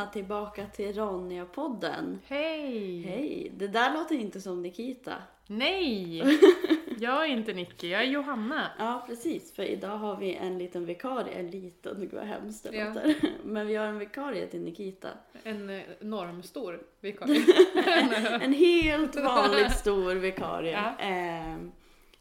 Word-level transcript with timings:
välkomna 0.00 0.12
tillbaka 0.12 0.66
till 0.66 0.92
Ronja-podden. 0.94 2.18
Hej! 2.26 3.02
Hej! 3.02 3.52
Det 3.56 3.68
där 3.68 3.94
låter 3.94 4.14
inte 4.14 4.40
som 4.40 4.62
Nikita. 4.62 5.14
Nej! 5.46 6.22
Jag 7.00 7.22
är 7.24 7.26
inte 7.28 7.52
Nicky, 7.52 7.88
jag 7.88 8.00
är 8.02 8.06
Johanna. 8.06 8.66
Ja, 8.78 9.04
precis. 9.06 9.52
För 9.52 9.62
idag 9.62 9.96
har 9.96 10.16
vi 10.16 10.34
en 10.34 10.58
liten 10.58 10.86
vikarie. 10.86 11.34
En 11.34 11.50
liten, 11.50 12.00
gud 12.00 12.12
vad 12.12 12.24
hemskt 12.24 12.62
det 12.70 12.76
Ja. 12.76 12.84
låter. 12.88 13.14
Men 13.44 13.66
vi 13.66 13.74
har 13.76 13.86
en 13.86 13.98
vikarie 13.98 14.46
till 14.46 14.60
Nikita. 14.60 15.08
En 15.42 15.70
eh, 15.70 15.80
normstor 16.00 16.82
vikarie. 17.00 17.42
En 18.40 18.52
helt 18.52 19.16
vanligt 19.16 19.72
stor 19.78 20.14
vikarie. 20.14 20.72
Ja. 20.98 21.04
Eh, 21.06 21.56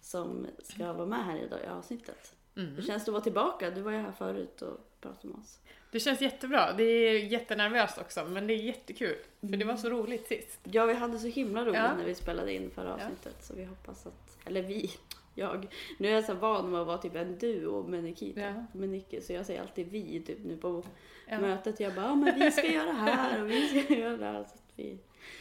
som 0.01 0.47
ska 0.63 0.93
vara 0.93 1.05
med 1.07 1.25
här 1.25 1.37
idag 1.37 1.59
i 1.63 1.67
avsnittet. 1.67 2.33
Mm. 2.57 2.75
Hur 2.75 2.81
känns 2.81 3.05
det 3.05 3.09
att 3.09 3.13
vara 3.13 3.23
tillbaka? 3.23 3.69
Du 3.69 3.81
var 3.81 3.91
ju 3.91 3.97
här 3.97 4.11
förut 4.11 4.61
och 4.61 4.77
pratade 5.01 5.27
med 5.33 5.37
oss. 5.39 5.59
Det 5.91 5.99
känns 5.99 6.21
jättebra. 6.21 6.73
Det 6.73 6.83
är 6.83 7.19
jättenervöst 7.19 7.97
också, 7.97 8.25
men 8.25 8.47
det 8.47 8.53
är 8.53 8.57
jättekul. 8.57 9.15
För 9.41 9.47
det 9.47 9.65
var 9.65 9.75
så 9.75 9.89
roligt 9.89 10.27
sist. 10.27 10.59
Ja, 10.63 10.85
vi 10.85 10.93
hade 10.93 11.19
så 11.19 11.27
himla 11.27 11.61
roligt 11.65 11.75
Ja. 11.75 11.95
när 11.95 12.05
vi 12.05 12.15
spelade 12.15 12.53
in 12.53 12.71
förra 12.71 12.87
Ja. 12.87 12.93
avsnittet. 12.93 13.43
Så 13.43 13.53
vi 13.55 13.63
hoppas 13.65 14.07
att, 14.07 14.37
eller 14.45 14.61
vi, 14.61 14.91
jag. 15.35 15.67
Nu 15.99 16.07
är 16.07 16.11
jag 16.13 16.25
så 16.25 16.33
van 16.33 16.71
med 16.71 16.81
att 16.81 16.87
vara 16.87 16.97
typ 16.97 17.15
en 17.15 17.37
duo 17.37 17.83
med 17.87 18.03
Nikita, 18.03 18.39
Ja. 18.41 18.65
med 18.73 18.89
Nicky. 18.89 19.21
Så 19.21 19.33
jag 19.33 19.45
säger 19.45 19.61
alltid 19.61 19.87
vi 19.91 20.21
typ 20.21 20.39
nu 20.45 20.57
på 20.57 20.83
Ja. 21.29 21.39
mötet. 21.39 21.79
Jag 21.79 21.95
bara, 21.95 22.05
ja 22.05 22.15
men 22.15 22.39
vi 22.39 22.51
ska 22.51 22.71
göra 22.71 22.91
här 22.91 23.41
och 23.43 23.49
vi 23.51 23.67
ska 23.83 23.93
göra 23.99 24.17
det 24.17 24.25
här. 24.25 24.33
Så 24.43 24.53
att 24.53 24.63
vi, 24.75 24.97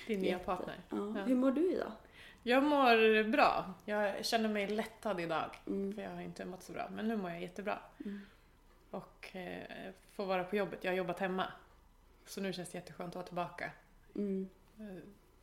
Din 0.06 0.20
nya 0.20 0.38
partner. 0.38 0.74
ja. 0.90 0.96
Ja. 1.16 1.22
Hur 1.24 1.34
mår 1.34 1.50
du 1.50 1.72
idag? 1.72 1.92
Jag 2.48 2.62
mår 2.62 3.22
bra. 3.30 3.74
Jag 3.84 4.24
känner 4.26 4.48
mig 4.48 4.66
lättad 4.66 5.20
idag. 5.20 5.50
Mm. 5.66 5.94
För 5.94 6.02
jag 6.02 6.10
har 6.10 6.20
inte 6.20 6.44
mått 6.44 6.62
så 6.62 6.72
bra. 6.72 6.88
Men 6.90 7.08
nu 7.08 7.16
mår 7.16 7.30
jag 7.30 7.40
jättebra. 7.42 7.78
Mm. 8.04 8.20
Och 8.90 9.36
eh, 9.36 9.92
får 10.12 10.26
vara 10.26 10.44
på 10.44 10.56
jobbet. 10.56 10.84
Jag 10.84 10.90
har 10.92 10.96
jobbat 10.96 11.18
hemma. 11.18 11.46
Så 12.26 12.40
nu 12.40 12.52
känns 12.52 12.68
det 12.70 12.78
jätteskönt 12.78 13.08
att 13.08 13.14
vara 13.14 13.26
tillbaka. 13.26 13.70
Mm. 14.14 14.48
Eh, 14.78 14.84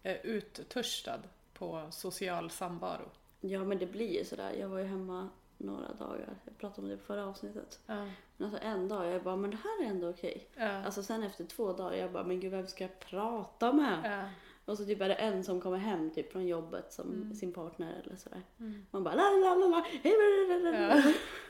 Jag 0.02 0.13
är 0.13 0.25
uttörstad 0.25 1.19
på 1.53 1.88
social 1.91 2.49
samvaro. 2.52 3.09
Ja 3.41 3.63
men 3.63 3.77
det 3.77 3.85
blir 3.85 4.17
ju 4.19 4.25
sådär. 4.25 4.51
Jag 4.59 4.67
var 4.69 4.79
ju 4.79 4.85
hemma 4.85 5.29
några 5.57 5.94
dagar. 5.94 6.29
Jag 6.45 6.57
pratade 6.57 6.81
om 6.81 6.89
det 6.89 6.97
på 6.97 7.03
förra 7.03 7.25
avsnittet. 7.25 7.79
Ja. 7.85 7.95
Men 8.38 8.47
alltså 8.47 8.59
en 8.61 8.88
dag, 8.88 9.05
jag 9.11 9.23
bara, 9.23 9.35
men 9.35 9.51
det 9.51 9.57
här 9.57 9.83
är 9.85 9.89
ändå 9.89 10.09
okej. 10.09 10.47
Ja. 10.55 10.83
Alltså 10.85 11.03
sen 11.03 11.23
efter 11.23 11.45
två 11.45 11.73
dagar, 11.73 11.97
jag 11.97 12.11
bara, 12.11 12.23
men 12.23 12.39
gud 12.39 12.51
vem 12.51 12.67
ska 12.67 12.83
jag 12.83 12.99
prata 12.99 13.73
med? 13.73 13.99
Ja. 14.03 14.29
Och 14.66 14.77
så 14.77 14.85
typ 14.85 15.02
är 15.02 15.09
det 15.09 15.16
en 15.16 15.44
som 15.44 15.61
kommer 15.61 15.77
hem 15.77 16.11
typ 16.11 16.31
från 16.31 16.47
jobbet 16.47 16.94
som 16.94 17.11
Mm. 17.11 17.33
sin 17.35 17.53
partner 17.53 18.02
eller 18.05 18.16
sådär. 18.16 18.41
Mm. 18.59 18.85
Man 18.91 19.03
bara 19.03 19.16
la 19.16 19.23
la 19.31 19.55
la 19.55 19.67
la, 19.67 19.85
hej. 20.03 20.13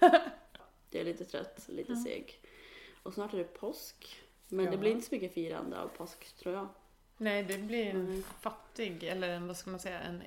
Ja. 0.02 0.10
Jag 0.90 1.02
är 1.02 1.06
lite 1.06 1.26
trött, 1.26 1.66
lite 1.68 1.92
Ja. 1.92 2.04
seg. 2.04 2.40
Och 3.04 3.14
snart 3.14 3.34
är 3.34 3.38
det 3.38 3.44
påsk. 3.44 4.16
Men 4.48 4.66
det 4.66 4.72
Ja. 4.72 4.78
blir 4.78 4.92
inte 4.92 5.08
så 5.08 5.16
mycket 5.16 5.34
firande 5.34 5.80
av 5.82 5.88
påsk 5.88 6.38
tror 6.38 6.56
jag. 6.56 6.68
Nej, 7.18 7.44
det 7.44 7.58
blir 7.58 7.86
en 7.86 7.96
Mm. 8.08 8.24
fattig, 8.42 9.04
eller 9.04 9.30
en, 9.30 9.48
vad 9.48 9.58
ska 9.58 9.70
man 9.70 9.80
säga, 9.80 10.00
en 10.00 10.24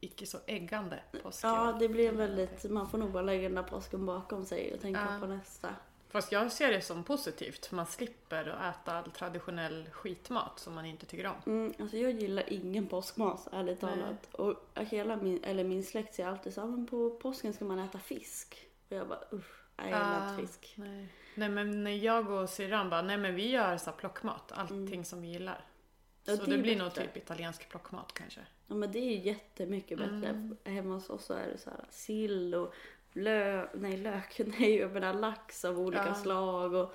icke 0.00 0.26
så 0.26 0.38
äggande 0.46 1.02
påsk. 1.22 1.44
Ja, 1.44 1.76
det 1.80 1.88
blir 1.88 2.12
väldigt, 2.12 2.70
man 2.70 2.90
får 2.90 2.98
nog 2.98 3.10
bara 3.12 3.22
lägga 3.22 3.42
den 3.42 3.54
där 3.54 3.62
påsken 3.62 4.06
bakom 4.06 4.44
sig 4.44 4.74
och 4.74 4.80
tänka 4.80 5.08
Ja. 5.10 5.18
på 5.20 5.26
nästa. 5.26 5.74
Fast 6.12 6.32
jag 6.32 6.52
ser 6.52 6.72
det 6.72 6.80
som 6.80 7.04
positivt, 7.04 7.66
för 7.66 7.76
man 7.76 7.86
slipper 7.86 8.48
att 8.48 8.76
äta 8.76 8.92
all 8.92 9.10
traditionell 9.10 9.88
skitmat 9.92 10.58
som 10.58 10.74
man 10.74 10.84
inte 10.86 11.06
tycker 11.06 11.26
om. 11.26 11.34
Mm, 11.46 11.74
alltså 11.80 11.96
jag 11.96 12.10
gillar 12.12 12.52
ingen 12.52 12.86
påskmat, 12.86 13.48
ärligt 13.52 13.82
Nej. 13.82 13.92
talat. 13.94 14.34
Och 14.34 14.84
hela 14.84 15.16
min, 15.16 15.44
eller 15.44 15.64
min 15.64 15.84
släkt 15.84 16.14
säger 16.14 16.28
alltid 16.28 16.54
så 16.54 16.60
här, 16.60 16.68
men 16.68 16.86
på 16.86 17.10
påsken 17.10 17.52
ska 17.52 17.64
man 17.64 17.78
äta 17.78 17.98
fisk. 17.98 18.66
Och 18.88 18.96
jag 18.96 19.08
bara 19.08 19.20
usch, 19.32 19.64
nej 19.76 19.90
jag 19.90 19.98
gillar 19.98 20.26
Ah. 20.26 20.30
inte 20.40 20.46
fisk. 20.46 20.72
Nej. 20.76 21.08
nej, 21.34 21.48
men 21.48 21.84
när 21.84 21.90
jag 22.04 22.30
och 22.30 22.48
syrran 22.50 22.90
bara, 22.90 23.02
nej 23.02 23.16
men 23.18 23.34
vi 23.34 23.50
gör 23.50 23.76
så 23.76 23.90
här 23.90 23.96
plockmat, 23.98 24.52
allting 24.52 24.86
Mm. 24.86 25.04
som 25.04 25.22
vi 25.22 25.28
gillar. 25.28 25.64
Ja, 26.24 26.36
så 26.36 26.44
det 26.44 26.56
det, 26.56 26.62
blir 26.62 26.76
nog 26.76 26.88
bättre. 26.88 27.02
typ 27.06 27.16
italiensk 27.16 27.68
plockmat 27.68 28.14
kanske. 28.14 28.40
Ja 28.66 28.74
men 28.74 28.92
det 28.92 28.98
är 28.98 29.10
ju 29.10 29.18
jättemycket 29.18 29.98
bättre. 29.98 30.28
Mm. 30.28 30.56
Hemma 30.64 30.94
hos 30.94 31.10
oss 31.10 31.24
så 31.24 31.34
är 31.34 31.48
det 31.48 31.58
så 31.58 31.70
här 31.70 31.84
sill 31.90 32.54
och 32.54 32.74
lök, 33.12 33.68
nej 33.74 33.96
lök, 33.96 34.40
nej 34.58 34.76
jag 34.76 34.92
menar 34.92 35.14
lax 35.14 35.64
av 35.64 35.80
olika 35.80 36.06
Ja. 36.06 36.14
slag 36.14 36.74
och 36.74 36.94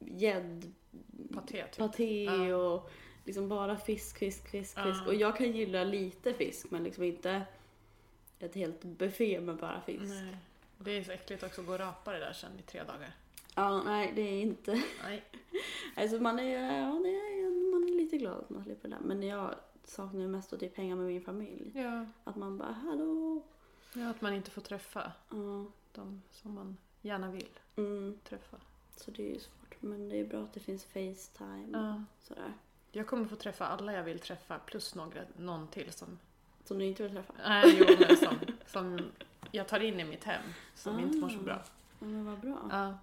gäddpaté 0.00 1.64
Paté 1.78 1.96
typ. 1.96 2.48
Ja. 2.48 2.56
och 2.56 2.90
liksom 3.24 3.48
bara 3.48 3.76
fisk, 3.76 4.18
fisk, 4.18 4.48
fisk, 4.48 4.78
fisk. 4.82 5.06
Och 5.06 5.14
jag 5.14 5.36
kan 5.36 5.52
gilla 5.52 5.84
lite 5.84 6.32
fisk 6.34 6.70
men 6.70 6.84
liksom 6.84 7.04
inte 7.04 7.42
ett 8.38 8.54
helt 8.54 8.84
buffé 8.84 9.40
med 9.40 9.56
bara 9.56 9.80
fisk. 9.80 10.02
Nej. 10.24 10.36
Det 10.78 10.90
är 10.90 11.02
så 11.04 11.12
äckligt 11.12 11.42
också 11.42 11.60
att 11.60 11.66
gå 11.66 11.72
och 11.72 11.78
rapa 11.78 12.12
det 12.12 12.18
där 12.18 12.32
sen 12.32 12.50
i 12.58 12.62
tre 12.62 12.82
dagar. 12.82 13.12
Ja, 13.54 13.82
nej 13.82 14.12
det 14.16 14.22
är 14.22 14.40
inte. 14.40 14.82
Nej. 15.04 15.22
Alltså 15.96 16.18
man 16.18 16.38
är, 16.38 16.78
ja, 16.80 17.00
det 17.04 17.08
är, 17.08 17.72
man 17.72 17.88
är 17.88 17.96
lite 17.96 18.16
glad 18.16 18.38
att 18.38 18.50
man 18.50 18.64
slipper 18.64 18.88
det 18.88 18.94
där. 18.94 19.02
Men 19.04 19.22
jag 19.22 19.54
saknar 19.84 20.20
ju 20.20 20.28
mest 20.28 20.52
att 20.52 20.60
typ 20.60 20.76
hänga 20.76 20.96
med 20.96 21.06
min 21.06 21.22
familj. 21.22 21.70
Ja. 21.74 22.06
Att 22.24 22.36
man 22.36 22.58
bara 22.58 22.72
hallå. 22.72 23.42
Ja, 23.92 24.10
att 24.10 24.20
man 24.20 24.34
inte 24.34 24.50
får 24.50 24.62
träffa 24.62 25.12
Ja. 25.30 25.64
de 25.92 26.22
som 26.30 26.54
man 26.54 26.76
gärna 27.02 27.30
vill 27.30 27.48
Mm. 27.76 28.18
träffa. 28.24 28.56
Så 28.96 29.10
det 29.10 29.22
är 29.30 29.34
ju 29.34 29.38
svårt. 29.40 29.76
Men 29.82 30.08
det 30.08 30.16
är 30.16 30.24
bra 30.24 30.42
att 30.42 30.52
det 30.52 30.60
finns 30.60 30.84
Facetime 30.84 31.68
Ja. 31.72 31.94
och 31.94 32.26
sådär. 32.26 32.52
Jag 32.92 33.06
kommer 33.06 33.24
få 33.24 33.36
träffa 33.36 33.66
alla 33.66 33.92
jag 33.92 34.02
vill 34.04 34.18
träffa 34.18 34.58
plus 34.58 34.94
några, 34.94 35.20
någon 35.36 35.68
till 35.68 35.92
som, 35.92 36.18
Som 36.64 36.78
du 36.78 36.84
inte 36.84 37.02
vill 37.02 37.12
träffa. 37.12 37.32
nej, 37.48 37.76
jo, 37.80 37.96
men 38.08 38.16
som, 38.16 38.36
som 38.66 39.10
jag 39.52 39.68
tar 39.68 39.80
in 39.80 40.00
i 40.00 40.04
mitt 40.04 40.24
hem, 40.24 40.42
som 40.74 41.00
inte 41.00 41.18
mår 41.18 41.28
så 41.28 41.38
bra. 41.38 41.62
Ja, 42.00 42.06
men 42.06 42.24
vad 42.24 42.38
bra. 42.40 42.68
Ja. 42.70 42.98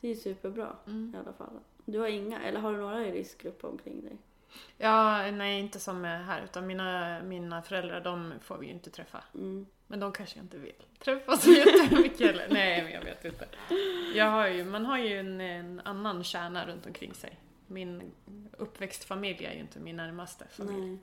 Det 0.00 0.08
är 0.08 0.14
ju 0.14 0.20
superbra 0.20 0.76
Mm. 0.86 1.14
i 1.14 1.18
alla 1.18 1.32
fall. 1.32 1.60
Du 1.84 1.98
har 1.98 2.06
inga, 2.08 2.42
eller 2.42 2.60
har 2.60 2.72
du 2.72 2.78
några 2.78 3.06
i 3.06 3.12
riskgrupp 3.12 3.64
omkring 3.64 4.00
dig? 4.04 4.16
Ja, 4.78 5.30
nej 5.30 5.60
inte 5.60 5.80
som 5.80 6.04
är 6.04 6.22
här, 6.22 6.42
utan 6.44 6.66
mina, 6.66 7.22
mina 7.22 7.62
föräldrar 7.62 8.00
de 8.00 8.34
får 8.40 8.58
vi 8.58 8.66
ju 8.66 8.72
inte 8.72 8.90
träffa. 8.90 9.24
Mm. 9.34 9.66
Men 9.86 10.00
de 10.00 10.12
kanske 10.12 10.38
inte 10.40 10.58
vill 10.58 10.74
träffa 10.98 11.36
så 11.36 11.50
jättemycket 11.50 12.26
heller. 12.26 12.48
Nej, 12.50 12.82
men 12.82 12.92
jag 12.92 13.04
vet 13.04 13.24
inte. 13.24 13.48
Jag 14.14 14.30
har 14.30 14.48
ju, 14.48 14.64
man 14.64 14.86
har 14.86 14.98
ju 14.98 15.18
en, 15.18 15.40
en 15.40 15.80
annan 15.84 16.24
kärna 16.24 16.66
runt 16.66 16.86
omkring 16.86 17.14
sig. 17.14 17.38
Min 17.66 18.12
uppväxtfamilj 18.58 19.44
är 19.44 19.54
ju 19.54 19.60
inte 19.60 19.80
min 19.80 19.96
närmaste 19.96 20.46
familj, 20.50 20.86
Nej. 20.90 20.98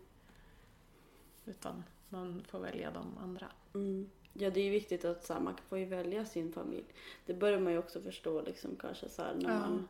utan 1.46 1.84
man 2.10 2.44
får 2.50 2.60
välja 2.60 2.92
de 2.92 3.18
andra. 3.18 3.48
Mm. 3.74 4.10
Ja, 4.34 4.50
det 4.50 4.60
är 4.60 4.64
ju 4.64 4.72
viktigt 4.72 5.06
att 5.06 5.26
så 5.26 5.34
här, 5.34 5.40
man 5.40 5.58
får 5.70 5.78
ju 5.78 5.86
välja 5.86 6.26
sin 6.26 6.54
familj. 6.54 6.86
Det 7.26 7.34
börjar 7.34 7.60
man 7.60 7.74
ju 7.74 7.80
också 7.80 8.02
förstå 8.02 8.42
liksom 8.42 8.76
kanske 8.80 9.10
så 9.10 9.22
här, 9.22 9.34
när 9.36 9.50
Ja. 9.50 9.60
man... 9.60 9.88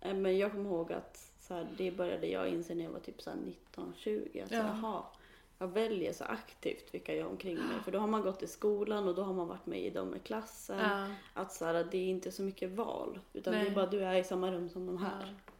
Eh, 0.00 0.14
Men 0.14 0.38
jag 0.38 0.50
kommer 0.50 0.70
ihåg 0.70 0.92
att 0.92 1.32
så 1.48 1.54
här, 1.54 1.66
det 1.76 1.90
började 1.90 2.26
jag 2.26 2.48
inse 2.48 2.74
när 2.74 2.84
jag 2.84 2.90
var 2.90 3.00
typ 3.00 3.22
så 3.22 3.30
här 3.30 3.36
19-20. 3.74 4.42
Att 4.42 4.48
så, 4.48 4.54
Ja. 4.54 5.12
jag 5.58 5.68
väljer 5.68 6.12
så 6.12 6.24
aktivt 6.24 6.94
vilka 6.94 7.14
jag 7.14 7.24
har 7.24 7.30
omkring 7.30 7.56
mig. 7.56 7.80
För 7.84 7.92
då 7.92 7.98
har 7.98 8.06
man 8.06 8.22
gått 8.22 8.42
i 8.42 8.46
skolan 8.46 9.08
och 9.08 9.14
då 9.14 9.22
har 9.22 9.34
man 9.34 9.48
varit 9.48 9.66
med 9.66 9.80
i 9.80 9.90
dem 9.90 10.14
i 10.14 10.18
klassen. 10.18 10.78
Ja. 10.78 11.08
Att 11.34 11.52
så 11.52 11.64
här, 11.64 11.74
det 11.90 11.98
är 11.98 12.06
inte 12.08 12.32
så 12.32 12.42
mycket 12.42 12.70
val. 12.70 13.20
Utan 13.32 13.52
det 13.52 13.58
Nej. 13.58 13.68
är 13.68 13.74
bara 13.74 13.86
du 13.86 14.04
är 14.04 14.14
i 14.14 14.24
samma 14.24 14.50
rum 14.50 14.68
som 14.68 14.86
de 14.86 14.98
här. 14.98 15.34
Ja. 15.46 15.52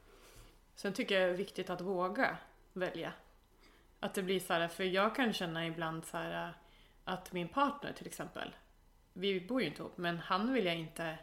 Sen 0.75 0.93
tycker 0.93 1.21
jag 1.21 1.29
det 1.29 1.33
är 1.35 1.37
viktigt 1.37 1.71
att 1.71 1.81
våga 1.81 2.37
välja. 2.73 3.13
Att 4.01 4.15
det 4.15 4.23
blir 4.23 4.41
så 4.41 4.53
här, 4.53 4.69
för 4.69 4.85
jag 4.85 5.15
kan 5.17 5.33
känna 5.33 5.67
ibland 5.67 6.05
så 6.05 6.17
här 6.17 6.55
att 7.05 7.33
min 7.33 7.49
partner 7.49 7.93
till 7.93 8.07
exempel, 8.07 8.51
vi 9.13 9.41
bor 9.41 9.61
ju 9.61 9.67
inte 9.67 9.83
ihop, 9.83 9.97
men 9.97 10.19
han 10.19 10.53
vill 10.53 10.67
jag 10.67 10.77
inte 10.77 11.19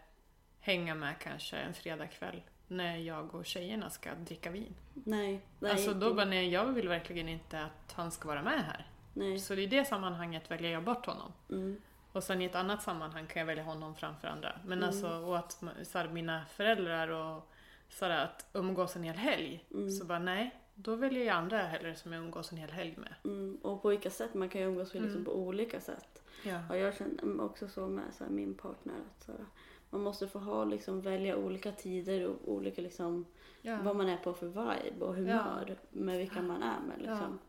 hänga 0.60 0.96
med 0.96 1.20
kanske 1.20 1.58
en 1.58 1.74
fredagkväll 1.74 2.42
när 2.72 2.98
jag 2.98 3.36
och 3.36 3.46
tjejerna 3.46 3.90
ska 3.90 4.16
dricka 4.16 4.52
vin. 4.52 4.76
Nej. 4.94 5.42
nej 5.60 5.72
alltså 5.72 5.94
då 5.94 6.14
bara, 6.14 6.26
nej 6.26 6.50
jag 6.50 6.66
vill 6.66 6.88
verkligen 6.88 7.30
inte 7.30 7.62
att 7.64 7.94
han 7.94 8.12
ska 8.12 8.28
vara 8.28 8.42
med 8.44 8.64
här. 8.66 8.88
Nej. 9.14 9.40
Så 9.40 9.54
i 9.54 9.68
det 9.68 9.86
sammanhanget 9.86 10.52
väljer 10.52 10.72
jag 10.72 10.84
bort 10.84 11.06
honom. 11.06 11.32
Mm. 11.50 11.82
Och 12.12 12.24
sen 12.24 12.42
i 12.42 12.46
ett 12.46 12.56
annat 12.56 12.84
sammanhang 12.84 13.28
kan 13.28 13.40
jag 13.40 13.48
välja 13.48 13.64
honom 13.64 13.96
framför 13.96 14.28
andra. 14.28 14.60
Men 14.66 14.78
Mm. 14.78 14.90
alltså, 14.90 15.10
och 15.10 15.38
att 15.38 15.52
så 15.84 15.98
här, 15.98 16.08
mina 16.10 16.46
föräldrar 16.46 17.08
och 17.08 17.52
så 17.90 18.06
här, 18.06 18.24
att 18.26 18.46
umgås 18.54 18.96
en 18.96 19.04
hel 19.04 19.16
helg. 19.16 19.66
Mm. 19.72 19.90
Så 19.92 20.06
bara 20.06 20.20
nej, 20.20 20.56
då 20.76 20.96
väljer 20.96 21.26
jag 21.26 21.36
andra 21.36 21.58
hellre 21.58 21.96
som 21.96 22.14
jag 22.14 22.24
umgås 22.24 22.52
en 22.52 22.58
hel 22.58 22.72
helg 22.72 22.98
med. 22.98 23.14
Mm. 23.24 23.56
Och 23.62 23.82
på 23.82 23.90
vilka 23.90 24.10
sätt? 24.10 24.34
Man 24.34 24.50
kan 24.50 24.62
ju 24.62 24.68
umgås 24.68 24.94
liksom 24.94 25.10
Mm. 25.12 25.26
på 25.26 25.32
olika 25.36 25.80
sätt. 25.80 26.24
Ja. 26.44 26.60
Ja, 26.70 26.76
jag 26.78 26.96
känner 26.98 27.42
också 27.42 27.68
så 27.68 27.88
med 27.88 28.04
så 28.14 28.24
här, 28.24 28.32
min 28.32 28.54
partner. 28.54 28.94
Att, 28.94 29.24
så 29.26 29.32
här, 29.32 29.46
man 29.92 30.02
måste 30.02 30.28
få 30.28 30.40
ha, 30.40 30.66
liksom, 30.66 31.02
välja 31.02 31.38
olika 31.38 31.72
tider 31.72 32.28
och 32.28 32.36
olika 32.46 32.82
liksom, 32.82 33.26
Ja. 33.62 33.78
vad 33.84 33.96
man 33.96 34.10
är 34.10 34.18
på 34.18 34.34
för 34.34 34.48
vibe 34.48 35.06
och 35.06 35.16
humör 35.16 35.76
med 35.92 36.18
vilka 36.18 36.42
man 36.42 36.64
är 36.64 36.80
med. 36.88 36.98
Liksom. 36.98 37.40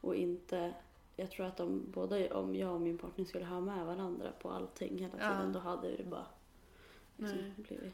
Och 0.00 0.14
inte, 0.16 0.74
jag 1.16 1.30
tror 1.30 1.46
att 1.46 1.60
om 1.60 1.82
både 1.94 2.30
om 2.30 2.54
jag 2.54 2.74
och 2.74 2.80
min 2.80 2.98
partner 2.98 3.24
skulle 3.24 3.44
ha 3.44 3.60
med 3.60 3.86
varandra 3.86 4.26
på 4.42 4.50
allting 4.50 4.98
hela 4.98 5.12
Ja. 5.20 5.34
tiden 5.36 5.52
då 5.52 5.58
hade 5.58 5.96
det 5.96 6.04
bara 6.04 6.26
liksom. 7.16 7.38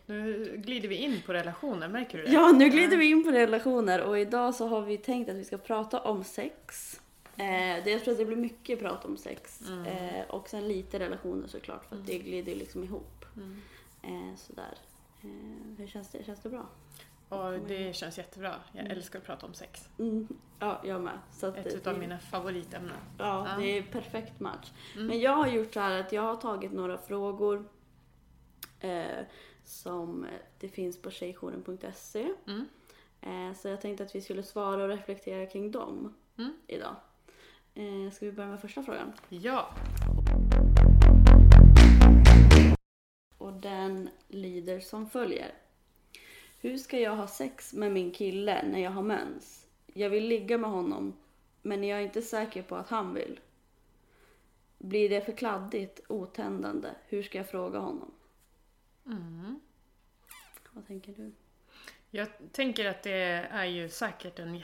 Nu 0.07 0.53
glider 0.57 0.89
vi 0.89 0.95
in 0.97 1.23
på 1.27 1.33
relationer, 1.33 1.89
märker 1.89 2.19
du 2.19 2.25
det? 2.25 2.31
Ja, 2.33 2.53
nu 2.53 2.69
glider 2.69 2.97
vi 2.97 3.11
in 3.11 3.25
på 3.25 3.31
relationer 3.31 4.03
och 4.03 4.19
idag 4.19 4.55
så 4.55 4.67
har 4.67 4.81
vi 4.83 4.99
tänkt 4.99 5.31
att 5.31 5.37
vi 5.37 5.45
ska 5.45 5.59
prata 5.59 6.01
om 6.01 6.25
sex. 6.25 7.01
Eh, 7.37 7.85
det, 7.85 7.91
jag 7.91 8.05
tror 8.05 8.13
att 8.13 8.19
det 8.19 8.25
blir 8.25 8.37
mycket 8.37 8.79
prat 8.79 9.05
om 9.05 9.17
sex. 9.17 9.63
Mm. 9.69 9.87
Eh, 9.87 10.31
och 10.31 10.49
sen 10.49 10.69
lite 10.69 10.99
relationer 10.99 11.47
såklart 11.49 11.85
för 11.85 11.97
att 11.97 12.07
det 12.07 12.19
glider 12.19 12.55
liksom 12.55 12.85
ihop. 12.85 13.25
Mm. 13.37 13.61
Eh, 14.07 14.35
sådär. 14.37 14.79
Eh, 15.23 15.77
hur 15.79 15.87
känns 15.87 16.09
det? 16.11 16.25
Känns 16.25 16.41
det 16.41 16.49
bra? 16.49 16.67
Och 17.29 17.53
det 17.69 17.97
känns 17.97 18.19
jättebra. 18.19 18.55
Jag 18.73 18.87
älskar 18.91 19.19
att 19.19 19.25
prata 19.25 19.47
om 19.47 19.55
sex. 19.55 19.89
Mm, 19.99 20.29
ja, 20.59 20.81
jag 20.85 21.01
med. 21.01 21.19
Så 21.33 21.47
att 21.47 21.57
Ett 21.57 21.85
det- 21.85 21.91
det- 21.93 21.99
mina 21.99 22.19
favoritämnen. 22.19 22.97
Ja, 23.19 23.49
Ja. 23.49 23.57
det 23.59 23.79
är 23.79 23.83
perfekt 23.83 24.41
match. 24.41 24.73
Mm. 24.95 25.07
Men 25.07 25.21
jag 25.21 25.33
har 25.33 25.47
gjort 25.47 25.75
så 25.75 25.81
här 25.81 26.01
att 26.01 26.13
jag 26.13 26.23
har 26.23 26.37
tagit 26.37 26.73
några 26.73 26.99
frågor 26.99 27.69
eh, 28.81 29.25
som 29.65 30.27
det 30.61 30.69
finns 30.69 31.03
på 31.03 31.11
tjejjouren.se. 31.11 32.33
Mm. 32.47 32.67
Eh, 33.21 33.57
så 33.57 33.69
jag 33.69 33.81
tänkte 33.81 34.05
att 34.05 34.15
vi 34.15 34.21
skulle 34.21 34.43
svara 34.43 34.83
och 34.83 34.89
reflektera 34.89 35.47
kring 35.47 35.71
dem 35.71 36.15
Mm. 36.39 36.53
idag. 36.67 36.97
Eh, 37.75 38.11
ska 38.13 38.27
vi 38.27 38.33
börja 38.33 38.51
med 38.51 38.61
första 38.61 38.83
frågan? 38.83 39.13
Ja. 39.29 39.71
Och 43.39 43.53
den 43.53 44.11
lyder 44.29 44.81
som 44.81 45.11
följer. 45.11 45.55
Hur 46.61 46.79
ska 46.79 47.01
jag 47.01 47.17
ha 47.17 47.29
sex 47.29 47.73
med 47.73 47.93
min 47.93 48.13
kille 48.13 48.63
när 48.63 48.79
jag 48.79 48.91
har 48.91 49.03
mens? 49.03 49.67
Jag 49.87 50.11
vill 50.11 50.29
ligga 50.29 50.59
med 50.59 50.71
honom, 50.71 51.17
men 51.63 51.85
jag 51.85 51.99
är 51.99 52.03
inte 52.03 52.23
säker 52.23 52.63
på 52.63 52.77
att 52.77 52.89
han 52.89 53.15
vill. 53.15 53.41
Blir 54.79 55.09
det 55.09 55.21
för 55.21 55.33
kladdigt, 55.33 56.01
otändande? 56.09 56.89
Hur 57.07 57.23
ska 57.23 57.39
jag 57.39 57.51
fråga 57.51 57.79
honom? 57.79 58.11
Mm. 59.07 59.61
Vad 60.73 60.87
tänker 60.87 61.13
du? 61.13 61.33
Jag 62.11 62.29
tänker 62.53 62.85
att 62.85 63.03
det 63.03 63.49
är 63.51 63.65
ju 63.65 63.89
säkert 63.89 64.39
en 64.39 64.63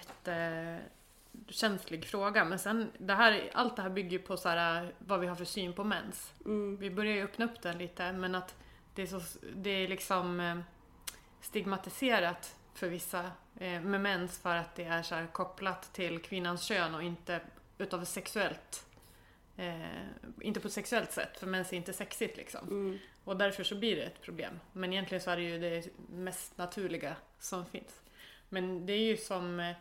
jättekänslig 1.33 2.05
fråga. 2.05 2.45
Men 2.45 2.59
sen, 2.59 2.91
det 2.99 3.15
här, 3.15 3.51
allt 3.55 3.77
det 3.77 3.83
här 3.83 3.91
bygger 3.91 4.11
ju 4.11 4.19
på 4.19 4.37
så 4.37 4.49
här, 4.49 4.95
vad 4.99 5.21
vi 5.21 5.27
har 5.27 5.37
för 5.37 5.45
syn 5.45 5.73
på 5.73 5.85
mens. 5.85 6.33
Mm, 6.45 6.77
Vi 6.77 6.91
börjar 6.91 7.15
ju 7.15 7.25
öppna 7.25 7.45
upp 7.45 7.63
den 7.63 7.79
lite, 7.79 8.13
men 8.13 8.35
att 8.35 8.55
det 8.95 9.03
är, 9.03 9.07
så, 9.07 9.21
det 9.57 9.71
är 9.71 9.89
liksom 9.89 10.41
eh, 10.41 10.59
stigmatiserat 11.41 12.57
för 12.75 12.89
vissa 12.89 13.31
eh, 13.61 13.81
med 13.81 14.01
mens 14.01 14.39
för 14.39 14.57
att 14.57 14.75
det 14.75 14.85
är 14.85 15.03
så 15.03 15.15
här 15.15 15.27
kopplat 15.27 15.93
till 15.93 16.19
kvinnans 16.23 16.63
kön 16.63 16.95
och 16.95 17.03
inte 17.03 17.41
utav 17.79 18.05
sexuellt 18.05 18.87
eh, 19.57 19.87
inte 20.41 20.61
på 20.61 20.67
ett 20.67 20.73
sexuellt 20.73 21.13
sätt, 21.13 21.39
för 21.39 21.47
mens 21.47 21.73
är 21.73 21.77
inte 21.77 21.93
sexigt 21.93 22.37
liksom. 22.37 22.69
mm, 22.69 22.99
Och 23.25 23.37
därför 23.37 23.65
så 23.65 23.75
blir 23.75 23.97
det 23.97 24.03
ett 24.03 24.23
problem. 24.23 24.61
Men 24.73 24.93
egentligen 24.93 25.23
så 25.23 25.31
är 25.31 25.37
det 25.37 25.43
ju 25.43 25.59
det 25.59 25.87
mest 26.09 26.59
naturliga 26.59 27.17
som 27.39 27.67
finns. 27.67 28.01
Men 28.49 28.87
det 28.87 28.93
är 28.93 29.05
ju 29.05 29.17
som... 29.17 29.75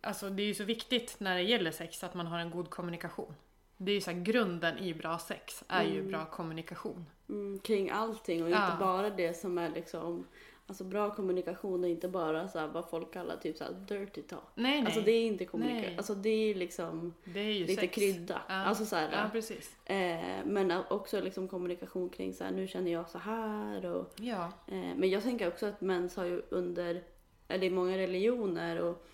Alltså 0.00 0.30
det 0.30 0.42
är 0.42 0.46
ju 0.46 0.54
så 0.54 0.64
viktigt 0.64 1.14
när 1.18 1.34
det 1.36 1.42
gäller 1.42 1.70
sex 1.70 2.04
att 2.04 2.14
man 2.14 2.26
har 2.26 2.38
en 2.38 2.50
god 2.50 2.70
kommunikation. 2.70 3.34
Det 3.76 3.90
är 3.90 3.94
ju 3.94 4.00
så 4.00 4.10
här, 4.10 4.20
grunden 4.20 4.78
i 4.78 4.94
bra 4.94 5.18
sex 5.18 5.64
är 5.68 5.84
ju 5.84 5.98
Mm. 5.98 6.08
bra 6.10 6.24
kommunikation. 6.24 7.06
mm, 7.28 7.58
kring 7.58 7.90
allting 7.90 8.42
och 8.44 8.50
Ja. 8.50 8.64
inte 8.66 8.76
bara 8.80 9.10
det 9.10 9.34
som 9.34 9.58
är 9.58 9.68
liksom 9.70 10.26
Alltså 10.66 10.84
bra 10.84 11.14
kommunikation 11.14 11.84
är 11.84 11.88
inte 11.88 12.08
bara 12.08 12.48
så 12.48 12.58
här, 12.58 12.66
vad 12.66 12.88
folk 12.90 13.12
kallar 13.12 13.36
typ 13.36 13.56
så 13.56 13.64
här 13.64 13.72
dirty 13.72 14.22
talk. 14.22 14.42
Nej, 14.54 14.76
nej. 14.76 14.84
Alltså 14.86 15.00
det 15.00 15.10
är 15.12 15.26
inte 15.26 15.44
kommunikation. 15.44 15.96
Alltså 15.98 16.14
det 16.14 16.28
är 16.28 16.54
liksom 16.54 17.14
det 17.24 17.40
är 17.40 17.54
lite 17.66 17.80
sex. 17.80 17.94
krydda. 17.94 18.40
Ja. 18.48 18.54
Alltså 18.54 18.86
så 18.86 18.96
här, 18.96 19.08
Ja, 19.12 19.28
precis. 19.32 19.76
Eh, 19.84 20.44
men 20.44 20.72
också 20.90 21.20
liksom 21.20 21.48
kommunikation 21.48 22.08
kring 22.08 22.34
så 22.34 22.44
här, 22.44 22.50
nu 22.50 22.66
känner 22.68 22.92
jag 22.92 23.10
så 23.10 23.18
här 23.18 23.84
och 23.86 24.12
Ja. 24.16 24.52
eh, 24.66 24.74
Men 24.96 25.10
jag 25.10 25.22
tänker 25.22 25.48
också 25.48 25.66
att 25.66 25.80
mens 25.80 26.16
har 26.16 26.24
ju 26.24 26.42
under, 26.50 27.02
eller 27.48 27.66
i 27.66 27.70
många 27.70 27.98
religioner 27.98 28.80
och 28.80 29.06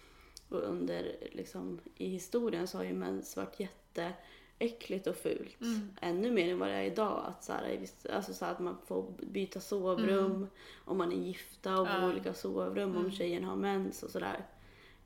under 0.57 1.17
liksom 1.33 1.81
i 1.97 2.09
historien 2.09 2.69
så 2.69 2.79
har 2.79 2.85
ju 2.85 2.93
mens 2.93 3.37
varit 3.37 3.61
jätteäckligt 3.61 5.07
och 5.07 5.17
fult. 5.17 5.61
Mm. 5.61 5.91
Ännu 6.01 6.31
mer 6.31 6.53
än 6.53 6.59
vad 6.59 6.69
det 6.69 6.75
är 6.75 6.83
idag. 6.85 7.25
Att, 7.27 7.45
så 7.45 7.53
här, 7.53 7.79
alltså 8.13 8.35
så 8.35 8.45
här, 8.45 8.53
att 8.53 8.61
man 8.61 8.77
får 8.87 9.13
byta 9.21 9.61
sovrum 9.61 10.47
om 10.85 10.99
man 10.99 11.13
är 11.13 11.17
gifta 11.17 11.81
och 11.81 11.87
bo 11.87 11.93
i 11.93 11.95
Mm. 11.97 12.03
Ja. 12.05 12.11
olika 12.13 12.35
sovrum 12.35 12.91
om 12.91 12.97
Mm. 12.97 13.11
tjejen 13.13 13.45
har 13.45 13.57
mens 13.57 14.03
och 14.03 14.11
sådär. 14.11 14.47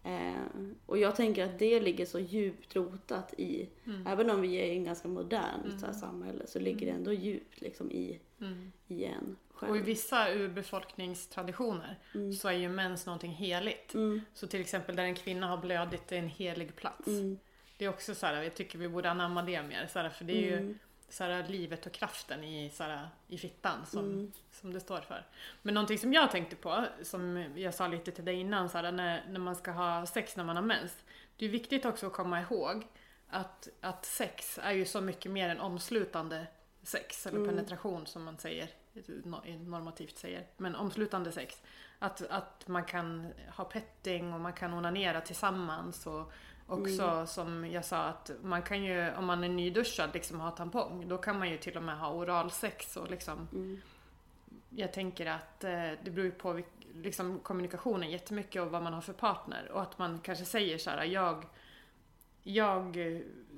Eh, 0.05 0.43
och 0.87 0.99
jag 0.99 1.17
tänker 1.17 1.45
att 1.45 1.59
det 1.59 1.81
ligger 1.81 2.07
så 2.07 2.19
djupt 2.19 2.77
rotat 2.77 3.35
i, 3.39 3.69
Mm. 3.85 4.07
även 4.07 4.31
om 4.31 4.41
vi 4.41 4.55
är 4.55 4.65
i 4.67 4.77
en 4.77 4.85
ganska 4.85 5.09
modernt 5.09 5.65
Mm. 5.67 5.79
så 5.79 5.87
här, 5.87 5.93
samhälle 5.93 6.47
så 6.47 6.59
ligger 6.59 6.87
det 6.87 6.93
ändå 6.93 7.13
djupt 7.13 7.61
liksom 7.61 7.91
i, 7.91 8.19
Mm. 8.41 8.73
i 8.89 9.05
en. 9.05 9.37
Och 9.69 9.77
i 9.77 9.81
vissa 9.81 10.29
urbefolkningstraditioner 10.33 11.97
Mm. 12.15 12.33
så 12.33 12.49
är 12.49 12.53
ju 12.53 12.69
mens 12.69 13.07
någonting 13.07 13.33
heligt. 13.33 13.95
Mm, 13.95 14.23
Så 14.35 14.47
till 14.47 14.61
exempel 14.61 14.97
där 14.97 15.05
en 15.05 15.15
kvinna 15.15 15.47
har 15.47 15.57
blödit, 15.57 16.09
det 16.09 16.15
är 16.15 16.19
en 16.19 16.29
helig 16.29 16.77
plats. 16.77 17.07
mm, 17.07 17.39
Det 17.79 17.85
är 17.85 17.89
också 17.89 18.15
så 18.15 18.27
här, 18.27 18.43
jag 18.43 18.55
tycker 18.55 18.79
vi 18.79 18.89
borde 18.89 19.11
anamma 19.11 19.43
det 19.43 19.63
mer. 19.63 19.87
Så 19.87 19.99
här, 19.99 20.09
för 20.11 20.25
det 20.25 20.33
är 20.33 20.41
ju 20.51 20.57
mm, 20.59 20.79
så 21.09 21.25
här, 21.25 21.49
livet 21.49 21.87
och 21.87 21.93
kraften 21.93 22.45
i, 22.45 22.71
så 22.71 22.83
här, 22.83 23.09
i 23.29 23.39
fittan 23.39 23.87
som, 23.87 24.05
Mm. 24.05 24.33
som 24.51 24.73
det 24.73 24.81
står 24.81 25.01
för. 25.01 25.27
Men 25.63 25.75
någonting 25.75 25.99
som 25.99 26.13
jag 26.13 26.31
tänkte 26.31 26.57
på, 26.57 26.85
som 27.03 27.53
jag 27.57 27.75
sa 27.75 27.89
lite 27.89 28.11
till 28.13 28.25
dig 28.25 28.35
innan, 28.41 28.69
så 28.69 28.79
här, 28.79 28.93
när, 28.93 29.25
när 29.29 29.41
man 29.41 29.57
ska 29.57 29.71
ha 29.71 30.07
sex 30.07 30.37
när 30.37 30.45
man 30.45 30.57
har 30.57 30.63
mens. 30.63 31.05
Det 31.37 31.45
är 31.45 31.49
viktigt 31.49 31.85
också 31.85 32.07
att 32.07 32.13
komma 32.13 32.41
ihåg 32.41 32.87
att, 33.29 33.69
att 33.81 34.05
sex 34.05 34.59
är 34.63 34.73
ju 34.73 34.85
så 34.85 35.01
mycket 35.01 35.31
mer 35.33 35.49
än 35.49 35.61
omslutande 35.61 36.47
sex, 36.83 37.27
eller 37.27 37.39
Mm. 37.39 37.49
penetration 37.51 38.07
som 38.07 38.25
man 38.25 38.39
säger, 38.39 38.69
no- 38.95 39.69
normativt 39.69 40.19
säger. 40.19 40.47
Men 40.57 40.75
omslutande 40.77 41.33
sex. 41.33 41.63
Att, 41.99 42.23
att 42.31 42.69
man 42.69 42.85
kan 42.85 43.33
ha 43.57 43.65
petting 43.65 44.33
och 44.33 44.41
man 44.41 44.53
kan 44.53 44.75
onanera 44.75 45.21
tillsammans 45.21 46.07
och 46.07 46.33
också 46.67 47.03
Mm. 47.03 47.27
som 47.27 47.71
jag 47.71 47.85
sa 47.85 48.03
att 48.03 48.31
man 48.43 48.63
kan 48.63 48.85
ju, 48.85 49.13
om 49.15 49.25
man 49.27 49.45
är 49.45 49.49
nyduschad, 49.49 50.11
liksom 50.15 50.41
ha 50.41 50.51
tampong. 50.51 51.09
Då 51.09 51.19
kan 51.19 51.39
man 51.39 51.51
ju 51.51 51.59
till 51.59 51.77
och 51.77 51.83
med 51.83 51.99
ha 51.99 52.13
oralsex 52.13 52.97
och 52.97 53.11
liksom 53.11 53.49
mm, 53.53 53.81
jag 54.71 54.93
tänker 54.93 55.27
att 55.27 55.65
eh, 55.65 55.71
det 56.05 56.11
beror 56.11 56.25
ju 56.25 56.31
på 56.33 56.61
liksom, 56.95 57.39
kommunikationen 57.39 58.11
jättemycket 58.11 58.63
och 58.63 58.71
vad 58.71 58.83
man 58.83 58.93
har 58.93 59.01
för 59.01 59.13
partner. 59.13 59.71
Och 59.71 59.83
att 59.83 59.99
man 59.99 60.19
kanske 60.19 60.45
säger 60.45 60.79
så 60.79 60.91
här, 60.91 61.05
jag, 61.05 61.45
jag 62.43 62.97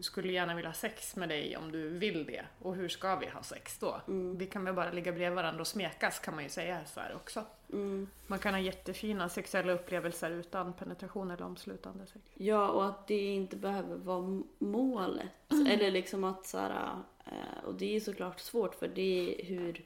skulle 0.01 0.33
gärna 0.33 0.55
vilja 0.55 0.69
ha 0.69 0.75
sex 0.75 1.17
med 1.17 1.29
dig 1.29 1.57
om 1.57 1.73
du 1.73 1.89
vill 1.89 2.27
det. 2.27 2.45
Och 2.59 2.75
hur 2.75 2.89
ska 2.89 3.17
vi 3.17 3.27
ha 3.27 3.43
sex 3.43 3.79
då? 3.79 4.01
Mm. 4.09 4.39
Vi 4.39 4.47
kan 4.47 4.65
väl 4.65 4.75
bara 4.75 4.91
ligga 4.93 5.13
bredvid 5.13 5.37
varandra 5.37 5.61
och 5.61 5.67
smekas 5.67 6.19
kan 6.19 6.35
man 6.35 6.43
ju 6.45 6.51
säga 6.51 6.85
så 6.87 7.01
här 7.01 7.15
också. 7.15 7.45
mm. 7.73 8.09
Man 8.27 8.39
kan 8.39 8.55
ha 8.55 8.61
jättefina 8.61 9.29
sexuella 9.29 9.73
upplevelser 9.73 10.31
utan 10.31 10.73
penetration 10.73 11.31
eller 11.31 11.45
omslutande 11.45 12.07
sex. 12.07 12.25
Ja, 12.35 12.69
och 12.69 12.87
att 12.87 13.07
det 13.07 13.35
inte 13.35 13.57
behöver 13.57 13.97
vara 13.97 14.43
målet. 14.59 15.29
Mm. 15.53 15.67
Eller 15.67 15.91
liksom 15.91 16.25
att 16.25 16.47
så 16.47 16.59
här, 16.59 16.91
eh, 17.25 17.65
och 17.65 17.75
det 17.75 17.97
är 17.97 18.01
såklart 18.01 18.41
svårt 18.41 18.75
för 18.75 18.89
det 18.89 19.41
är 19.41 19.45
hur, 19.45 19.85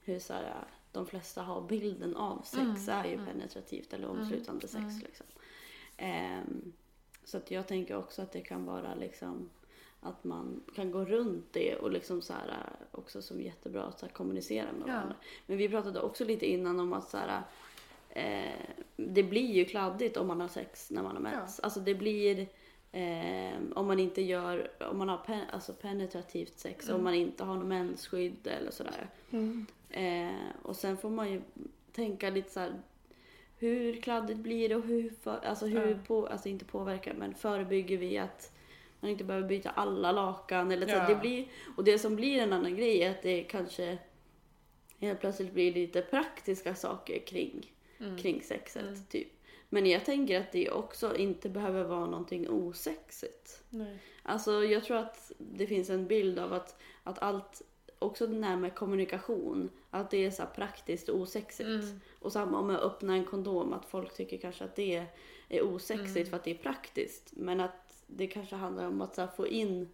hur 0.00 0.18
så 0.18 0.32
här, 0.32 0.54
de 0.92 1.06
flesta 1.06 1.42
har 1.42 1.60
bilden 1.62 2.16
av 2.16 2.42
sex 2.44 2.58
Mm, 2.88 2.88
är 2.88 3.04
ju 3.04 3.14
mm. 3.14 3.26
penetrativt 3.26 3.92
eller 3.92 4.08
omslutande 4.08 4.68
sex. 4.68 4.74
mm. 4.84 4.98
Liksom. 4.98 5.26
Ehm, 5.96 6.72
så 7.28 7.36
att 7.36 7.50
jag 7.50 7.66
tänker 7.66 7.96
också 7.96 8.22
att 8.22 8.32
det 8.32 8.40
kan 8.40 8.64
vara 8.64 8.94
liksom 8.94 9.50
att 10.00 10.24
man 10.24 10.60
kan 10.74 10.90
gå 10.90 11.04
runt 11.04 11.46
det 11.52 11.76
och 11.76 11.90
liksom 11.90 12.22
så 12.22 12.32
här, 12.32 12.52
också 12.92 13.22
som 13.22 13.40
jättebra 13.40 13.82
att 13.84 13.98
så 13.98 14.06
här, 14.06 14.12
kommunicera 14.12 14.66
med 14.72 14.88
Ja. 14.88 14.92
varandra. 14.94 15.14
Men 15.46 15.58
vi 15.58 15.68
pratade 15.68 16.00
också 16.00 16.24
lite 16.24 16.46
innan 16.46 16.80
om 16.80 16.92
att 16.92 17.08
så 17.10 17.16
här, 17.16 17.42
eh, 18.10 18.52
det 18.96 19.22
blir 19.22 19.52
ju 19.52 19.64
kladdigt 19.64 20.16
om 20.16 20.26
man 20.26 20.40
har 20.40 20.48
sex 20.48 20.90
när 20.90 21.02
man 21.02 21.12
har 21.16 21.22
mens. 21.22 21.60
Alltså 21.60 21.80
det 21.80 21.94
blir 21.94 22.46
eh, 22.92 23.58
om 23.74 23.86
man 23.86 23.98
inte 23.98 24.22
gör, 24.22 24.70
om 24.90 24.98
man 24.98 25.08
har 25.08 25.18
pen, 25.18 25.44
alltså 25.52 25.72
penetrativt 25.72 26.58
sex, 26.58 26.84
Mm. 26.88 26.96
om 26.98 27.04
man 27.04 27.14
inte 27.14 27.44
har 27.44 27.56
något 27.56 27.66
mensskydd 27.66 28.46
eller 28.46 28.70
sådär. 28.70 29.08
Eh, 29.90 30.32
och 30.62 30.76
sen 30.76 30.96
får 30.96 31.10
man 31.10 31.30
ju 31.32 31.42
tänka 31.92 32.30
lite 32.30 32.50
så 32.50 32.60
här. 32.60 32.72
Hur 33.58 34.00
kladdigt 34.00 34.38
blir 34.40 34.68
det 34.68 34.76
och 34.76 34.82
hur, 34.84 35.10
för, 35.22 35.44
alltså 35.44 35.66
hur 35.66 35.90
Ja. 35.90 35.96
på, 36.06 36.26
alltså 36.26 36.48
inte 36.48 36.64
påverkar 36.64 37.14
men 37.14 37.34
förebygger 37.34 37.96
vi 37.98 38.18
att 38.18 38.52
man 39.00 39.10
inte 39.10 39.24
behöver 39.24 39.48
byta 39.48 39.70
alla 39.70 40.12
lakan 40.12 40.70
eller 40.72 40.86
så. 40.86 40.94
Ja. 40.94 41.08
Det 41.08 41.14
blir, 41.14 41.46
och 41.76 41.84
det 41.84 41.98
som 41.98 42.16
blir 42.16 42.38
en 42.42 42.52
annan 42.52 42.76
grej 42.76 43.02
är 43.02 43.10
att 43.10 43.22
det 43.22 43.42
kanske 43.42 43.98
helt 44.98 45.20
plötsligt 45.20 45.52
blir 45.52 45.74
lite 45.74 46.02
praktiska 46.02 46.74
saker 46.74 47.18
kring, 47.26 47.72
Mm. 48.00 48.18
kring 48.18 48.42
sexet. 48.42 48.82
Mm. 48.82 49.04
Typ. 49.08 49.28
Men 49.68 49.86
jag 49.86 50.04
tänker 50.04 50.40
att 50.40 50.52
det 50.52 50.70
också 50.70 51.16
inte 51.16 51.48
behöver 51.48 51.84
vara 51.84 52.06
någonting 52.06 52.48
osexigt. 52.48 53.62
Nej. 53.70 53.98
Alltså 54.22 54.64
jag 54.64 54.84
tror 54.84 54.96
att 54.96 55.32
det 55.38 55.66
finns 55.66 55.90
en 55.90 56.06
bild 56.06 56.38
av 56.38 56.52
att, 56.52 56.80
att 57.02 57.18
allt, 57.22 57.62
också 57.98 58.26
det 58.26 58.46
här 58.46 58.56
med 58.56 58.74
kommunikation, 58.74 59.70
att 59.90 60.10
det 60.10 60.26
är 60.26 60.30
så 60.30 60.46
praktiskt 60.46 61.08
och 61.08 61.18
osexigt. 61.20 61.68
Mm. 61.68 62.00
Och 62.20 62.32
samma 62.32 62.62
med 62.62 62.76
att 62.76 62.82
öppna 62.82 63.14
en 63.14 63.24
kondom, 63.24 63.72
att 63.72 63.84
folk 63.86 64.14
tycker 64.16 64.38
kanske 64.38 64.64
att 64.64 64.76
det 64.76 65.06
är 65.48 65.62
osexigt 65.62 66.16
Mm. 66.16 66.26
för 66.30 66.36
att 66.36 66.44
det 66.44 66.50
är 66.50 66.54
praktiskt. 66.58 67.32
Men 67.36 67.60
att 67.60 68.02
det 68.06 68.26
kanske 68.26 68.56
handlar 68.56 68.86
om 68.86 69.00
att 69.00 69.16
här, 69.16 69.26
få 69.26 69.46
in 69.46 69.88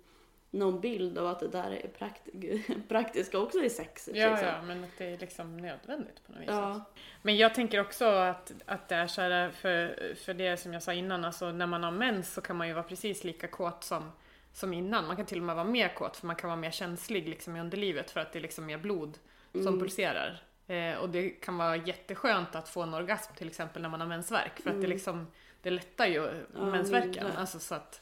någon 0.50 0.80
bild 0.80 1.18
av 1.18 1.26
att 1.26 1.40
det 1.40 1.48
där 1.48 1.70
är 1.70 1.88
prakt- 1.98 2.88
praktiska 2.88 3.38
också 3.38 3.58
är 3.58 3.68
sexigt. 3.68 4.16
Ja, 4.16 4.30
liksom. 4.30 4.48
ja, 4.48 4.62
men 4.62 4.84
att 4.84 4.90
det 4.98 5.04
är 5.04 5.18
liksom 5.18 5.56
nödvändigt 5.56 6.26
på 6.26 6.32
något 6.32 6.40
vis. 6.40 6.48
Ja. 6.48 6.80
Men 7.22 7.36
jag 7.36 7.54
tänker 7.54 7.80
också 7.80 8.04
att, 8.04 8.52
att 8.66 8.88
det 8.88 8.94
är 8.94 9.06
så 9.06 9.20
här, 9.20 9.50
för, 9.50 10.14
för 10.14 10.34
det 10.34 10.56
som 10.56 10.72
jag 10.72 10.82
sa 10.82 10.92
innan, 10.92 11.24
alltså 11.24 11.52
när 11.52 11.66
man 11.66 11.82
har 11.82 11.90
mens 11.90 12.34
så 12.34 12.40
kan 12.40 12.56
man 12.56 12.68
ju 12.68 12.72
vara 12.74 12.84
precis 12.84 13.24
lika 13.24 13.46
kåt 13.48 13.84
som, 13.84 14.12
som 14.54 14.72
innan. 14.72 15.06
Man 15.06 15.16
kan 15.16 15.26
till 15.26 15.38
och 15.38 15.44
med 15.44 15.54
vara 15.56 15.64
mer 15.66 15.88
kåt 15.94 16.16
för 16.16 16.26
man 16.26 16.36
kan 16.36 16.48
vara 16.50 16.60
mer 16.60 16.70
känslig 16.70 17.28
liksom 17.28 17.56
i 17.56 17.60
underlivet 17.60 18.10
för 18.10 18.20
att 18.20 18.32
det 18.32 18.38
är 18.38 18.42
liksom 18.42 18.66
mer 18.66 18.78
blod 18.78 19.18
som 19.52 19.60
Mm. 19.66 19.80
pulserar. 19.80 20.42
Eh, 20.66 20.94
och 20.96 21.08
det 21.08 21.28
kan 21.28 21.56
vara 21.58 21.76
jätteskönt 21.76 22.54
att 22.54 22.68
få 22.68 22.82
en 22.82 22.94
orgasm 22.94 23.32
till 23.34 23.48
exempel 23.48 23.82
när 23.82 23.88
man 23.88 24.00
har 24.00 24.08
mensvärk 24.08 24.60
för 24.62 24.70
att 24.70 24.76
det 24.76 24.78
Mm. 24.86 24.90
liksom 24.90 25.26
det 25.62 25.70
lättar 25.70 26.06
ju 26.06 26.28
Ja, 26.58 26.64
mensvärken. 26.64 27.26
Alltså 27.36 27.58
så 27.58 27.74
att, 27.74 28.00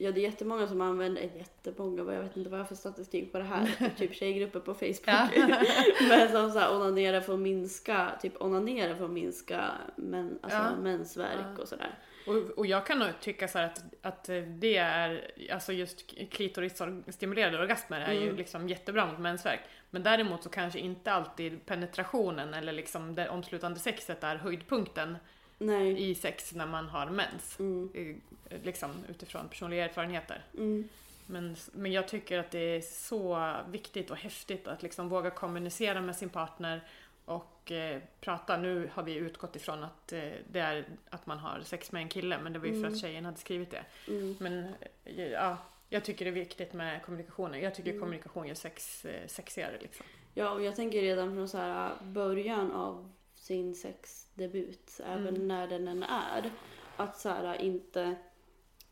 Ja, 0.00 0.12
det 0.12 0.20
är 0.20 0.22
jättemånga 0.22 0.66
som 0.66 0.80
använder, 0.80 1.22
jättemånga, 1.22 2.12
jag 2.14 2.22
vet 2.22 2.36
inte 2.36 2.50
vad 2.50 2.58
jag 2.58 2.64
har 2.64 2.68
för 2.68 2.74
statistik 2.74 3.32
på 3.32 3.38
det 3.38 3.44
här, 3.44 3.90
typ 3.98 4.14
tjejgrupper 4.14 4.60
på 4.60 4.74
Facebook. 4.74 5.36
Men 6.08 6.32
som 6.32 6.50
så 6.50 6.58
här, 6.58 6.74
onanerar 6.76 7.20
för 7.20 7.34
att 7.34 7.40
minska, 7.40 8.10
typ 8.22 8.42
onanera 8.42 8.96
för 8.96 9.04
att 9.04 9.10
minska 9.10 9.70
men, 9.96 10.38
alltså, 10.42 10.58
Ja. 10.58 10.76
mensvärk 10.76 11.46
Ja. 11.56 11.62
och 11.62 11.68
sådär. 11.68 11.98
Och, 12.28 12.58
och 12.58 12.66
jag 12.66 12.86
kan 12.86 12.98
nog 12.98 13.08
tycka 13.20 13.48
så 13.48 13.58
att, 13.58 13.82
att 14.02 14.30
det 14.46 14.76
är, 14.76 15.30
alltså 15.52 15.72
just 15.72 16.04
klitorisstimulerade 16.30 17.58
orgasmer 17.58 18.00
är 18.00 18.12
ju 18.12 18.22
Mm. 18.22 18.36
liksom 18.36 18.68
jättebra 18.68 19.06
mot 19.06 19.18
mensvärk. 19.18 19.60
Men 19.90 20.02
däremot 20.02 20.42
så 20.42 20.48
kanske 20.48 20.78
inte 20.78 21.12
alltid 21.12 21.66
penetrationen 21.66 22.54
eller 22.54 22.72
liksom 22.72 23.14
det 23.14 23.28
omslutande 23.28 23.80
sexet 23.80 24.24
är 24.24 24.36
höjdpunkten 24.36 25.16
Nej. 25.58 26.10
i 26.10 26.14
sex 26.14 26.54
när 26.54 26.66
man 26.66 26.88
har 26.88 27.06
mens. 27.06 27.58
Mm. 27.58 28.20
Liksom 28.62 28.90
utifrån 29.08 29.48
personliga 29.48 29.84
erfarenheter. 29.84 30.44
Mm. 30.54 30.88
Men, 31.26 31.56
men 31.72 31.92
jag 31.92 32.08
tycker 32.08 32.38
att 32.38 32.50
det 32.50 32.58
är 32.76 32.80
så 32.80 33.54
viktigt 33.68 34.10
och 34.10 34.16
häftigt 34.16 34.68
att 34.68 34.82
liksom 34.82 35.08
våga 35.08 35.30
kommunicera 35.30 36.00
med 36.00 36.16
sin 36.16 36.28
partner 36.28 36.80
och 37.28 37.72
eh, 37.72 38.00
prata. 38.20 38.56
Nu 38.56 38.90
har 38.94 39.02
vi 39.02 39.14
utgått 39.14 39.56
ifrån 39.56 39.84
att 39.84 40.12
eh, 40.12 40.30
det 40.50 40.60
är 40.60 40.84
att 41.10 41.26
man 41.26 41.38
har 41.38 41.60
sex 41.60 41.92
med 41.92 42.02
en 42.02 42.08
kille, 42.08 42.38
men 42.42 42.52
det 42.52 42.58
var 42.58 42.66
ju 42.66 42.72
för 42.72 42.78
Mm. 42.78 42.92
att 42.92 42.98
tjejen 43.00 43.24
hade 43.24 43.38
skrivit 43.38 43.70
det. 43.70 43.84
Mm. 44.08 44.36
Men 44.40 44.74
eh, 45.04 45.26
ja, 45.28 45.56
jag 45.88 46.04
tycker 46.04 46.24
det 46.24 46.30
är 46.30 46.32
viktigt 46.34 46.72
med 46.72 47.02
kommunikationen. 47.02 47.60
Jag 47.60 47.74
tycker 47.74 47.90
Mm. 47.90 48.00
kommunikation 48.00 48.46
gör 48.46 48.54
sex 48.54 49.06
sexigare 49.26 49.78
liksom. 49.80 50.06
Ja, 50.34 50.50
och 50.50 50.62
jag 50.62 50.76
tänker 50.76 51.00
redan 51.02 51.34
från 51.34 51.48
så 51.48 51.58
här 51.58 51.92
början 52.02 52.72
av 52.72 53.12
sin 53.34 53.74
sexdebut, 53.74 55.00
även 55.06 55.28
Mm. 55.28 55.48
när 55.48 55.68
den 55.68 55.88
än 55.88 56.02
är, 56.02 56.50
att 56.96 57.18
så 57.18 57.28
här 57.28 57.54
inte... 57.62 58.14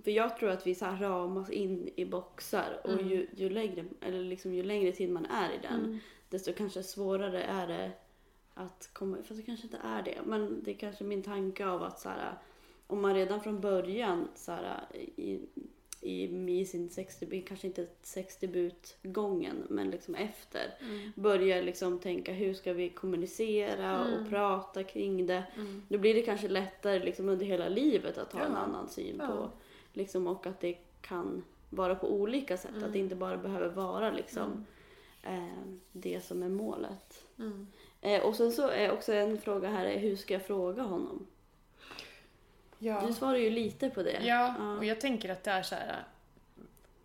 För 0.05 0.11
jag 0.11 0.37
tror 0.39 0.51
att 0.51 0.67
vi 0.67 0.75
så 0.75 0.85
här 0.85 0.97
ramas 0.97 1.51
in 1.51 1.91
i 1.97 2.05
boxar 2.05 2.81
och 2.85 2.91
Mm. 2.93 3.09
ju, 3.09 3.27
ju, 3.37 3.51
längre, 3.51 3.85
eller 4.01 4.23
liksom 4.23 4.55
ju 4.55 4.63
längre 4.63 4.93
tid 4.93 5.11
man 5.11 5.27
är 5.27 5.51
i 5.53 5.59
den, 5.63 5.85
Mm. 5.85 5.99
desto 6.29 6.53
kanske 6.53 6.83
svårare 6.83 7.43
är 7.43 7.67
det 7.67 7.91
att 8.59 8.91
komma... 8.93 9.17
Fast 9.17 9.41
det 9.41 9.47
kanske 9.47 9.67
inte 9.67 9.81
är 9.85 10.03
det, 10.03 10.19
men 10.25 10.63
det 10.65 10.71
är 10.71 10.75
kanske 10.75 11.05
min 11.05 11.23
tanke 11.23 11.67
av 11.67 11.83
att 11.83 12.01
så 12.01 12.09
här, 12.09 12.35
om 12.87 13.03
man 13.03 13.15
redan 13.15 13.41
från 13.41 13.61
början 13.61 14.29
så 14.35 14.53
här, 14.53 14.81
i, 15.17 15.41
i, 16.01 16.23
i 16.61 16.67
sin 16.67 16.91
sexdebut, 16.91 17.49
kanske 17.49 17.67
inte 17.67 17.87
sexdebutgången, 18.03 19.57
men 19.69 19.91
liksom 19.91 20.15
efter, 20.15 20.75
Mm. 20.81 21.13
börjar 21.15 21.63
liksom 21.63 21.99
tänka 21.99 22.33
hur 22.33 22.55
ska 22.55 22.73
vi 22.73 22.89
kommunicera 22.91 24.01
och 24.01 24.13
Mm. 24.19 24.31
prata 24.31 24.85
kring 24.85 25.27
det. 25.27 25.45
Mm. 25.57 25.83
Då 25.89 25.99
blir 25.99 26.15
det 26.15 26.23
kanske 26.23 26.49
lättare 26.49 26.99
liksom 26.99 27.29
under 27.29 27.47
hela 27.47 27.69
livet 27.69 28.19
att 28.19 28.33
ha 28.33 28.41
en 28.41 28.53
Ja. 28.53 28.59
annan 28.59 28.89
syn 28.89 29.17
Ja. 29.19 29.27
på 29.27 29.51
liksom, 29.93 30.27
och 30.27 30.47
att 30.47 30.61
det 30.61 30.79
kan 31.01 31.45
vara 31.71 31.95
på 31.95 32.13
olika 32.13 32.57
sätt. 32.57 32.83
Att 32.85 32.93
det 32.93 32.99
inte 32.99 33.15
bara 33.17 33.37
behöver 33.37 33.69
vara 33.69 34.11
liksom 34.11 34.67
eh, 35.23 35.63
det 35.93 36.21
som 36.25 36.43
är 36.43 36.49
målet. 36.49 37.25
Eh, 38.07 38.23
och 38.23 38.37
sen 38.37 38.53
så 38.53 38.69
är 38.69 38.93
också 38.93 39.13
en 39.13 39.39
fråga 39.39 39.69
här, 39.69 39.85
är 39.85 39.99
hur 39.99 40.17
ska 40.17 40.35
jag 40.35 40.47
fråga 40.47 40.83
honom? 40.83 41.27
Ja. 42.79 43.03
Du 43.07 43.13
svarar 43.13 43.37
ju 43.37 43.51
lite 43.51 43.91
på 43.91 44.03
det. 44.03 44.19
Ja, 44.23 44.55
Ja. 44.59 44.77
och 44.77 44.85
jag 44.85 45.01
tänker 45.01 45.29
att 45.29 45.45
det 45.45 45.51
är 45.51 45.63
så 45.63 45.75
här. 45.75 46.05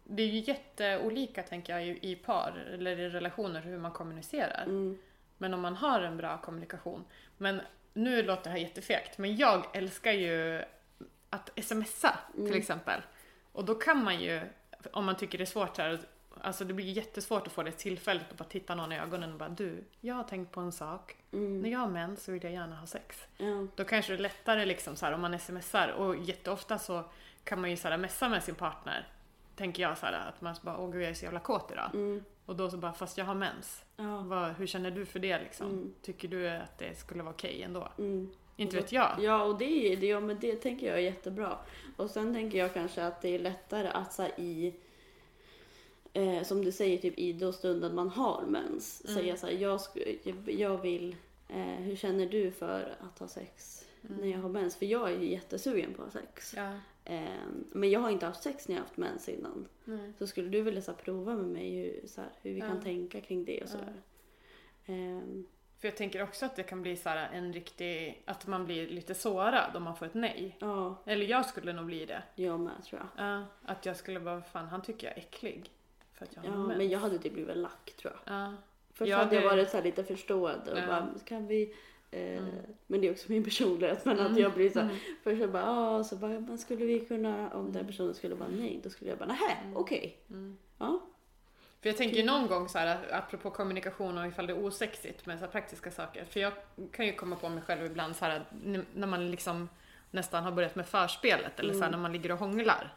Det 0.04 0.24
är 0.24 0.28
ju 0.28 0.40
jätteolika 0.40 1.44
tänker 1.44 1.74
jag 1.74 1.88
i, 1.88 2.00
i 2.12 2.16
par 2.16 2.68
eller 2.74 3.00
i 3.00 3.10
relationer 3.10 3.62
hur 3.62 3.78
man 3.78 3.92
kommunicerar. 3.92 4.64
Mm. 4.64 4.98
Men 5.38 5.54
om 5.54 5.62
man 5.62 5.76
har 5.76 6.02
en 6.02 6.18
bra 6.18 6.38
kommunikation. 6.38 7.04
Men 7.38 7.62
nu 7.94 8.24
låter 8.24 8.44
det 8.44 8.50
här 8.50 8.58
jättefegt, 8.58 9.18
men 9.18 9.36
jag 9.36 9.66
älskar 9.74 10.12
ju 10.12 10.64
att 11.30 11.50
smsa 11.64 12.20
till 12.34 12.42
Mm. 12.46 12.58
exempel. 12.58 13.02
Och 13.52 13.66
då 13.66 13.76
kan 13.76 14.04
man 14.04 14.20
ju, 14.22 14.42
om 14.92 15.06
man 15.06 15.18
tycker 15.18 15.38
det 15.38 15.44
är 15.44 15.46
svårt 15.46 15.78
här, 15.78 16.00
alltså 16.42 16.66
det 16.66 16.74
blir 16.74 16.86
jättesvårt 16.92 17.48
att 17.48 17.54
få 17.54 17.64
det 17.64 17.72
tillfället 17.72 18.32
att 18.32 18.38
bara 18.38 18.44
titta 18.50 18.76
någon 18.76 18.92
i 18.92 19.00
ögonen 19.00 19.32
och 19.32 19.38
bara 19.40 19.50
du, 19.50 19.84
jag 20.02 20.16
har 20.16 20.24
tänkt 20.24 20.52
på 20.52 20.60
en 20.62 20.72
sak. 20.72 21.16
Mm. 21.32 21.62
När 21.62 21.70
jag 21.70 21.80
har 21.80 21.88
mens 21.88 22.24
så 22.24 22.32
vill 22.32 22.44
jag 22.44 22.54
gärna 22.54 22.76
ha 22.76 22.88
sex. 22.88 23.28
Ja. 23.38 23.68
Då 23.76 23.84
kanske 23.84 24.12
det 24.12 24.18
är 24.18 24.22
lättare 24.22 24.66
liksom 24.66 24.96
så 24.96 25.06
här, 25.06 25.14
om 25.14 25.22
man 25.22 25.40
smsar 25.40 25.88
och 25.88 26.16
jätteofta 26.16 26.80
så 26.80 27.04
kan 27.44 27.62
man 27.62 27.70
ju 27.70 27.78
så 27.78 27.88
här, 27.88 27.98
messa 27.98 28.30
med 28.30 28.44
sin 28.44 28.56
partner. 28.56 29.08
Tänker 29.56 29.84
jag 29.84 29.98
så 29.98 30.06
här, 30.06 30.14
att 30.30 30.42
man 30.42 30.56
så 30.56 30.62
bara 30.66 30.78
åh 30.78 30.92
gud 30.92 31.02
jag 31.02 31.10
är 31.10 31.14
så 31.14 31.26
jävla 31.26 31.40
kåt 31.40 31.72
idag. 31.72 31.90
Mm. 31.94 32.24
Och 32.46 32.56
då 32.56 32.70
så 32.70 32.78
bara 32.78 32.94
fast 32.94 33.18
jag 33.18 33.26
har 33.26 33.36
mens. 33.36 33.84
Ja. 33.98 34.18
Vad, 34.22 34.52
hur 34.52 34.68
känner 34.68 34.92
du 34.92 35.06
för 35.06 35.20
det 35.20 35.40
liksom? 35.40 35.68
Mm. 35.68 35.94
Tycker 36.02 36.28
du 36.28 36.50
att 36.50 36.78
det 36.78 36.98
skulle 37.00 37.24
vara 37.24 37.34
okej 37.34 37.64
ändå? 37.64 37.88
Mm. 37.98 38.32
Inte 38.56 38.76
vet 38.76 38.92
jag. 38.92 39.16
Ja, 39.20 39.44
och 39.44 39.58
det, 39.58 39.66
är- 39.94 39.98
det, 39.98 40.08
ja, 40.08 40.20
men 40.20 40.40
det 40.40 40.56
tänker 40.56 40.88
jag 40.88 40.96
är 40.96 41.02
jättebra. 41.02 41.58
Och 41.98 42.10
sen 42.10 42.34
tänker 42.34 42.58
jag 42.58 42.74
kanske 42.74 43.06
att 43.06 43.22
det 43.22 43.30
är 43.36 43.40
lättare 43.40 43.88
att 43.88 44.14
så 44.14 44.22
här, 44.22 44.32
i, 44.40 44.74
eh, 46.14 46.44
som 46.44 46.66
du 46.66 46.72
säger, 46.72 46.98
typ 46.98 47.20
i 47.20 47.34
då 47.34 47.52
stunden 47.52 47.96
man 47.96 48.10
har 48.10 48.44
mens, 48.48 49.02
Mm. 49.06 49.16
säga 49.22 49.38
så 49.38 49.46
här, 49.48 49.54
jag, 49.54 49.80
jag, 50.46 50.78
vill, 50.78 51.16
eh, 51.50 51.58
hur 51.58 51.96
känner 51.96 52.26
du 52.26 52.52
för 52.52 52.96
att 53.00 53.20
ha 53.20 53.28
sex 53.28 53.86
när 54.02 54.28
jag 54.28 54.40
har 54.40 54.50
mens? 54.50 54.76
För 54.76 54.86
jag 54.86 55.12
är 55.12 55.18
ju 55.20 55.32
jättesugen 55.32 55.94
på 55.94 56.10
sex. 56.10 56.54
Ja. 56.58 56.72
Eh, 57.06 57.24
men 57.72 57.90
jag 57.90 58.00
har 58.00 58.10
inte 58.10 58.26
haft 58.26 58.44
sex 58.44 58.68
när 58.68 58.76
jag 58.76 58.82
har 58.82 58.86
haft 58.88 58.98
mens 58.98 59.30
innan. 59.30 59.68
Nej. 59.86 60.14
Så 60.18 60.28
skulle 60.28 60.50
du 60.50 60.62
vilja 60.62 60.82
så 60.82 60.92
här, 60.92 60.98
prova 61.00 61.36
med 61.36 61.46
mig 61.48 61.72
hur, 61.76 62.08
så 62.08 62.22
här, 62.22 62.30
hur 62.42 62.54
vi 62.54 62.60
Ja. 62.60 62.68
kan 62.68 62.82
tänka 62.82 63.22
kring 63.22 63.46
det 63.46 63.58
och 63.62 63.68
Ja. 63.68 63.72
sådär. 63.72 64.02
Ehm, 64.86 65.46
För 65.80 65.88
jag 65.88 65.98
tänker 65.98 66.24
också 66.24 66.46
att 66.46 66.56
det 66.56 66.64
kan 66.64 66.82
bli 66.82 66.96
så 66.96 67.10
en 67.10 67.54
riktig, 67.54 68.22
att 68.26 68.48
man 68.48 68.66
blir 68.66 68.88
lite 68.90 69.14
sårad 69.14 69.76
om 69.76 69.84
man 69.84 69.96
får 69.96 70.06
ett 70.06 70.14
nej. 70.14 70.58
ja, 70.60 70.96
Eller 71.06 71.26
jag 71.26 71.46
skulle 71.46 71.74
nog 71.74 71.86
bli 71.86 72.06
det. 72.06 72.24
jag 72.36 72.60
med 72.60 72.84
tror 72.84 73.02
jag. 73.16 73.26
Ja, 73.28 73.46
att 73.66 73.86
jag 73.86 73.98
skulle 73.98 74.20
bara, 74.20 74.42
fan 74.42 74.68
han 74.68 74.82
tycker 74.82 75.08
jag 75.08 75.18
är 75.18 75.22
äcklig. 75.22 75.72
För 76.22 76.26
att 76.26 76.36
jag 76.36 76.46
Ja, 76.46 76.58
men 76.58 76.90
jag 76.90 77.00
hade 77.00 77.20
typ 77.20 77.34
blivit 77.34 77.58
lack 77.58 77.94
tror 78.02 78.14
jag. 78.26 78.36
Ja. 78.36 78.54
Först 78.94 79.10
Ja, 79.10 79.18
hade 79.18 79.36
jag 79.36 79.44
det- 79.44 79.48
varit 79.50 79.70
så 79.70 79.82
lite 79.82 80.04
förstående 80.04 80.72
och 80.72 80.78
Ja. 80.80 80.88
bara, 80.88 81.08
kan 81.26 81.48
vi... 81.48 81.74
Eh, 82.12 82.22
Mm. 82.38 82.50
Men 82.88 83.02
det 83.02 83.08
är 83.08 83.12
också 83.12 83.32
min 83.32 83.44
personlighet. 83.44 84.06
Men 84.06 84.20
att 84.20 84.28
Mm. 84.30 84.42
jag 84.42 84.54
blir 84.54 84.70
så 84.70 84.80
här, 84.80 84.86
Mm. 84.86 84.98
först 85.24 85.42
jag 85.42 85.52
bara, 85.52 85.70
ah, 85.70 86.04
så 86.04 86.16
bara, 86.16 86.40
men 86.40 86.58
skulle 86.58 86.86
vi 86.86 87.00
kunna, 87.00 87.50
om 87.54 87.72
den 87.72 87.88
personen 87.88 88.14
skulle 88.14 88.36
vara 88.36 88.50
nej, 88.50 88.80
då 88.84 88.90
skulle 88.90 89.10
jag 89.10 89.20
bara, 89.20 89.26
nähä, 89.26 89.58
Mm. 89.64 89.78
okej. 89.78 90.18
Mm. 90.30 90.58
Ja. 90.78 91.00
För 91.82 91.90
jag 91.90 91.98
tänker 91.98 92.18
ju 92.18 92.24
någon 92.24 92.48
gång 92.48 92.70
så 92.70 92.78
här, 92.78 92.98
apropå 93.12 93.50
kommunikation 93.50 94.18
och 94.18 94.28
ifall 94.28 94.48
det 94.48 94.54
är 94.54 94.66
osexigt 94.66 95.26
med 95.26 95.40
så 95.40 95.48
praktiska 95.48 95.92
saker. 95.92 96.26
För 96.26 96.40
jag 96.40 96.54
kan 96.92 97.06
ju 97.06 97.14
komma 97.14 97.36
på 97.36 97.50
mig 97.50 97.64
själv 97.64 97.86
ibland 97.86 98.16
så 98.16 98.26
här, 98.26 98.42
när 98.94 99.08
man 99.08 99.32
liksom 99.32 99.70
nästan 100.12 100.44
har 100.44 100.52
börjat 100.52 100.76
med 100.76 100.88
förspelet 100.88 101.60
eller 101.60 101.74
så 101.74 101.80
här, 101.80 101.88
Mm. 101.88 101.92
när 102.00 102.02
man 102.02 102.12
ligger 102.14 102.32
och 102.32 102.38
hånglar. 102.38 102.94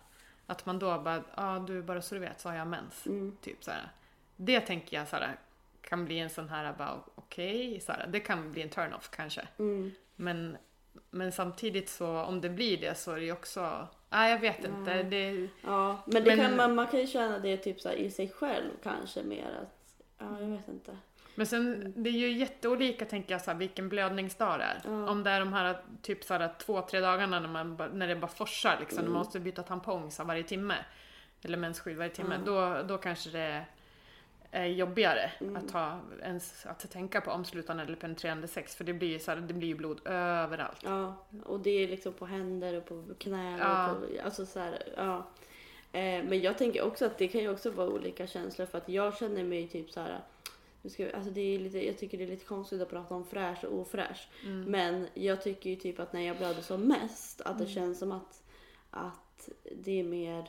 Att 0.47 0.67
man 0.67 0.79
då 0.79 0.99
bara, 0.99 1.17
ja 1.17 1.23
ah, 1.35 1.59
du 1.59 1.83
bara 1.83 2.03
så 2.03 2.15
du 2.15 2.21
vet 2.21 2.41
så 2.41 2.49
har 2.49 2.57
jag 2.57 2.67
mens. 2.67 3.07
Mm. 3.07 3.37
Typ 3.41 3.65
så 3.65 3.71
här. 3.71 3.89
Det 4.37 4.61
tänker 4.61 4.97
jag 4.97 5.09
så 5.09 5.17
här, 5.17 5.37
kan 5.81 6.05
bli 6.05 6.19
en 6.19 6.31
sån 6.31 6.49
här, 6.49 6.73
bara 6.79 7.01
okej, 7.15 7.81
så 7.81 7.93
här, 7.93 8.07
det 8.07 8.21
kan 8.21 8.53
bli 8.53 8.63
en 8.63 8.69
turn-off 8.69 9.11
kanske. 9.11 9.49
Mm. 9.59 9.93
Men, 10.17 10.57
men 11.11 11.33
samtidigt 11.33 11.89
så 11.89 12.09
om 12.09 12.41
det 12.41 12.49
blir 12.49 12.77
det 12.77 12.95
så 12.95 13.13
är 13.13 13.17
det 13.17 13.25
ju 13.25 13.33
också, 13.33 13.89
nej 14.11 14.31
jag 14.31 14.39
vet 14.39 14.65
inte. 14.65 15.03
Det, 15.03 15.49
Ja, 15.63 16.03
men, 16.07 16.25
det 16.25 16.37
Men- 16.37 16.47
Kan, 16.47 16.57
man, 16.57 16.75
man 16.75 16.87
kan 16.87 17.01
ju 17.01 17.07
känna 17.07 17.39
det 17.39 17.57
typ 17.57 17.81
så 17.81 17.93
i 17.93 18.11
sig 18.11 18.29
själv 18.29 18.71
kanske 18.83 19.23
mer 19.23 19.59
att, 19.63 20.03
ja 20.19 20.41
jag 20.41 20.49
vet 20.49 20.69
inte. 20.69 20.97
Men 21.35 21.47
sen, 21.47 21.93
det 21.97 22.11
är 22.11 22.15
ju 22.15 22.33
jätteolika 22.33 23.05
tänker 23.05 23.35
jag 23.35 23.41
så 23.41 23.51
här, 23.51 23.59
vilken 23.59 23.89
blödningsdag 23.89 24.59
det 24.61 24.65
är. 24.65 24.81
Ja. 24.85 25.11
Om 25.11 25.23
det 25.25 25.31
är 25.31 25.41
de 25.41 25.53
här 25.53 25.77
typ 26.03 26.25
så 26.25 26.35
här, 26.35 26.55
två, 26.59 26.83
tre 26.83 27.01
dagarna 27.01 27.41
när, 27.41 27.49
man, 27.49 27.91
när 27.93 28.09
det 28.09 28.17
bara 28.17 28.27
forsar 28.29 28.77
liksom, 28.81 28.99
Mm. 28.99 29.05
när 29.11 29.13
man 29.13 29.25
måste 29.27 29.41
byta 29.41 29.63
tampong 29.63 30.11
så 30.11 30.23
här, 30.23 30.27
varje 30.29 30.43
timme. 30.43 30.75
Eller 31.43 31.59
mensskydd 31.59 31.97
varje 31.97 32.11
timme. 32.11 32.39
Ja. 32.47 32.53
Då, 32.77 32.83
då 32.89 32.99
kanske 32.99 33.31
det 33.31 33.65
är 34.51 34.65
jobbigare 34.67 35.31
Mm. 35.41 35.57
att, 35.57 35.71
ha, 35.71 36.01
ens, 36.23 36.67
att 36.67 36.91
tänka 36.91 37.21
på 37.21 37.31
omslutande 37.31 37.83
eller 37.83 37.97
penetrerande 37.97 38.49
sex. 38.49 38.77
För 38.77 38.85
det 38.85 38.93
blir 38.93 39.09
ju, 39.09 39.19
så 39.19 39.31
här, 39.31 39.39
det 39.39 39.55
blir 39.55 39.69
ju 39.69 39.75
blod 39.75 40.01
överallt. 40.07 40.81
Ja, 40.85 41.25
och 41.45 41.61
det 41.61 41.71
är 41.71 41.89
liksom 41.89 42.13
på 42.13 42.27
händer 42.27 42.77
och 42.77 42.87
på 42.87 43.05
knän 43.19 43.59
Ja. 43.59 43.91
och 43.91 44.01
på, 44.01 44.07
alltså 44.25 44.47
så 44.47 44.59
här, 44.61 44.83
ja. 44.97 45.27
Eh, 45.93 46.25
men 46.25 46.41
jag 46.41 46.59
tänker 46.59 46.83
också 46.83 47.07
att 47.07 47.19
det 47.19 47.29
kan 47.29 47.41
ju 47.41 47.49
också 47.49 47.71
vara 47.71 47.89
olika 47.89 48.27
känslor 48.27 48.67
för 48.67 48.79
att 48.79 48.89
jag 48.89 49.17
känner 49.17 49.45
mig 49.45 49.69
typ 49.69 49.91
så 49.91 50.01
här. 50.01 50.21
Nu 50.85 50.91
ska, 50.91 51.05
vi- 51.05 51.13
alltså 51.13 51.31
det 51.31 51.41
är 51.55 51.59
lite, 51.59 51.87
jag 51.87 51.99
tycker 51.99 52.19
det 52.19 52.25
är 52.25 52.29
lite 52.29 52.45
konstigt 52.45 52.83
att 52.83 52.91
prata 52.91 53.15
om 53.15 53.25
fräsch 53.25 53.65
och 53.65 53.79
ofräsch. 53.79 54.29
Mm. 54.45 54.63
Men 54.71 55.07
jag 55.15 55.43
tycker 55.43 55.71
ju 55.71 55.77
typ 55.77 56.01
att 56.01 56.13
när 56.13 56.21
jag 56.21 56.37
blöder 56.37 56.63
som 56.63 56.81
mest 56.81 57.41
att 57.41 57.59
det 57.59 57.65
Mm. 57.65 57.75
känns 57.75 57.99
som 57.99 58.13
att, 58.13 58.43
att 58.91 59.49
det 59.77 60.01
är 60.01 60.05
mer 60.05 60.45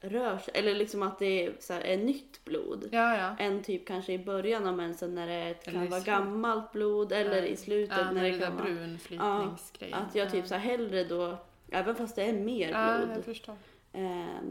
rör 0.00 0.38
sig, 0.38 0.54
eller 0.56 0.74
liksom 0.74 1.02
att 1.02 1.18
det 1.18 1.46
är, 1.46 1.52
så 1.60 1.72
här, 1.72 1.80
är 1.80 1.96
nytt 1.98 2.44
blod. 2.44 2.88
Ja, 2.92 3.16
ja. 3.18 3.36
Än 3.44 3.62
typ 3.62 3.86
kanske 3.86 4.12
i 4.12 4.18
början 4.18 4.66
av 4.66 4.76
mensen 4.76 5.14
när 5.14 5.26
det 5.26 5.54
kan 5.64 5.90
vara 5.90 6.00
gammalt 6.00 6.72
blod 6.72 7.12
eller 7.12 7.36
Ja. 7.42 7.48
i 7.48 7.56
slutet 7.56 7.98
ja 7.98 8.04
när 8.04 8.12
när 8.12 8.22
det 8.22 8.30
det 8.30 8.38
kan 8.38 8.56
vara 8.56 8.64
brunflytningsgrejen. 8.64 9.98
att 9.98 10.14
jag 10.14 10.30
typ 10.30 10.40
ja. 10.44 10.48
så 10.48 10.54
här 10.54 10.60
hellre 10.70 11.04
då, 11.04 11.36
även 11.70 11.94
fast 11.96 12.16
det 12.16 12.22
är 12.22 12.32
mer 12.32 12.70
Ja, 12.70 12.98
blod, 12.98 13.16
jag 13.16 13.24
förstår. 13.24 13.56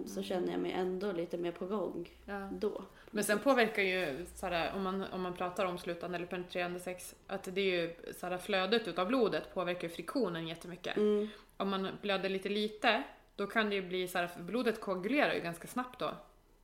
Så 0.05 0.23
känner 0.23 0.51
jag 0.51 0.59
mig 0.61 0.71
ändå 0.71 1.11
lite 1.11 1.37
mer 1.37 1.51
på 1.51 1.65
gång 1.65 2.09
Ja. 2.25 2.49
då. 2.51 2.83
Men 3.11 3.23
sen 3.23 3.39
påverkar 3.39 3.83
ju 3.83 4.25
såhär, 4.35 4.75
om, 4.75 4.83
man, 4.83 5.03
om 5.03 5.21
man 5.21 5.33
pratar 5.33 5.65
om 5.65 5.77
slutande 5.77 6.17
eller 6.17 6.27
penetrerande 6.27 6.79
sex, 6.79 7.15
att 7.27 7.43
det 7.55 7.61
är 7.61 7.81
ju 7.81 7.95
såhär, 8.13 8.37
flödet 8.37 8.87
utav 8.87 9.07
blodet 9.07 9.53
påverkar 9.53 9.87
friktionen 9.89 10.47
jättemycket. 10.47 10.97
Mm, 10.97 11.27
Om 11.57 11.69
man 11.69 11.87
blöder 12.01 12.29
lite 12.29 12.49
lite, 12.49 13.03
då 13.35 13.47
kan 13.47 13.69
det 13.69 13.75
ju 13.75 13.81
bli 13.87 14.07
såhär, 14.07 14.27
för 14.27 14.43
blodet 14.43 14.81
koagulerar 14.81 15.33
ju 15.33 15.39
ganska 15.41 15.67
snabbt 15.67 15.99
då. 15.99 16.11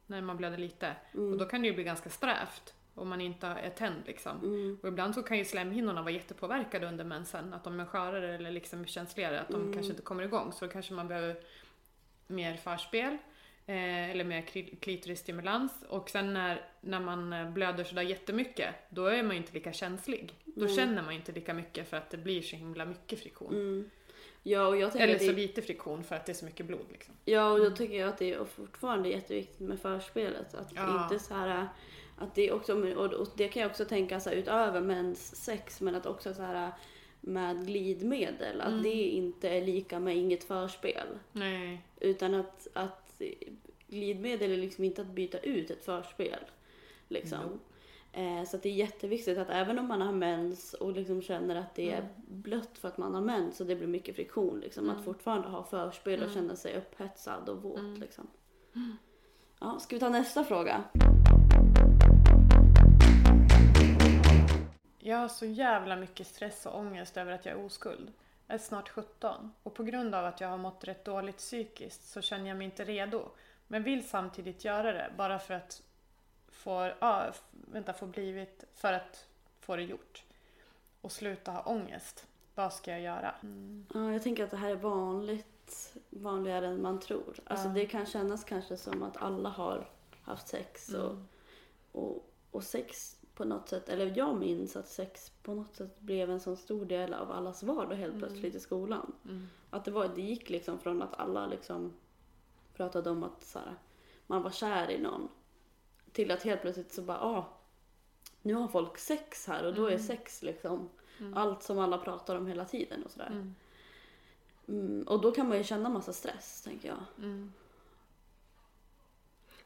När 0.08 0.22
man 0.22 0.38
blöder 0.38 0.58
lite. 0.58 0.96
mm, 1.14 1.32
Och 1.34 1.38
då 1.40 1.46
kan 1.46 1.62
det 1.62 1.68
ju 1.68 1.74
bli 1.74 1.84
ganska 1.84 2.10
strävt. 2.10 2.74
Om 2.96 3.10
man 3.10 3.22
inte 3.22 3.48
är 3.48 3.70
tänd 3.70 4.04
liksom. 4.06 4.38
mm, 4.44 4.80
Och 4.82 4.88
ibland 4.88 5.16
så 5.16 5.24
kan 5.24 5.38
ju 5.38 5.46
slemhinnorna 5.46 6.02
vara 6.02 6.12
jättepåverkade 6.12 6.88
under 6.88 7.04
mensen. 7.04 7.54
Att 7.54 7.64
de 7.64 7.80
är 7.80 7.86
skörare 7.86 8.36
eller 8.36 8.52
liksom 8.52 8.86
känsligare. 8.86 9.40
Att 9.42 9.48
de 9.50 9.62
Mm. 9.62 9.74
kanske 9.74 9.90
inte 9.92 10.02
kommer 10.04 10.24
igång. 10.24 10.52
Så 10.52 10.66
då 10.66 10.72
kanske 10.72 10.94
man 10.94 11.08
behöver 11.08 11.36
mer 12.28 12.56
förspel. 12.58 13.18
Eh, 13.66 14.10
eller 14.10 14.24
mer 14.24 14.42
kli- 14.42 14.80
klitorisstimulans. 14.80 15.72
Och 15.90 16.10
sen 16.10 16.34
när, 16.34 16.62
när 16.82 17.00
man 17.00 17.34
eh, 17.34 17.50
blöder 17.52 17.84
sådär 17.84 18.02
jättemycket. 18.02 18.76
Då 18.90 19.06
är 19.06 19.24
man 19.24 19.32
ju 19.32 19.38
inte 19.38 19.54
lika 19.54 19.74
känslig. 19.74 20.34
Då 20.46 20.66
Nej. 20.66 20.76
känner 20.76 21.02
man 21.04 21.14
ju 21.14 21.20
inte 21.20 21.32
lika 21.32 21.54
mycket 21.54 21.90
för 21.90 21.98
att 21.98 22.10
det 22.10 22.18
blir 22.18 22.42
så 22.42 22.56
himla 22.56 22.86
mycket 22.86 23.20
friktion. 23.20 23.54
mm. 23.54 23.90
Ja, 24.46 24.68
och 24.68 24.78
jag 24.78 24.92
tänker 24.92 25.08
Eller 25.08 25.20
så 25.20 25.26
det, 25.26 25.34
lite 25.34 25.62
friktion 25.62 26.04
för 26.04 26.16
att 26.16 26.26
det 26.26 26.32
är 26.32 26.34
så 26.34 26.46
mycket 26.46 26.66
blod 26.66 26.86
liksom. 26.92 27.14
ja, 27.26 27.52
och 27.52 27.60
då 27.60 27.72
tycker 27.72 27.96
jag 28.00 28.10
att 28.10 28.18
det 28.18 28.34
är 28.34 28.46
fortfarande 28.46 29.10
jätteviktigt 29.10 29.60
med 29.60 29.80
förspelet. 29.80 30.54
Att 30.56 30.72
Ja. 30.76 31.04
inte 31.04 31.24
så 31.26 31.34
här 31.34 31.68
att 32.18 32.36
det 32.36 32.52
också, 32.52 32.96
och 32.96 33.14
och 33.14 33.28
det 33.36 33.48
kan 33.48 33.62
jag 33.62 33.70
också 33.72 33.86
tänka 33.86 34.20
så 34.20 34.30
här, 34.30 34.36
utöver 34.38 34.82
mens 34.82 35.36
sex, 35.46 35.82
men 35.82 35.96
att 35.96 36.06
också 36.06 36.34
så 36.34 36.42
här 36.42 36.72
med 37.22 37.68
glidmedel, 37.68 38.62
att 38.62 38.68
Mm. 38.68 38.84
det 38.84 38.90
inte 39.04 39.50
är 39.50 39.62
lika 39.66 40.00
med 40.00 40.18
inget 40.18 40.44
förspel. 40.44 41.08
Nej. 41.32 41.82
Utan 42.04 42.34
att, 42.34 42.68
att 42.74 43.22
glidmedel 43.88 44.52
är 44.52 44.58
liksom 44.58 44.84
inte 44.84 45.02
att 45.02 45.08
byta 45.08 45.40
ut 45.40 45.72
ett 45.72 45.86
förspel. 45.86 46.40
Liksom. 47.08 47.60
Eh, 48.12 48.44
så 48.44 48.58
det 48.58 48.70
är 48.70 48.74
jätteviktigt 48.74 49.38
att 49.38 49.50
även 49.50 49.80
om 49.80 49.88
man 49.88 50.02
har 50.02 50.12
mens 50.12 50.74
och 50.74 50.92
liksom 50.94 51.22
känner 51.22 51.56
att 51.56 51.76
det 51.76 51.92
är 51.92 51.98
Mm. 51.98 52.10
blött 52.28 52.78
för 52.78 52.88
att 52.88 52.98
man 52.98 53.14
har 53.14 53.22
mens 53.22 53.62
och 53.62 53.68
det 53.68 53.76
blir 53.76 53.88
mycket 53.88 54.16
friktion, 54.16 54.60
liksom, 54.60 54.84
Mm. 54.84 54.98
att 54.98 55.06
fortfarande 55.06 55.48
ha 55.48 55.64
förspel 55.64 56.20
och 56.20 56.30
Mm. 56.30 56.34
känna 56.34 56.56
sig 56.56 56.78
upphetsad 56.78 57.50
och 57.50 57.62
våt. 57.64 57.80
Mm. 57.80 58.00
Liksom. 58.02 58.28
Ja, 59.60 59.80
ska 59.80 59.96
vi 59.96 60.00
ta 60.00 60.10
nästa 60.10 60.44
fråga? 60.44 60.84
Jag 65.00 65.18
har 65.18 65.28
så 65.28 65.46
jävla 65.46 65.96
mycket 65.96 66.28
stress 66.28 66.66
och 66.66 66.80
ångest 66.80 67.18
över 67.18 67.32
att 67.32 67.46
jag 67.46 67.60
är 67.60 67.66
oskuld. 67.66 68.12
Jag 68.48 68.56
är 68.56 68.60
snart 68.60 68.90
17 68.90 69.52
och 69.64 69.74
på 69.74 69.84
grund 69.84 70.16
av 70.16 70.26
att 70.26 70.42
jag 70.42 70.48
har 70.48 70.58
mått 70.58 70.84
rätt 70.84 71.06
dåligt 71.06 71.38
psykiskt 71.38 72.06
så 72.08 72.22
känner 72.22 72.48
jag 72.48 72.58
mig 72.58 72.66
inte 72.66 72.84
redo. 72.86 73.30
Men 73.68 73.84
vill 73.84 74.10
samtidigt 74.10 74.66
göra 74.66 74.92
det 74.94 75.12
bara 75.18 75.40
för 75.40 75.54
att 75.54 75.82
få, 76.52 76.84
f- 77.30 77.44
vänta, 77.52 77.94
få 77.94 78.06
blivit, 78.06 78.64
för 78.76 78.94
att 78.94 79.28
få 79.60 79.76
det 79.76 79.84
gjort. 79.84 80.24
Och 81.02 81.12
sluta 81.12 81.52
ha 81.52 81.62
ångest. 81.62 82.28
Vad 82.56 82.74
ska 82.74 82.92
jag 82.92 83.02
göra? 83.02 83.36
Mm. 83.44 83.86
Ja, 83.94 84.12
jag 84.12 84.24
tänker 84.24 84.44
att 84.44 84.52
det 84.52 84.58
här 84.58 84.70
är 84.72 84.76
vanligt, 84.76 85.94
vanligare 86.10 86.68
än 86.68 86.82
man 86.82 87.00
tror. 87.00 87.40
Alltså 87.46 87.68
Ja. 87.68 87.74
det 87.74 87.86
kan 87.86 88.06
kännas 88.06 88.44
kanske 88.44 88.78
som 88.78 89.04
att 89.04 89.18
alla 89.18 89.50
har 89.50 89.90
haft 90.22 90.48
sex 90.48 90.90
och, 90.90 91.12
Mm. 91.12 91.28
och, 91.92 92.30
och 92.52 92.64
sex 92.64 93.18
på 93.36 93.46
något 93.46 93.70
sätt, 93.70 93.90
eller 93.90 94.14
jag 94.18 94.36
minns 94.36 94.76
att 94.76 94.88
sex 94.88 95.32
på 95.44 95.54
något 95.54 95.76
sätt 95.76 96.00
blev 96.00 96.32
en 96.32 96.40
sån 96.40 96.58
stor 96.58 96.86
del 96.86 97.14
av 97.14 97.32
allas 97.32 97.64
vardag 97.64 97.96
helt 97.96 98.14
Mm. 98.14 98.20
plötsligt 98.20 98.56
i 98.56 98.60
skolan. 98.60 99.12
Mm. 99.26 99.48
Att 99.70 99.86
det, 99.86 99.92
var, 99.92 100.08
det 100.16 100.22
gick 100.22 100.50
liksom 100.50 100.80
från 100.80 101.02
att 101.02 101.20
alla 101.20 101.48
liksom 101.48 101.94
pratade 102.76 103.10
om 103.10 103.24
att 103.24 103.44
så 103.44 103.60
här, 103.60 103.76
man 104.28 104.42
var 104.44 104.52
kär 104.52 104.92
i 104.92 105.00
någon 105.02 105.30
till 106.12 106.32
att 106.32 106.44
helt 106.44 106.62
plötsligt 106.62 106.94
så 106.94 107.02
bara, 107.02 107.22
ah, 107.22 107.46
nu 108.42 108.54
har 108.54 108.68
folk 108.68 108.98
sex 108.98 109.48
här 109.48 109.66
och 109.66 109.74
då 109.74 109.86
är 109.86 109.92
Mm. 109.92 110.04
sex 110.04 110.42
liksom 110.42 110.90
Mm. 111.20 111.34
allt 111.38 111.64
som 111.64 111.80
alla 111.80 111.98
pratar 111.98 112.36
om 112.36 112.48
hela 112.48 112.66
tiden 112.66 113.04
och 113.04 113.12
sådär. 113.12 113.28
Mm. 114.68 115.04
Och 115.08 115.22
då 115.22 115.32
kan 115.32 115.48
man 115.50 115.58
ju 115.58 115.64
känna 115.64 115.90
massa 115.90 116.14
stress, 116.14 116.62
tänker 116.62 116.88
jag. 116.90 117.00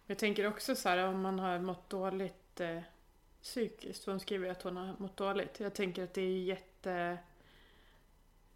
Jag 0.06 0.18
tänker 0.18 0.48
också 0.48 0.76
så 0.76 0.89
här 0.89 1.08
om 1.08 1.22
man 1.22 1.39
har 1.39 1.60
mått 1.60 1.89
dåligt 1.89 2.60
eh, 2.60 2.80
psykiskt. 3.48 4.06
Hon 4.06 4.20
skriver 4.20 4.50
att 4.50 4.62
hon 4.62 4.78
har 4.78 4.96
mått 4.98 5.18
dåligt. 5.18 5.60
Jag 5.60 5.74
tänker 5.74 6.04
att 6.04 6.14
det 6.14 6.22
är 6.22 6.44
jätte... 6.44 7.18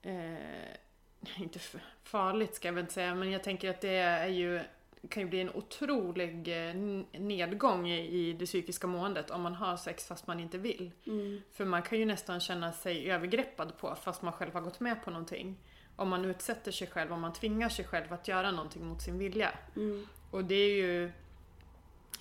Eh, 0.01 1.37
inte 1.41 1.59
farligt 2.03 2.55
ska 2.55 2.67
jag 2.67 2.73
väl 2.73 2.81
inte 2.81 2.93
säga, 2.93 3.15
men 3.15 3.31
jag 3.31 3.43
tänker 3.43 3.69
att 3.69 3.81
det 3.81 3.95
är 3.95 4.27
ju 4.27 4.61
kan 5.09 5.23
ju 5.23 5.29
bli 5.29 5.41
en 5.41 5.49
otrolig 5.49 6.67
eh, 6.69 6.75
nedgång 7.19 7.89
i, 7.89 8.07
i 8.07 8.33
det 8.33 8.45
psykiska 8.45 8.87
måendet 8.87 9.31
om 9.31 9.41
man 9.41 9.55
har 9.55 9.77
sex 9.77 10.07
fast 10.07 10.27
man 10.27 10.39
inte 10.39 10.57
vill. 10.57 10.91
Mm. 11.07 11.41
För 11.51 11.65
man 11.65 11.81
kan 11.81 11.99
ju 11.99 12.05
nästan 12.05 12.39
känna 12.39 12.73
sig 12.73 13.11
övergreppad 13.11 13.77
på 13.77 13.95
fast 13.95 14.21
man 14.21 14.33
själv 14.33 14.53
har 14.53 14.61
gått 14.61 14.79
med 14.79 15.03
på 15.03 15.11
någonting. 15.11 15.57
Om 15.95 16.09
man 16.09 16.25
utsätter 16.25 16.71
sig 16.71 16.87
själv, 16.87 17.13
om 17.13 17.21
man 17.21 17.33
tvingar 17.33 17.69
sig 17.69 17.85
själv 17.85 18.13
att 18.13 18.27
göra 18.27 18.51
någonting 18.51 18.85
mot 18.85 19.01
sin 19.01 19.17
vilja. 19.17 19.51
Mm. 19.75 20.07
Och 20.31 20.45
det 20.45 20.55
är 20.55 20.75
ju 20.75 21.11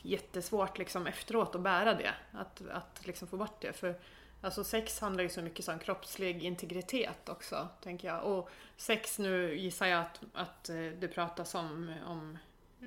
jättesvårt 0.03 0.79
liksom 0.79 1.07
efteråt 1.07 1.55
att 1.55 1.61
bära 1.61 1.95
det. 1.95 2.15
Att, 2.33 2.63
att 2.71 3.07
liksom 3.07 3.29
få 3.29 3.37
bort 3.37 3.61
det. 3.61 3.73
För 3.73 3.95
alltså 4.41 4.65
sex 4.65 5.01
handlar 5.01 5.23
ju 5.23 5.29
så 5.29 5.43
mycket 5.43 5.69
om 5.69 5.79
kroppslig 5.79 6.45
integritet 6.45 7.29
också, 7.29 7.69
tänker 7.83 8.09
jag. 8.09 8.25
Och 8.25 8.51
sex 8.77 9.19
nu 9.19 9.59
gissar 9.59 9.87
jag 9.87 10.01
att, 10.01 10.21
att 10.35 10.69
eh, 10.69 10.77
det 10.77 11.09
pratas 11.09 11.55
om, 11.55 11.95
om 12.07 12.39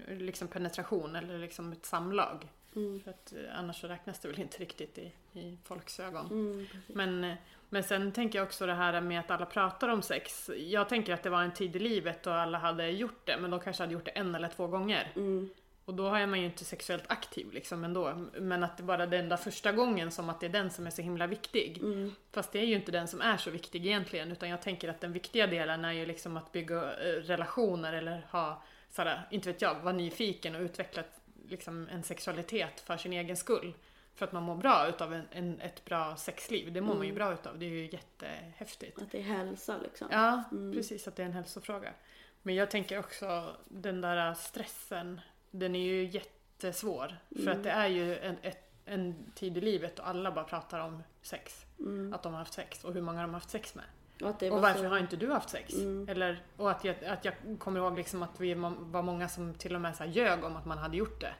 eh, 0.08 0.18
liksom 0.18 0.48
penetration 0.48 1.16
eller 1.16 1.38
liksom 1.38 1.72
ett 1.72 1.86
samlag. 1.86 2.50
Mm. 2.76 3.00
För 3.00 3.12
att 3.12 3.34
eh, 3.34 3.60
annars 3.60 3.82
så 3.82 3.88
räknas 3.88 4.20
det 4.20 4.28
väl 4.28 4.40
inte 4.40 4.58
riktigt 4.58 4.98
i, 4.98 5.12
i 5.34 5.58
folks 5.64 6.00
ögon. 6.00 6.26
Mm. 6.26 6.68
Men, 6.88 7.36
men 7.70 7.84
sen 7.84 8.12
tänker 8.12 8.40
jag 8.40 8.46
också 8.46 8.66
det 8.66 8.74
här 8.74 9.02
med 9.02 9.20
att 9.20 9.32
alla 9.32 9.46
pratar 9.46 9.90
om 9.90 10.02
sex. 10.02 10.50
Jag 10.58 10.90
tänker 10.90 11.14
att 11.14 11.24
det 11.24 11.30
var 11.30 11.42
en 11.42 11.54
tid 11.54 11.76
i 11.76 11.80
livet 11.80 12.24
då 12.24 12.32
alla 12.32 12.58
hade 12.58 12.90
gjort 12.90 13.26
det, 13.26 13.38
men 13.38 13.52
de 13.52 13.60
kanske 13.60 13.84
hade 13.84 13.94
gjort 13.94 14.06
det 14.06 14.12
en 14.12 14.36
eller 14.36 14.50
två 14.50 14.68
gånger. 14.68 15.12
Mm. 15.16 15.50
Och 15.86 15.94
då 15.94 16.08
är 16.08 16.28
man 16.28 16.40
ju 16.40 16.46
inte 16.46 16.66
sexuellt 16.66 17.04
aktiv 17.08 17.52
liksom 17.52 17.84
ändå. 17.84 18.14
Men 18.34 18.64
att 18.64 18.78
det 18.78 18.84
bara 18.84 19.04
är 19.04 19.08
den 19.08 19.30
där 19.30 19.38
första 19.38 19.72
gången 19.72 20.12
som 20.12 20.30
att 20.30 20.40
det 20.40 20.46
är 20.46 20.50
den 20.50 20.72
som 20.72 20.88
är 20.88 20.92
så 20.92 21.02
himla 21.02 21.28
viktig. 21.28 21.78
Mm. 21.78 22.16
Fast 22.32 22.52
det 22.52 22.60
är 22.60 22.66
ju 22.66 22.76
inte 22.76 22.92
den 22.92 23.08
som 23.08 23.22
är 23.22 23.38
så 23.38 23.52
viktig 23.52 23.86
egentligen, 23.86 24.32
utan 24.32 24.50
jag 24.50 24.62
tänker 24.62 24.90
att 24.90 25.02
den 25.02 25.12
viktiga 25.14 25.48
delen 25.48 25.86
är 25.86 25.92
ju 25.92 26.06
liksom 26.06 26.38
att 26.38 26.52
bygga 26.52 26.76
eh, 26.94 27.06
relationer 27.22 27.94
eller 27.94 28.28
ha, 28.32 28.64
sådär, 28.90 29.28
inte 29.32 29.52
vet 29.52 29.62
jag, 29.62 29.76
vara 29.80 29.94
nyfiken 29.94 30.56
och 30.56 30.62
utveckla 30.62 31.04
liksom 31.48 31.88
en 31.92 32.04
sexualitet 32.04 32.80
för 32.80 32.98
sin 32.98 33.14
egen 33.14 33.38
skull. 33.38 33.74
För 34.16 34.26
att 34.26 34.32
man 34.32 34.44
mår 34.44 34.56
bra 34.56 34.88
utav 34.90 35.14
en, 35.14 35.28
en, 35.32 35.62
ett 35.62 35.86
bra 35.86 36.16
sexliv, 36.16 36.74
det 36.74 36.82
mår 36.82 36.94
man 36.96 37.04
ju 37.04 37.10
Mm. 37.12 37.16
bra 37.16 37.34
utav, 37.34 37.60
det 37.60 37.66
är 37.66 37.70
ju 37.70 37.90
jättehäftigt. 37.92 39.02
Att 39.02 39.12
det 39.12 39.18
är 39.18 39.22
hälsa 39.22 39.78
liksom. 39.84 40.08
Ja, 40.12 40.44
Mm. 40.52 40.74
precis, 40.74 41.08
att 41.08 41.16
det 41.16 41.22
är 41.22 41.28
en 41.28 41.34
hälsofråga. 41.34 41.94
Men 42.42 42.56
jag 42.56 42.72
tänker 42.72 43.00
också 43.00 43.56
den 43.66 44.02
där 44.02 44.34
stressen, 44.34 45.22
den 45.54 45.76
är 45.76 45.80
ju 45.80 46.04
jättesvår. 46.06 47.18
För 47.36 47.42
Mm. 47.42 47.58
att 47.58 47.64
det 47.64 47.70
är 47.72 47.88
ju 47.88 48.18
en, 48.18 48.38
ett, 48.42 48.72
en 48.86 49.32
tid 49.36 49.58
i 49.58 49.62
livet 49.62 50.00
och 50.00 50.08
alla 50.08 50.32
bara 50.32 50.46
pratar 50.46 50.80
om 50.80 51.04
sex. 51.22 51.66
Mm. 51.80 52.14
Att 52.14 52.24
de 52.24 52.32
har 52.34 52.40
haft 52.40 52.54
sex 52.54 52.84
och 52.84 52.94
hur 52.94 53.02
många 53.02 53.22
de 53.22 53.28
har 53.34 53.34
haft 53.40 53.50
sex 53.50 53.76
med. 53.76 53.86
Och, 54.22 54.28
Och 54.44 54.50
var 54.50 54.60
varför 54.60 54.80
så... 54.80 54.88
har 54.88 54.98
inte 54.98 55.16
du 55.16 55.32
haft 55.32 55.50
sex? 55.50 55.74
Mm. 55.74 56.10
Eller, 56.10 56.44
och 56.58 56.72
att 56.72 56.84
jag, 56.84 57.04
att 57.06 57.26
jag 57.26 57.34
kommer 57.60 57.80
ihåg 57.80 57.98
liksom 57.98 58.24
att 58.24 58.40
vi 58.40 58.54
var 58.54 59.02
många 59.02 59.28
som 59.30 59.54
till 59.54 59.76
och 59.76 59.82
med 59.82 59.96
så 59.96 60.04
ljög 60.06 60.44
om 60.44 60.56
att 60.56 60.66
man 60.66 60.78
hade 60.78 60.98
gjort 60.98 61.22
det. 61.22 61.34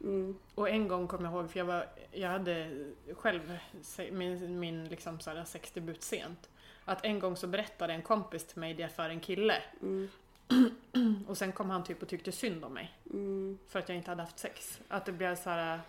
Mm. 0.00 0.38
Och 0.54 0.68
en 0.68 0.88
gång 0.88 1.08
kommer 1.08 1.24
jag 1.24 1.32
ihåg, 1.34 1.50
för 1.50 1.58
jag, 1.58 1.64
var, 1.66 1.86
jag 2.12 2.28
hade 2.28 2.84
själv 3.14 3.58
min, 4.12 4.58
min 4.58 4.88
liksom 4.88 5.20
så 5.20 5.30
här 5.30 5.44
sexdebut 5.44 6.02
sent. 6.02 6.50
Att 6.84 7.04
en 7.04 7.18
gång 7.18 7.36
så 7.36 7.46
berättade 7.46 7.92
en 7.92 8.02
kompis 8.02 8.46
till 8.46 8.58
mig 8.58 8.74
det 8.74 8.88
för 8.88 9.08
en 9.10 9.20
kille. 9.20 9.62
Mm. 9.82 10.08
Och 11.28 11.38
sen 11.38 11.52
kom 11.52 11.70
han 11.70 11.84
typ 11.84 12.02
och 12.02 12.08
tyckte 12.08 12.32
synd 12.32 12.64
om 12.64 12.74
mig. 12.74 12.98
Mm. 13.12 13.58
För 13.68 13.78
att 13.78 13.88
jag 13.88 13.98
inte 13.98 14.10
hade 14.10 14.22
haft 14.22 14.38
sex. 14.38 14.80
Att 14.88 15.04
det 15.06 15.12
blev 15.12 15.36
så 15.36 15.50
här. 15.50 15.80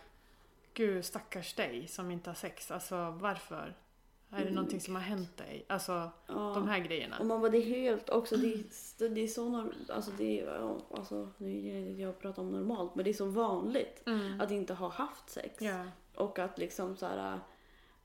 Gud 0.73 1.05
stackars 1.05 1.53
dig 1.53 1.87
som 1.87 2.11
inte 2.11 2.29
har 2.29 2.35
sex. 2.35 2.71
Alltså 2.71 2.95
varför? 3.21 3.75
Är 4.29 4.35
det 4.37 4.41
Mm. 4.41 4.53
någonting 4.55 4.81
som 4.81 4.95
har 4.95 5.01
hänt 5.01 5.37
dig? 5.37 5.65
Alltså 5.69 5.91
Ja. 6.27 6.33
de 6.55 6.67
här 6.67 6.79
grejerna. 6.79 7.19
Och 7.19 7.25
man 7.25 7.41
bara, 7.41 7.51
det 7.51 7.57
är 7.57 7.65
helt 7.65 8.09
också, 8.09 8.37
det 8.37 8.47
är, 8.53 9.09
det 9.09 9.21
är 9.21 9.27
så 9.27 9.49
norm, 9.49 9.73
alltså 9.89 10.11
det 10.17 10.39
är, 10.41 10.77
alltså 10.97 11.29
nu 11.37 11.61
det 11.61 12.01
jag 12.01 12.19
pratar 12.19 12.41
om 12.41 12.51
normalt, 12.51 12.95
men 12.95 13.03
det 13.05 13.11
är 13.11 13.13
så 13.13 13.25
vanligt 13.25 14.03
Mm. 14.07 14.41
att 14.41 14.51
inte 14.51 14.73
ha 14.73 14.89
haft 14.89 15.29
sex. 15.29 15.61
Ja. 15.61 15.85
Och 16.15 16.39
att 16.39 16.57
liksom 16.57 16.97
så 16.97 17.05
här, 17.05 17.39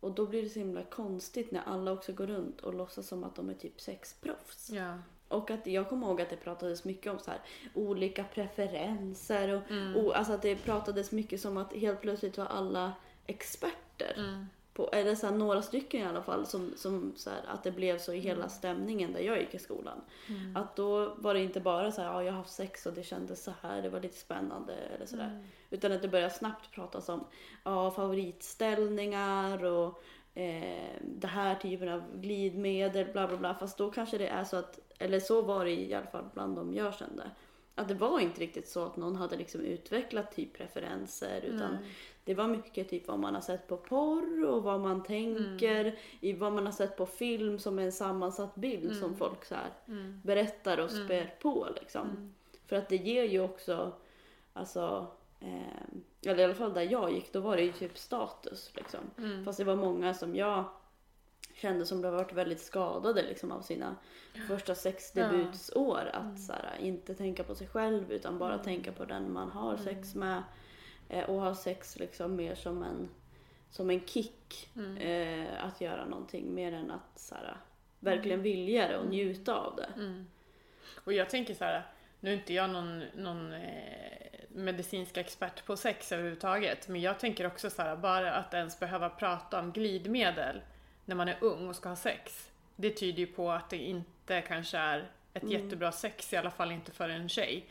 och 0.00 0.12
då 0.12 0.26
blir 0.26 0.42
det 0.42 0.48
så 0.48 0.58
himla 0.58 0.82
konstigt 0.82 1.50
när 1.50 1.62
alla 1.62 1.92
också 1.92 2.12
går 2.12 2.26
runt 2.26 2.60
och 2.60 2.74
låtsas 2.74 3.06
som 3.08 3.24
att 3.24 3.34
de 3.36 3.50
är 3.50 3.54
typ 3.54 3.80
sexproffs. 3.80 4.70
Ja. 4.70 4.98
Och 5.30 5.50
att 5.50 5.66
jag 5.66 5.88
kommer 5.88 6.06
ihåg 6.06 6.20
att 6.20 6.30
det 6.30 6.36
pratades 6.36 6.84
mycket 6.84 7.12
om 7.12 7.18
så 7.18 7.30
här 7.30 7.40
olika 7.74 8.24
preferenser 8.24 9.48
och, 9.54 9.70
Mm. 9.70 9.96
och 9.96 10.16
alltså 10.16 10.32
att 10.32 10.42
det 10.42 10.56
pratades 10.56 11.12
mycket 11.12 11.40
som 11.40 11.56
att 11.56 11.72
helt 11.72 12.00
plötsligt 12.00 12.38
var 12.38 12.46
alla 12.46 12.92
experter. 13.26 14.14
Mm. 14.16 14.46
på, 14.74 14.88
eller 14.92 15.14
så 15.14 15.26
här, 15.26 15.34
några 15.34 15.62
stycken 15.62 16.00
i 16.00 16.04
alla 16.04 16.22
fall, 16.22 16.46
som, 16.46 16.72
som 16.76 17.12
så 17.16 17.30
här, 17.30 17.38
att 17.46 17.62
det 17.64 17.70
blev 17.70 17.98
så 17.98 18.12
i 18.12 18.18
hela 18.18 18.36
Mm. 18.36 18.48
stämningen 18.48 19.12
där 19.12 19.20
jag 19.20 19.40
gick 19.40 19.54
i 19.54 19.58
skolan. 19.58 20.00
Att 20.54 20.76
då 20.76 21.14
var 21.16 21.34
det 21.34 21.40
inte 21.40 21.60
bara 21.60 21.92
så 21.92 22.02
här, 22.02 22.08
ja 22.12 22.22
jag 22.22 22.32
har 22.32 22.38
haft 22.38 22.52
sex 22.52 22.86
och 22.86 22.92
det 22.92 23.02
kändes 23.02 23.44
så 23.44 23.52
här, 23.62 23.82
det 23.82 23.88
var 23.88 24.00
lite 24.00 24.16
spännande 24.16 24.72
eller 24.74 25.06
sådär. 25.06 25.26
Mm. 25.28 25.44
Utan 25.70 25.92
att 25.92 26.02
det 26.02 26.08
började 26.08 26.34
snabbt 26.34 26.70
pratas 26.70 27.08
om 27.08 27.24
ja, 27.64 27.90
favoritställningar 27.90 29.64
och 29.64 30.02
eh, 30.34 30.90
det 31.02 31.26
här 31.26 31.54
typen 31.54 31.88
av 31.88 32.02
glidmedel, 32.20 33.12
bla 33.12 33.28
bla 33.28 33.36
bla. 33.36 33.54
Fast 33.54 33.78
då 33.78 33.90
kanske 33.90 34.18
det 34.18 34.28
är 34.28 34.44
så 34.44 34.56
att, 34.56 34.78
eller 35.00 35.20
så 35.20 35.42
var 35.42 35.64
det 35.64 35.70
i 35.70 35.94
alla 35.94 36.06
fall 36.06 36.24
bland 36.34 36.56
dem 36.56 36.74
jag 36.74 36.94
kände. 36.94 37.30
Att 37.74 37.88
det 37.88 37.94
var 37.94 38.20
inte 38.20 38.40
riktigt 38.40 38.68
så 38.68 38.84
att 38.84 38.96
någon 38.96 39.16
hade 39.16 39.36
liksom 39.36 39.60
utvecklat 39.60 40.32
typ 40.32 40.52
preferenser 40.52 41.40
utan 41.40 41.72
Nej. 41.72 41.90
det 42.24 42.34
var 42.34 42.46
mycket 42.46 42.88
typ 42.90 43.08
vad 43.08 43.18
man 43.18 43.34
har 43.34 43.40
sett 43.40 43.68
på 43.68 43.76
porr 43.76 44.44
och 44.44 44.62
vad 44.62 44.80
man 44.80 45.02
tänker, 45.02 45.98
i 46.20 46.32
vad 46.32 46.52
man 46.52 46.66
har 46.66 46.72
sett 46.72 46.96
på 46.96 47.06
film 47.06 47.58
som 47.58 47.78
en 47.78 47.92
sammansatt 47.92 48.54
bild 48.54 48.96
som 48.96 49.16
folk 49.16 49.44
så 49.44 49.54
här 49.54 49.70
Mm. 49.88 50.20
berättar 50.24 50.78
och 50.78 50.90
spär 50.90 51.34
på 51.42 51.68
liksom. 51.80 52.34
För 52.66 52.76
att 52.76 52.88
det 52.88 52.96
ger 52.96 53.24
ju 53.24 53.40
också, 53.40 53.92
alltså, 54.52 55.06
eh, 55.40 56.30
eller 56.30 56.38
i 56.38 56.44
alla 56.44 56.54
fall 56.54 56.74
där 56.74 56.82
jag 56.92 57.12
gick, 57.12 57.32
då 57.32 57.40
var 57.40 57.56
det 57.56 57.62
ju 57.62 57.72
typ 57.72 57.98
status 57.98 58.72
liksom. 58.76 59.00
Mm. 59.18 59.44
Fast 59.44 59.58
det 59.58 59.64
var 59.64 59.76
många 59.76 60.14
som 60.14 60.36
jag 60.36 60.64
kände 61.54 61.86
som 61.86 62.00
blev 62.00 62.12
varit 62.12 62.32
väldigt 62.32 62.60
skadade 62.60 63.22
liksom 63.22 63.52
av 63.52 63.62
sina 63.62 63.96
första 64.48 64.74
sexdebutsår. 64.74 66.10
Att 66.12 66.40
så 66.40 66.52
här, 66.52 66.76
inte 66.80 67.14
tänka 67.14 67.44
på 67.44 67.54
sig 67.54 67.66
själv 67.66 68.12
utan 68.12 68.38
bara 68.38 68.58
tänka 68.58 68.92
på 68.92 69.04
den 69.04 69.32
man 69.32 69.50
har 69.50 69.76
sex 69.76 70.14
med. 70.14 70.42
Eh, 71.08 71.24
och 71.24 71.40
ha 71.40 71.54
sex 71.54 71.98
liksom 71.98 72.36
mer 72.36 72.54
som 72.54 72.82
en, 72.82 73.08
som 73.70 73.90
en 73.90 74.06
kick. 74.06 74.70
Eh, 75.00 75.64
att 75.64 75.80
göra 75.80 76.04
någonting 76.04 76.54
mer 76.54 76.72
än 76.72 76.90
att 76.90 77.18
så 77.18 77.34
här, 77.34 77.56
verkligen 78.00 78.42
vilja 78.42 78.88
det 78.88 78.98
och 78.98 79.06
njuta 79.06 79.54
av 79.54 79.76
det. 79.76 79.88
Mm. 79.96 80.26
Och 81.04 81.12
jag 81.12 81.30
tänker 81.30 81.54
så 81.54 81.64
här, 81.64 81.86
nu 82.20 82.30
är 82.30 82.34
inte 82.34 82.54
jag 82.54 82.70
någon, 82.70 82.98
någon 82.98 83.52
eh, 83.52 84.30
medicinsk 84.48 85.16
expert 85.16 85.66
på 85.66 85.76
sex 85.76 86.12
överhuvudtaget, 86.12 86.88
men 86.88 87.00
jag 87.00 87.18
tänker 87.18 87.46
också 87.46 87.70
så 87.70 87.82
här, 87.82 87.96
bara 87.96 88.32
att 88.32 88.54
ens 88.54 88.80
behöva 88.80 89.08
prata 89.08 89.60
om 89.60 89.72
glidmedel 89.72 90.60
när 91.10 91.16
man 91.16 91.28
är 91.28 91.36
ung 91.40 91.68
och 91.68 91.76
ska 91.76 91.88
ha 91.88 91.96
sex, 91.96 92.50
det 92.76 92.90
tyder 92.90 93.18
ju 93.18 93.26
på 93.26 93.50
att 93.50 93.70
det 93.70 93.76
inte 93.76 94.40
kanske 94.40 94.78
är 94.78 95.10
ett 95.34 95.50
jättebra 95.50 95.92
sex, 95.92 96.32
i 96.32 96.36
alla 96.36 96.50
fall 96.50 96.72
inte 96.72 96.92
för 96.92 97.08
en 97.08 97.28
tjej. 97.28 97.66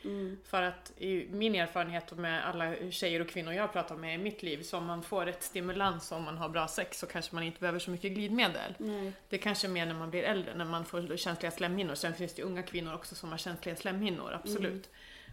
För 0.46 0.62
att 0.62 0.92
i 0.98 1.28
min 1.32 1.56
erfarenhet 1.56 2.18
med 2.18 2.48
alla 2.48 2.92
tjejer 2.92 3.20
och 3.20 3.28
kvinnor 3.28 3.54
jag 3.54 3.74
pratar 3.74 3.96
med 3.96 4.16
i 4.16 4.18
mitt 4.18 4.44
liv, 4.44 4.64
så 4.64 4.78
om 4.78 4.86
man 4.86 5.04
får 5.04 5.26
rätt 5.26 5.44
stimulans 5.44 6.12
om 6.12 6.24
man 6.24 6.38
har 6.38 6.50
bra 6.50 6.68
sex 6.68 7.00
så 7.00 7.08
kanske 7.08 7.36
man 7.36 7.44
inte 7.44 7.60
behöver 7.60 7.80
så 7.80 7.92
mycket 7.92 8.12
glidmedel. 8.12 8.76
Nej. 8.78 9.12
Det 9.30 9.36
är 9.36 9.42
kanske 9.42 9.68
mer 9.68 9.86
när 9.86 9.94
man 9.94 10.10
blir 10.10 10.24
äldre, 10.24 10.56
när 10.56 10.66
man 10.66 10.86
får 10.86 11.18
känsliga 11.18 11.52
slemhinnor. 11.52 11.96
Sen 11.96 12.14
finns 12.14 12.34
det 12.34 12.44
unga 12.44 12.64
kvinnor 12.64 12.94
också 12.94 13.16
som 13.16 13.32
har 13.32 13.38
känsliga 13.38 13.76
slemhinnor, 13.76 14.34
absolut. 14.34 14.90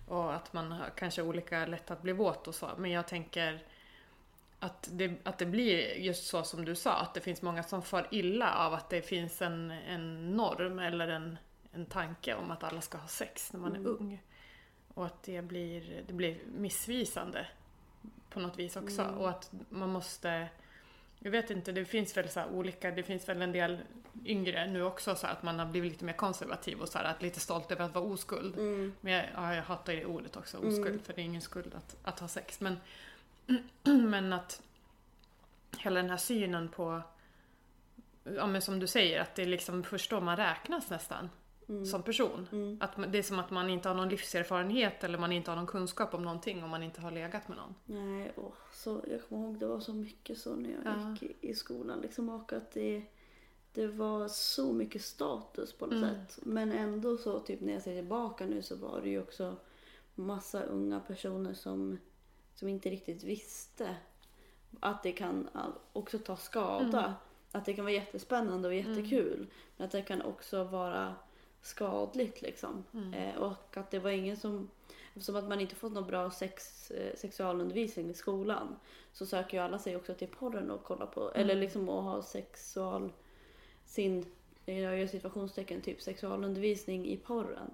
Och 0.09 0.35
att 0.35 0.53
man 0.53 0.73
har 0.73 0.91
kanske 0.97 1.23
olika 1.23 1.67
lätt 1.67 1.91
att 1.91 2.03
bli 2.03 2.13
våt 2.13 2.49
och 2.49 2.55
så. 2.55 2.71
Men 2.79 2.91
jag 2.91 3.09
tänker 3.09 3.61
att 4.67 4.89
det, 4.93 5.13
att 5.23 5.39
det 5.39 5.47
blir 5.47 5.95
just 5.95 6.27
så 6.27 6.43
som 6.43 6.65
du 6.65 6.75
sa, 6.75 6.93
att 6.93 7.15
det 7.15 7.21
finns 7.21 7.43
många 7.43 7.63
som 7.63 7.83
far 7.83 8.09
illa 8.11 8.55
av 8.55 8.75
att 8.75 8.91
det 8.91 9.03
finns 9.03 9.43
en, 9.43 9.71
en 9.71 10.37
norm 10.37 10.79
eller 10.79 11.09
en, 11.09 11.39
en 11.73 11.87
tanke 11.87 12.35
om 12.35 12.51
att 12.51 12.65
alla 12.65 12.81
ska 12.81 12.99
ha 12.99 13.09
sex 13.09 13.53
när 13.53 13.61
man 13.61 13.77
är 13.77 13.87
ung. 13.87 14.23
Och 14.95 15.07
att 15.07 15.23
det 15.23 15.43
blir, 15.43 16.03
det 16.07 16.13
blir 16.13 16.39
missvisande 16.47 17.47
på 18.31 18.41
något 18.41 18.59
vis 18.59 18.77
också. 18.77 19.03
Och 19.03 19.29
att 19.29 19.53
man 19.69 19.89
måste 19.93 20.49
jag 21.19 21.31
vet 21.31 21.51
inte, 21.51 21.73
det 21.73 21.85
finns 21.85 22.17
väl 22.17 22.29
så 22.29 22.45
olika, 22.45 22.91
det 22.91 23.03
finns 23.03 23.29
väl 23.29 23.43
en 23.43 23.53
del 23.53 23.79
yngre 24.25 24.67
nu 24.67 24.83
också 24.83 25.15
så 25.15 25.27
att 25.27 25.43
man 25.43 25.59
har 25.59 25.67
blivit 25.67 25.93
lite 25.93 26.05
mer 26.05 26.13
konservativ 26.13 26.81
och 26.81 26.89
så 26.89 26.99
att 26.99 27.23
lite 27.23 27.41
stolt 27.41 27.73
över 27.73 27.85
att 27.85 27.95
vara 27.95 28.05
oskuld. 28.05 28.59
Mm. 28.59 28.95
Men 29.01 29.13
jag, 29.13 29.25
ja, 29.35 29.55
jag 29.55 29.63
hatar 29.63 29.93
det 29.93 30.05
ordet 30.05 30.37
också, 30.37 30.59
oskuld, 30.59 31.03
för 31.05 31.13
det 31.13 31.21
är 31.21 31.25
ingen 31.25 31.43
skuld 31.43 31.75
att, 31.75 31.97
att 32.03 32.21
ha 32.21 32.29
sex. 32.29 32.61
Men, 32.61 32.77
men 33.85 34.33
att 34.33 34.63
hela 35.79 36.01
den 36.01 36.11
här 36.11 36.17
synen 36.17 36.69
på, 36.69 37.03
ja 38.25 38.47
men 38.47 38.63
som 38.63 38.79
du 38.79 38.87
säger, 38.87 39.21
att 39.21 39.35
det 39.35 39.43
är 39.43 39.47
liksom 39.47 39.83
först 39.83 40.11
då 40.11 40.21
man 40.21 40.37
räknas 40.37 40.91
nästan 40.91 41.31
som 41.91 42.03
person. 42.03 42.79
Att 42.81 42.97
man, 42.97 43.13
det 43.13 43.19
är 43.19 43.23
som 43.23 43.39
att 43.39 43.51
man 43.51 43.71
inte 43.71 43.89
har 43.89 43.95
någon 43.95 44.09
livserfarenhet 44.09 45.05
eller 45.05 45.19
man 45.19 45.33
inte 45.33 45.51
har 45.51 45.57
någon 45.57 45.67
kunskap 45.67 46.15
om 46.15 46.23
någonting 46.23 46.65
om 46.65 46.71
man 46.71 46.83
inte 46.83 47.01
har 47.01 47.11
legat 47.11 47.49
med 47.49 47.57
någon. 47.57 47.75
Nej, 47.85 48.33
åh, 48.37 48.53
så, 48.73 49.05
jag 49.11 49.29
kommer 49.29 49.43
ihåg 49.47 49.59
det 49.59 49.67
var 49.67 49.81
så 49.81 49.95
mycket 49.95 50.39
så 50.39 50.55
när 50.57 50.71
jag 50.71 50.81
Ja. 50.85 51.11
gick 51.11 51.23
i, 51.23 51.51
i 51.51 51.55
skolan. 51.55 52.01
Liksom, 52.01 52.29
och 52.29 52.53
att 52.53 52.71
det, 52.73 53.03
det 53.73 53.87
var 53.87 54.29
så 54.29 54.73
mycket 54.73 55.03
status 55.03 55.73
på 55.73 55.87
något 55.87 55.95
Mm. 55.95 56.11
sätt. 56.27 56.39
Men 56.43 56.73
ändå 56.73 57.17
så, 57.17 57.41
typ 57.41 57.61
när 57.61 57.73
jag 57.73 57.83
ser 57.83 57.95
tillbaka 57.95 58.47
nu 58.47 58.63
så 58.63 58.77
var 58.77 59.01
det 59.03 59.09
ju 59.09 59.21
också 59.23 59.57
massa 60.15 60.63
unga 60.63 61.01
personer 61.01 61.55
som, 61.55 61.99
som 62.57 62.69
inte 62.69 62.91
riktigt 62.91 63.23
visste 63.23 63.97
att 64.81 65.03
det 65.03 65.13
kan 65.13 65.49
också 65.93 66.19
ta 66.19 66.37
skada. 66.37 67.05
Mm. 67.05 67.13
Att 67.53 67.65
det 67.65 67.75
kan 67.75 67.85
vara 67.85 67.95
jättespännande 67.95 68.69
och 68.69 68.75
jättekul. 68.75 69.47
Men 69.77 69.85
att 69.85 69.93
det 69.93 70.03
kan 70.03 70.23
också 70.23 70.65
vara 70.65 71.15
skadligt 71.63 72.43
liksom. 72.43 72.85
Mm. 72.95 73.15
Eh, 73.15 73.37
och 73.37 73.77
att 73.77 73.91
det 73.91 73.99
var 73.99 74.11
ingen 74.11 74.37
som 74.37 74.71
Eftersom 75.17 75.37
att 75.37 75.49
man 75.49 75.61
inte 75.61 75.75
fått 75.75 75.93
någon 75.93 76.07
bra 76.07 76.31
sex, 76.31 76.91
eh, 76.91 77.17
sexualundervisning 77.17 78.11
i 78.11 78.15
skolan 78.15 78.77
så 79.13 79.27
söker 79.27 79.57
ju 79.57 79.63
alla 79.63 79.79
sig 79.79 79.97
också 79.97 80.15
till 80.15 80.29
porren 80.29 80.71
och 80.71 80.85
kollar 80.85 81.07
på, 81.07 81.31
eller 81.35 81.55
liksom 81.55 81.89
att 81.89 82.05
ha 82.05 82.23
sexual, 82.23 83.13
sin, 83.85 84.25
jag 84.65 84.99
gör 84.99 85.07
situationstecken, 85.07 85.81
typ 85.81 86.03
sexualundervisning 86.03 87.07
i 87.07 87.17
porren. 87.17 87.71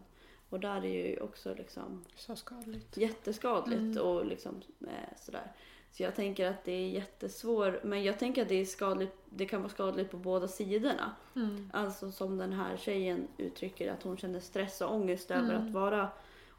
Och 0.52 0.60
där 0.60 0.84
är 0.84 1.06
ju 1.08 1.20
också 1.20 1.54
liksom 1.54 2.04
Så 2.16 2.36
skadligt. 2.36 2.96
jätteskadligt 2.96 4.00
och 4.00 4.26
liksom 4.26 4.62
eh, 4.80 5.16
sådär. 5.18 5.52
Så 5.90 6.02
jag 6.02 6.14
tänker 6.14 6.46
att 6.50 6.64
det 6.64 6.72
är 6.72 6.88
jättesvårt, 6.88 7.82
men 7.84 8.04
jag 8.04 8.18
tänker 8.18 8.42
att 8.42 8.48
det 8.48 8.54
är 8.60 8.64
skadligt, 8.64 9.12
det 9.30 9.46
kan 9.46 9.60
vara 9.62 9.70
skadligt 9.72 10.10
på 10.10 10.16
båda 10.16 10.48
sidorna. 10.48 11.16
Mm. 11.36 11.70
Alltså 11.72 12.10
som 12.12 12.38
den 12.38 12.52
här 12.52 12.76
tjejen 12.76 13.28
uttrycker 13.38 13.92
att 13.92 14.02
hon 14.02 14.16
känner 14.16 14.40
stress 14.40 14.80
och 14.80 14.94
ångest 14.94 15.30
över 15.30 15.54
Mm. 15.54 15.66
att 15.66 15.72
vara 15.72 16.08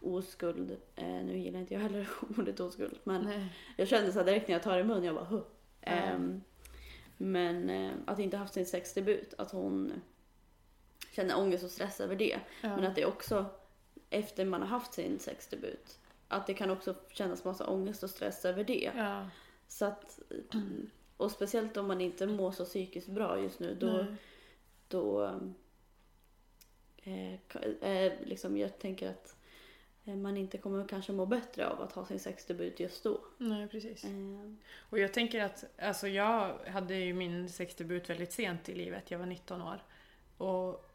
oskuld. 0.01 0.77
Eh, 0.95 1.06
nu 1.08 1.38
gillar 1.38 1.60
inte 1.60 1.73
jag 1.73 1.82
heller 1.82 2.10
ordet 2.38 2.60
oskuld 2.60 2.99
men 3.03 3.21
Nej. 3.25 3.45
jag 3.77 3.88
kände 3.88 4.12
så 4.12 4.23
direkt 4.23 4.47
när 4.47 4.56
jag 4.56 4.63
tar 4.63 4.79
i 4.79 4.84
mun, 4.84 5.03
jag 5.03 5.15
bara 5.15 5.25
huh. 5.25 5.41
Ja. 5.82 5.91
Ehm, 5.91 6.41
Men 7.17 7.69
eh, 7.69 7.91
att 8.06 8.19
inte 8.19 8.38
haft 8.38 8.53
sin 8.53 8.65
sexdebut, 8.65 9.34
att 9.38 9.51
hon 9.51 9.91
känner 11.12 11.38
ångest 11.39 11.63
och 11.63 11.69
stress 11.71 11.99
över 12.01 12.15
det. 12.15 12.39
Men 12.62 12.84
att 12.84 12.95
det 12.95 13.06
också, 13.06 13.45
efter 14.13 14.45
man 14.45 14.62
har 14.62 14.67
haft 14.67 14.93
sin 14.93 15.19
sexdebut, 15.19 15.99
att 16.28 16.47
det 16.47 16.54
kan 16.54 16.69
också 16.69 16.95
kännas 17.10 17.43
massa 17.45 17.67
ångest 17.67 18.04
och 18.04 18.10
stress 18.10 18.45
över 18.45 18.63
det. 18.63 18.91
Ja. 18.95 19.30
Så 19.67 19.86
att, 19.86 20.19
och 21.17 21.32
speciellt 21.32 21.78
om 21.78 21.88
man 21.88 22.02
inte 22.02 22.28
mår 22.28 22.52
så 22.52 22.65
psykiskt 22.65 23.08
bra 23.08 23.39
just 23.39 23.60
nu, 23.60 23.76
då, 23.80 23.88
Nej. 23.88 24.15
då 24.88 25.23
eh, 27.04 27.34
eh, 27.82 28.13
liksom 28.23 28.58
jag 28.58 28.80
tänker 28.80 29.10
att 29.10 29.36
eh, 30.06 30.15
man 30.15 30.38
inte 30.38 30.58
kommer 30.58 30.88
kanske 30.88 31.12
må 31.12 31.26
bättre 31.26 31.67
av 31.69 31.82
att 31.82 31.91
ha 31.91 32.06
sin 32.06 32.19
sexdebut 32.19 32.80
just 32.80 33.04
då. 33.04 33.19
Nej, 33.38 33.67
precis. 33.67 34.04
Eh, 34.04 34.10
Och 34.89 34.99
jag 34.99 35.13
tänker 35.13 35.43
att, 35.43 35.65
alltså 35.80 36.08
jag 36.08 36.58
hade 36.67 36.95
ju 36.95 37.13
min 37.13 37.49
sexdebut 37.49 38.10
väldigt 38.10 38.32
sent 38.32 38.69
i 38.69 38.76
livet, 38.76 39.12
jag 39.12 39.19
var 39.19 39.26
19 39.26 39.62
år. 39.62 39.84
Och 40.38 40.89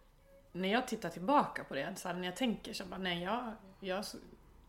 när 0.53 0.73
jag 0.73 0.89
tittar 0.89 1.09
tillbaka 1.11 1.65
på 1.65 1.75
det, 1.75 1.95
så 1.97 2.09
här, 2.09 2.15
när 2.15 2.25
jag 2.25 2.37
tänker 2.37 2.73
så 2.73 2.85
bara, 2.85 2.99
nej 2.99 3.23
jag, 3.23 3.53
jag 3.81 4.05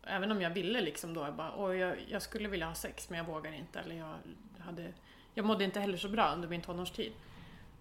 även 0.04 0.32
om 0.32 0.42
jag 0.42 0.50
ville 0.50 0.80
liksom 0.80 1.14
då, 1.14 1.20
jag 1.24 1.34
bara, 1.34 1.54
åh, 1.56 1.76
jag, 1.76 1.96
jag 2.08 2.22
skulle 2.22 2.48
vilja 2.48 2.66
ha 2.66 2.74
sex 2.74 3.10
men 3.10 3.18
jag 3.18 3.24
vågar 3.24 3.52
inte. 3.52 3.80
Eller 3.80 3.94
jag, 3.96 4.14
hade, 4.58 4.92
jag 5.34 5.44
mådde 5.44 5.64
inte 5.64 5.80
heller 5.80 5.98
så 5.98 6.08
bra 6.08 6.32
under 6.32 6.48
min 6.48 6.62
tonårstid. 6.62 7.12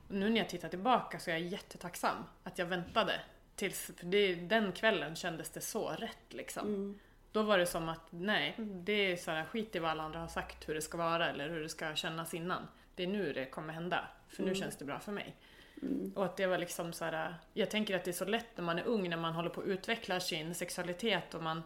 Och 0.08 0.16
nu 0.16 0.30
när 0.30 0.38
jag 0.38 0.50
tittar 0.50 0.70
tillbaka 0.70 1.20
så 1.20 1.30
är 1.30 1.34
jag 1.34 1.42
jättetacksam 1.48 2.16
att 2.44 2.58
jag 2.58 2.66
väntade. 2.66 3.14
Tills, 3.56 3.92
för 3.98 4.06
det, 4.06 4.36
den 4.36 4.72
kvällen 4.72 5.16
kändes 5.16 5.50
det 5.50 5.62
så 5.62 5.90
rätt 5.90 6.34
liksom. 6.34 6.68
mm, 6.68 7.00
Då 7.32 7.44
var 7.44 7.58
det 7.58 7.66
som 7.66 7.90
att 7.90 8.08
nej, 8.10 8.56
det 8.58 8.94
är 9.12 9.16
så 9.18 9.32
här, 9.32 9.46
skit 9.46 9.76
i 9.76 9.80
vad 9.80 9.92
alla 9.92 10.04
andra 10.04 10.20
har 10.20 10.28
sagt 10.28 10.70
hur 10.70 10.74
det 10.76 10.82
ska 10.82 10.98
vara 10.98 11.30
eller 11.30 11.50
hur 11.50 11.60
det 11.62 11.70
ska 11.70 11.96
kännas 11.96 12.34
innan. 12.34 12.68
Det 12.96 13.04
är 13.04 13.08
nu 13.08 13.34
det 13.34 13.46
kommer 13.46 13.74
hända, 13.74 14.08
för 14.30 14.44
nu 14.44 14.50
Mm. 14.50 14.62
känns 14.62 14.78
det 14.78 14.86
bra 14.86 15.00
för 15.00 15.12
mig. 15.12 15.36
Mm, 15.82 16.12
Och 16.16 16.26
att 16.26 16.38
det 16.38 16.48
var 16.48 16.58
liksom 16.58 16.94
så 16.94 17.06
här, 17.06 17.36
jag 17.54 17.72
tänker 17.72 17.96
att 17.96 18.04
det 18.04 18.12
är 18.12 18.14
så 18.14 18.26
lätt 18.26 18.58
när 18.58 18.64
man 18.64 18.80
är 18.80 18.84
ung, 18.84 19.10
när 19.10 19.18
man 19.18 19.34
håller 19.34 19.50
på 19.50 19.62
att 19.62 19.68
utveckla 19.68 20.20
sin 20.20 20.56
sexualitet 20.56 21.34
och 21.34 21.44
man, 21.44 21.64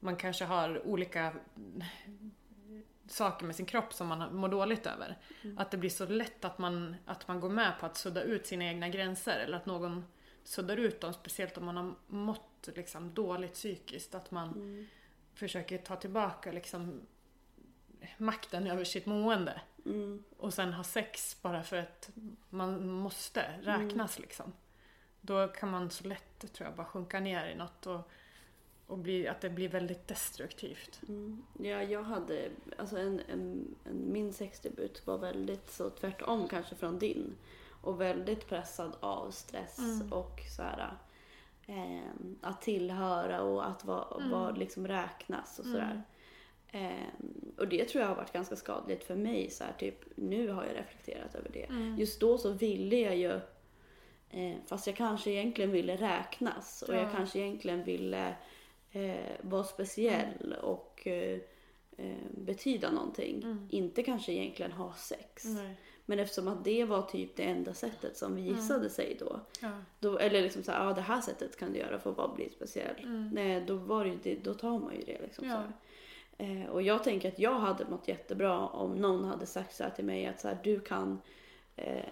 man 0.00 0.16
kanske 0.16 0.44
har 0.44 0.86
olika 0.86 1.32
saker 3.06 3.46
med 3.46 3.56
sin 3.56 3.66
kropp 3.66 3.92
som 3.92 4.08
man 4.08 4.36
mår 4.36 4.48
dåligt 4.48 4.86
över. 4.86 5.18
Att 5.56 5.70
det 5.70 5.76
blir 5.76 5.90
så 5.90 6.06
lätt 6.06 6.44
att 6.44 6.58
man, 6.58 6.96
att 7.06 7.28
man 7.28 7.40
går 7.40 7.48
med 7.48 7.72
på 7.80 7.86
att 7.86 7.96
sudda 7.96 8.22
ut 8.22 8.46
sina 8.46 8.64
egna 8.64 8.88
gränser 8.88 9.38
eller 9.38 9.56
att 9.56 9.66
någon 9.66 10.04
suddar 10.44 10.76
ut 10.76 11.00
dem, 11.00 11.12
speciellt 11.12 11.58
om 11.58 11.64
man 11.64 11.76
har 11.76 11.94
mått 12.06 12.68
liksom 12.74 13.14
dåligt 13.14 13.52
psykiskt. 13.52 14.14
Att 14.14 14.30
man 14.30 14.48
mm, 14.48 14.86
försöker 15.34 15.78
ta 15.78 15.96
tillbaka 15.96 16.52
liksom 16.52 17.00
makten 18.18 18.66
över 18.66 18.84
sitt 18.84 19.06
mående. 19.06 19.60
Mm. 19.86 20.24
Och 20.38 20.54
sen 20.54 20.72
ha 20.72 20.84
sex 20.84 21.36
bara 21.42 21.62
för 21.62 21.76
att 21.76 22.10
man 22.50 22.88
måste 22.88 23.44
räknas 23.62 24.18
liksom. 24.18 24.52
Då 25.20 25.48
kan 25.48 25.70
man 25.70 25.90
så 25.90 26.08
lätt, 26.08 26.52
tror 26.52 26.68
jag, 26.68 26.76
bara 26.76 26.86
sjunka 26.86 27.20
ner 27.20 27.46
i 27.46 27.54
något 27.54 27.86
och, 27.86 28.10
och 28.86 28.98
bli, 28.98 29.28
att 29.28 29.40
det 29.40 29.50
blir 29.50 29.68
väldigt 29.68 30.08
destruktivt. 30.08 31.00
Mm. 31.08 31.42
Ja, 31.58 31.82
jag 31.82 32.02
hade, 32.02 32.50
alltså 32.78 32.98
en, 32.98 33.20
en, 33.28 33.74
en, 33.84 34.12
min 34.12 34.32
sexdebut 34.32 35.06
var 35.06 35.18
väldigt 35.18 35.70
så 35.70 35.90
tvärtom 35.90 36.48
kanske 36.48 36.74
från 36.74 36.98
din. 36.98 37.34
Och 37.82 38.00
väldigt 38.00 38.48
pressad 38.48 38.92
av 39.00 39.30
stress 39.30 39.78
Mm. 39.78 40.12
och 40.12 40.40
så 40.56 40.62
här, 40.62 40.96
eh, 41.66 42.10
att 42.42 42.62
tillhöra 42.62 43.42
och 43.42 43.68
att 43.68 43.84
vara 43.84 44.16
Mm. 44.16 44.30
var 44.30 44.52
liksom 44.52 44.88
räknas 44.88 45.58
och 45.58 45.64
Mm. 45.64 45.74
sådär. 45.80 46.02
Eh, 46.74 47.08
och 47.58 47.68
det 47.68 47.84
tror 47.84 48.02
jag 48.02 48.08
har 48.08 48.16
varit 48.16 48.32
ganska 48.32 48.56
skadligt 48.56 49.04
för 49.04 49.14
mig. 49.16 49.50
Så 49.50 49.64
här, 49.64 49.72
typ, 49.78 49.98
nu 50.16 50.48
har 50.48 50.64
jag 50.64 50.76
reflekterat 50.76 51.34
över 51.34 51.50
det. 51.52 51.62
Mm. 51.64 51.98
Just 51.98 52.20
då 52.20 52.38
så 52.38 52.50
ville 52.50 52.96
jag 52.96 53.16
ju, 53.16 53.32
eh, 54.30 54.56
fast 54.66 54.86
jag 54.86 54.96
kanske 54.96 55.30
egentligen 55.30 55.70
ville 55.72 55.96
räknas 55.96 56.82
och 56.82 56.94
jag 56.94 57.02
Ja. 57.02 57.10
kanske 57.16 57.38
egentligen 57.38 57.84
ville 57.84 58.34
eh, 58.92 59.14
vara 59.40 59.64
speciell 59.64 60.54
och 60.62 61.06
eh, 61.06 61.38
eh, 61.96 62.16
betyda 62.30 62.90
någonting. 62.90 63.42
Mm. 63.42 63.68
Inte 63.70 64.02
kanske 64.02 64.32
egentligen 64.32 64.72
ha 64.72 64.92
sex. 64.94 65.44
Nej. 65.44 65.74
Men 66.06 66.18
eftersom 66.18 66.48
att 66.48 66.64
det 66.64 66.84
var 66.84 67.02
typ 67.02 67.36
det 67.36 67.42
enda 67.42 67.74
sättet 67.74 68.16
som 68.16 68.34
visade 68.36 68.90
sig 68.90 69.16
då. 69.20 69.40
Ja. 69.60 69.70
då 70.00 70.18
eller 70.18 70.42
liksom 70.42 70.62
så 70.62 70.72
här, 70.72 70.86
ja 70.86 70.92
det 70.92 71.00
här 71.00 71.20
sättet 71.20 71.56
kan 71.58 71.72
du 71.72 71.78
göra 71.78 71.98
för 71.98 72.10
att 72.10 72.16
bara 72.16 72.34
bli 72.34 72.50
speciell. 72.50 72.96
Mm. 73.02 73.30
Nej, 73.32 73.60
då, 73.66 73.76
var 73.76 74.04
det, 74.22 74.34
då 74.34 74.54
tar 74.54 74.78
man 74.78 74.94
ju 74.94 75.02
det. 75.02 75.20
Liksom, 75.22 75.48
Ja. 75.48 75.54
så 75.54 75.60
här. 75.60 75.72
Eh, 76.38 76.66
och 76.70 76.82
jag 76.82 77.04
tänker 77.04 77.28
att 77.28 77.38
jag 77.38 77.54
hade 77.58 77.84
mått 77.84 78.08
jättebra 78.08 78.58
om 78.68 78.94
någon 78.94 79.24
hade 79.24 79.46
sagt 79.46 79.74
så 79.74 79.82
här 79.84 79.90
till 79.90 80.04
mig 80.04 80.26
att 80.26 80.40
så 80.40 80.48
här, 80.48 80.58
du 80.64 80.80
kan 80.80 81.20
eh, 81.76 82.04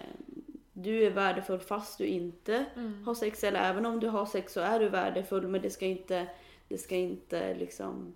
du 0.73 1.03
är 1.03 1.11
värdefull 1.11 1.59
fast 1.59 1.97
du 1.97 2.05
inte 2.05 2.65
Mm. 2.75 3.03
har 3.03 3.15
sex 3.15 3.43
eller 3.43 3.59
även 3.59 3.85
om 3.85 3.99
du 3.99 4.07
har 4.07 4.25
sex 4.25 4.53
så 4.53 4.59
är 4.59 4.79
du 4.79 4.89
värdefull 4.89 5.47
men 5.47 5.61
det 5.61 5.69
ska 5.69 5.85
inte, 5.85 6.27
det 6.67 6.77
ska 6.77 6.95
inte 6.95 7.53
liksom 7.55 8.13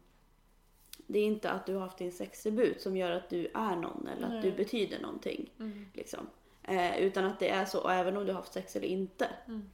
det 1.08 1.20
är 1.20 1.24
inte 1.24 1.52
att 1.52 1.66
du 1.66 1.74
har 1.74 1.82
haft 1.82 1.98
din 1.98 2.12
sexdebut 2.12 2.82
som 2.82 2.98
gör 2.98 3.12
att 3.12 3.30
du 3.30 3.48
är 3.54 3.76
någon 3.76 4.08
eller 4.08 4.28
att 4.28 4.42
du 4.44 4.48
Nej. 4.50 4.58
betyder 4.58 5.00
någonting. 5.00 5.50
Mm. 5.60 5.86
Liksom. 5.94 6.28
Eh, 6.64 6.98
utan 7.00 7.26
att 7.26 7.40
det 7.40 7.50
är 7.50 7.66
så 7.66 7.82
och 7.84 7.92
även 7.94 8.18
om 8.18 8.26
du 8.26 8.32
har 8.32 8.40
haft 8.40 8.54
sex 8.54 8.76
eller 8.76 8.88
inte. 8.88 9.28
Mm. 9.48 9.70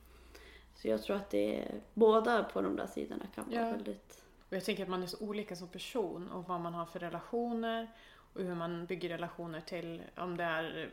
Så 0.75 0.87
jag 0.87 1.03
tror 1.03 1.15
att 1.15 1.29
det 1.29 1.59
är 1.59 1.71
båda 1.93 2.43
på 2.43 2.61
de 2.61 2.75
där 2.75 2.87
sidorna 2.87 3.25
kan 3.35 3.45
vara 3.49 3.55
Ja. 3.61 3.71
väldigt... 3.71 4.22
Och 4.53 4.57
jag 4.57 4.65
tänker 4.65 4.83
att 4.83 4.89
man 4.89 5.03
är 5.03 5.07
så 5.07 5.19
olika 5.19 5.55
som 5.55 5.67
person 5.67 6.31
och 6.31 6.47
vad 6.47 6.61
man 6.61 6.73
har 6.73 6.85
för 6.85 6.99
relationer 6.99 7.87
och 8.33 8.41
hur 8.41 8.55
man 8.55 8.85
bygger 8.85 9.09
relationer 9.09 9.61
till, 9.61 10.03
om 10.17 10.37
det 10.37 10.43
är 10.43 10.89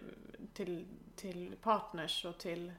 till, 0.53 0.87
till 1.17 1.57
partners 1.63 2.25
och 2.25 2.39
till 2.39 2.73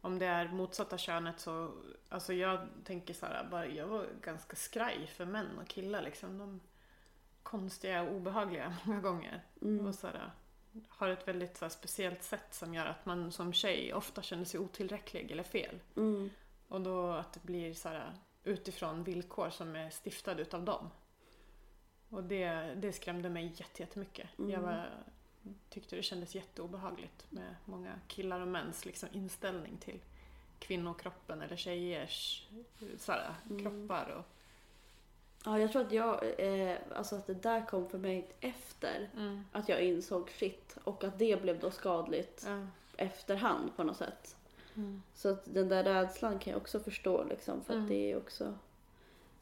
om 0.00 0.18
det 0.18 0.26
är 0.26 0.48
motsatta 0.48 0.98
könet 0.98 1.40
så, 1.40 1.72
alltså 2.08 2.32
jag 2.32 2.68
tänker 2.84 3.14
så 3.14 3.26
här, 3.26 3.48
bara, 3.50 3.66
jag 3.66 3.86
var 3.86 4.06
ganska 4.22 4.56
skraj 4.56 5.06
för 5.06 5.24
män 5.24 5.58
och 5.58 5.68
killar 5.68 6.02
liksom. 6.02 6.38
De 6.38 6.60
konstiga 7.42 8.02
och 8.02 8.14
obehagliga 8.14 8.76
många 8.84 9.00
gånger. 9.00 9.42
Mm. 9.62 9.86
Och 9.86 9.94
så 9.94 10.06
här, 10.06 10.30
har 10.88 11.08
ett 11.08 11.28
väldigt 11.28 11.56
så 11.56 11.64
här, 11.64 11.70
speciellt 11.70 12.22
sätt 12.22 12.54
som 12.54 12.74
gör 12.74 12.86
att 12.86 13.06
man 13.06 13.32
som 13.32 13.52
tjej 13.52 13.94
ofta 13.94 14.22
känner 14.22 14.44
sig 14.44 14.60
otillräcklig 14.60 15.30
eller 15.30 15.42
fel. 15.42 15.78
Mm. 15.96 16.30
Och 16.68 16.80
då 16.80 17.10
att 17.10 17.32
det 17.32 17.42
blir 17.42 17.74
så 17.74 17.88
här, 17.88 18.12
utifrån 18.46 19.04
villkor 19.04 19.50
som 19.50 19.76
är 19.76 19.90
stiftade 19.90 20.42
utav 20.42 20.64
dem. 20.64 20.90
Och 22.10 22.24
det, 22.24 22.48
det 22.76 22.92
skrämde 22.92 23.28
mig 23.30 23.52
jätte- 23.56 23.82
jättemycket. 23.82 24.38
Mm. 24.38 24.50
Jag 24.50 24.60
var, 24.60 24.90
tyckte 25.70 25.96
det 25.96 26.02
kändes 26.02 26.34
jätteobehagligt 26.34 27.26
med 27.30 27.54
många 27.64 27.92
killar 28.08 28.40
och 28.40 28.48
mäns 28.48 28.84
liksom, 28.84 29.08
inställning 29.12 29.76
till 29.76 30.00
kvinnokroppen 30.58 31.42
eller 31.42 31.56
tjejers 31.56 32.46
så 32.98 33.12
här, 33.12 33.34
Mm. 33.50 33.62
kroppar. 33.62 34.10
Och, 34.10 34.24
Ja, 35.44 35.58
jag 35.58 35.72
tror 35.72 35.82
att 35.82 35.92
jag, 35.92 36.40
eh, 36.40 36.76
alltså 36.94 37.16
att 37.16 37.26
det 37.26 37.34
där 37.34 37.66
kom 37.66 37.88
för 37.90 37.98
mig 37.98 38.28
efter 38.40 39.10
mm. 39.16 39.44
att 39.52 39.68
jag 39.68 39.80
insåg 39.82 40.30
shit 40.30 40.76
och 40.84 41.04
att 41.04 41.18
det 41.18 41.42
blev 41.42 41.60
då 41.60 41.70
skadligt 41.70 42.44
Ja. 42.46 42.66
efterhand 42.96 43.76
på 43.76 43.84
något 43.84 43.96
sätt. 43.96 44.35
Mm. 44.76 45.02
Så 45.14 45.28
att 45.28 45.54
den 45.54 45.68
där 45.68 45.84
rädslan 45.84 46.38
kan 46.38 46.50
jag 46.52 46.60
också 46.62 46.80
förstå 46.80 47.24
liksom 47.24 47.62
för 47.64 47.72
Mm. 47.72 47.84
att 47.84 47.88
det 47.88 48.12
är 48.12 48.16
också 48.16 48.54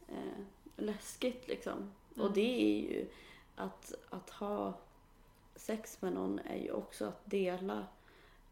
eh, 0.09 0.42
läskigt 0.77 1.49
liksom. 1.49 1.90
Och 2.14 2.20
Mm. 2.20 2.33
det 2.35 2.61
är 2.62 2.81
ju 2.81 3.07
att, 3.57 3.94
att 4.11 4.31
ha 4.31 4.79
sex 5.57 6.03
med 6.03 6.12
någon 6.12 6.38
är 6.38 6.57
ju 6.57 6.70
också 6.70 7.05
att 7.05 7.20
dela 7.31 7.87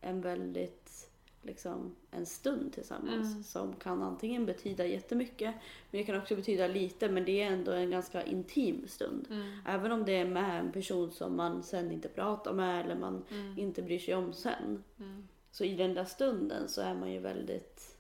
en 0.01 0.21
väldigt 0.21 1.09
liksom 1.45 1.97
en 2.11 2.27
stund 2.27 2.73
tillsammans 2.73 3.27
Mm. 3.33 3.43
som 3.43 3.75
kan 3.75 4.03
antingen 4.03 4.47
betyda 4.47 4.87
jättemycket 4.87 5.55
men 5.91 6.01
det 6.01 6.05
kan 6.05 6.19
också 6.19 6.37
betyda 6.37 6.67
lite 6.67 7.09
men 7.09 7.25
det 7.25 7.43
är 7.43 7.47
ändå 7.53 7.73
en 7.73 7.91
ganska 7.91 8.23
intim 8.25 8.89
stund. 8.89 9.27
Mm. 9.31 9.59
Även 9.67 9.93
om 9.93 10.05
det 10.05 10.13
är 10.17 10.25
med 10.25 10.61
en 10.61 10.73
person 10.73 11.11
som 11.13 11.37
man 11.37 11.63
sen 11.63 11.93
inte 11.93 12.09
pratar 12.09 12.53
med 12.53 12.85
eller 12.85 12.95
man 12.97 13.25
Mm. 13.31 13.59
inte 13.59 13.83
bryr 13.83 13.99
sig 13.99 14.15
om 14.15 14.33
sen. 14.33 14.85
Mm. 14.99 15.29
Så 15.53 15.65
i 15.65 15.75
den 15.75 15.95
där 15.95 16.05
stunden 16.05 16.69
så 16.69 16.81
är 16.81 16.95
man 16.95 17.13
ju 17.13 17.19
väldigt 17.19 17.97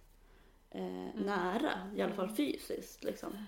eh, 0.70 1.14
nära, 1.14 1.90
i 1.96 2.02
alla 2.02 2.14
fall 2.14 2.24
Mm. 2.24 2.36
fysiskt. 2.36 3.04
Liksom. 3.04 3.46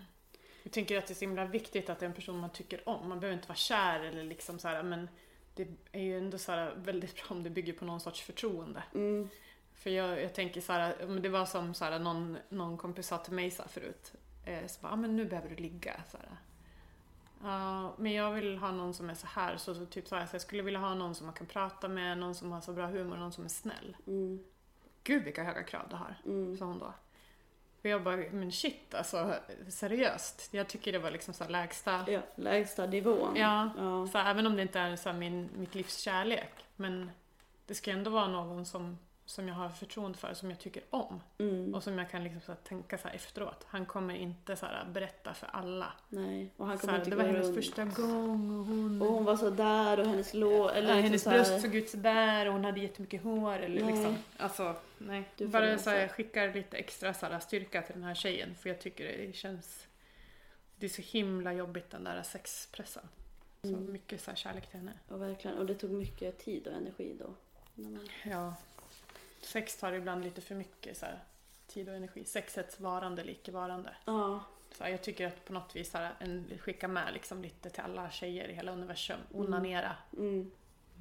Jag 0.62 0.72
tänker 0.72 0.98
att 0.98 1.06
det 1.06 1.12
är 1.12 1.14
så 1.14 1.20
himla 1.24 1.44
viktigt 1.44 1.90
att 1.90 1.98
det 1.98 2.06
är 2.06 2.08
en 2.08 2.14
person 2.14 2.38
man 2.38 2.50
tycker 2.50 2.88
om. 2.88 3.08
Man 3.08 3.20
behöver 3.20 3.36
inte 3.36 3.48
vara 3.48 3.56
kär 3.56 4.00
eller 4.00 4.24
liksom 4.24 4.58
så 4.58 4.68
här, 4.68 4.82
men 4.82 5.08
det 5.54 5.68
är 5.92 6.00
ju 6.02 6.18
ändå 6.18 6.38
så 6.38 6.52
här 6.52 6.74
väldigt 6.76 7.14
bra 7.16 7.24
om 7.36 7.42
det 7.42 7.50
bygger 7.50 7.72
på 7.72 7.84
någon 7.84 8.00
sorts 8.00 8.22
förtroende. 8.22 8.82
Mm, 8.94 9.28
För 9.74 9.90
jag, 9.90 10.22
jag 10.22 10.34
tänker 10.34 10.60
så 10.60 10.72
här, 10.72 11.18
det 11.22 11.28
var 11.28 11.46
som 11.46 11.74
så 11.74 11.84
här, 11.84 11.98
någon, 11.98 12.38
någon 12.48 12.76
kompis 12.78 13.06
sa 13.06 13.18
till 13.18 13.32
mig 13.32 13.50
så 13.50 13.62
här 13.62 13.68
förut. 13.68 14.12
Eh, 14.44 14.66
så 14.66 14.80
bara, 14.80 14.92
ah, 14.92 14.96
men 14.96 15.16
nu 15.16 15.24
behöver 15.24 15.48
du 15.48 15.56
ligga. 15.56 16.00
Så 16.10 16.16
här. 16.16 16.36
Ja, 17.44 17.94
men 17.98 18.12
jag 18.12 18.30
vill 18.32 18.58
ha 18.58 18.70
någon 18.72 18.94
som 18.94 19.10
är 19.10 19.14
så 19.14 19.26
här. 19.26 19.56
Så, 19.56 19.74
så 19.74 19.86
typ 19.86 20.08
så 20.08 20.16
här, 20.16 20.26
så 20.26 20.34
jag 20.34 20.42
skulle 20.42 20.62
vilja 20.62 20.80
ha 20.80 20.94
någon 20.94 21.14
som 21.14 21.26
man 21.26 21.34
kan 21.34 21.46
prata 21.46 21.88
med, 21.88 22.18
någon 22.18 22.34
som 22.34 22.52
har 22.52 22.60
så 22.60 22.72
bra 22.72 22.86
humor, 22.86 23.16
någon 23.16 23.32
som 23.32 23.44
är 23.44 23.48
snäll. 23.48 23.96
mm, 24.06 24.44
Gud 25.04 25.24
vilka 25.24 25.44
höga 25.44 25.62
krav 25.62 25.82
du 25.90 25.96
har, 25.96 26.14
mm, 26.24 26.56
sa 26.56 26.64
hon 26.64 26.78
då. 26.78 26.92
Och 27.82 27.90
jag 27.90 28.02
bara, 28.02 28.16
men 28.16 28.52
shit 28.52 28.94
alltså 28.94 29.34
seriöst. 29.68 30.48
Jag 30.50 30.68
tycker 30.68 30.92
det 30.92 30.98
var 30.98 31.10
liksom 31.10 31.34
så 31.34 31.48
lägsta. 31.48 32.04
ja, 32.08 32.20
lägsta 32.34 32.86
nivån. 32.86 33.36
Ja, 33.36 33.70
Ja. 33.78 34.06
så 34.06 34.18
även 34.18 34.46
om 34.46 34.56
det 34.56 34.62
inte 34.62 34.80
är 34.80 34.96
så 34.96 35.12
min, 35.12 35.48
mitt 35.56 35.74
livs 35.74 35.98
kärlek. 35.98 36.64
Men 36.76 37.10
det 37.66 37.74
ska 37.74 37.90
ändå 37.90 38.10
vara 38.10 38.28
någon 38.28 38.66
som, 38.66 38.98
som 39.26 39.48
jag 39.48 39.54
har 39.54 39.68
förtroende 39.68 40.18
för, 40.18 40.34
som 40.34 40.50
jag 40.50 40.58
tycker 40.58 40.82
om. 40.90 41.20
Mm, 41.38 41.74
Och 41.74 41.82
som 41.82 41.98
jag 41.98 42.10
kan 42.10 42.24
liksom 42.24 42.40
så 42.40 42.54
tänka 42.54 42.98
så 42.98 43.08
efteråt. 43.08 43.64
Han 43.68 43.86
kommer 43.86 44.14
inte 44.14 44.56
så 44.56 44.66
berätta 44.92 45.34
för 45.34 45.46
alla. 45.46 45.92
nej. 46.08 46.50
Och 46.56 46.66
han 46.66 46.78
Så 46.78 46.80
kommer 46.80 46.92
här, 46.92 46.98
inte 47.00 47.10
det 47.10 47.16
var 47.16 47.24
hennes 47.24 47.46
runt. 47.46 47.54
första 47.56 47.84
gång 47.84 48.50
och 48.60 48.66
hon... 48.66 49.02
Och 49.02 49.08
hon 49.08 49.24
var 49.24 49.36
så 49.36 49.50
där 49.50 50.00
och 50.00 50.06
hennes 50.06 50.34
lå... 50.34 50.68
Eller 50.68 50.88
ja, 50.88 50.94
liksom 50.94 51.02
hennes 51.04 51.22
så 51.22 51.30
här- 51.30 51.36
bröst 51.36 51.60
såg 51.62 51.74
ut 51.74 51.90
sådär 51.90 52.46
och 52.46 52.52
hon 52.52 52.64
hade 52.64 52.80
jättemycket 52.80 53.22
hår. 53.22 53.52
Eller 53.58 53.84
Nej. 53.84 53.92
liksom. 53.94 54.16
Alltså, 54.36 54.76
nej. 54.98 55.24
Du 55.36 55.46
Bara 55.48 55.78
så 55.78 55.90
här, 55.90 55.96
jag 56.00 56.10
skickar 56.10 56.54
lite 56.54 56.76
extra 56.76 57.14
så 57.14 57.26
här, 57.26 57.38
styrka 57.38 57.82
till 57.82 57.94
den 57.94 58.04
här 58.04 58.14
tjejen. 58.14 58.54
För 58.54 58.68
jag 58.68 58.80
tycker 58.80 59.04
det 59.26 59.36
känns... 59.36 59.86
Det 60.76 60.86
är 60.86 60.90
så 60.90 61.02
himla 61.02 61.52
jobbigt 61.52 61.90
den 61.90 62.04
där 62.04 62.22
sexpressen. 62.22 63.08
Så 63.62 63.68
Mm. 63.68 63.92
mycket 63.92 64.20
så 64.20 64.30
här, 64.30 64.36
kärlek 64.36 64.66
till 64.66 64.78
henne. 64.78 64.92
Och 65.08 65.22
verkligen. 65.22 65.58
Och 65.58 65.66
det 65.66 65.74
tog 65.74 65.90
mycket 65.90 66.38
tid 66.38 66.66
och 66.66 66.72
energi 66.74 67.16
då. 67.18 67.34
Man- 67.74 68.08
Ja. 68.24 68.54
Sex 69.44 69.76
tar 69.76 69.92
ibland 69.92 70.24
lite 70.24 70.40
för 70.40 70.54
mycket 70.54 70.96
så 70.96 71.06
här, 71.06 71.18
tid 71.66 71.88
och 71.88 71.94
energi. 71.94 72.24
Sexets 72.24 72.80
varande 72.80 73.22
eller 73.22 73.32
icke-varande. 73.32 73.94
Ja. 74.04 74.40
Så 74.78 74.84
här, 74.84 74.90
jag 74.90 75.02
tycker 75.02 75.26
att 75.26 75.44
på 75.44 75.52
något 75.52 75.76
vis 75.76 75.90
så 75.90 75.98
här, 75.98 76.14
en, 76.18 76.58
skicka 76.60 76.88
med 76.88 77.12
liksom 77.14 77.42
lite 77.42 77.70
till 77.70 77.82
alla 77.82 78.10
tjejer 78.10 78.48
i 78.48 78.52
hela 78.54 78.72
universum. 78.72 79.16
Mm. 79.34 79.46
Onanera. 79.46 79.92
Mm. 80.16 80.50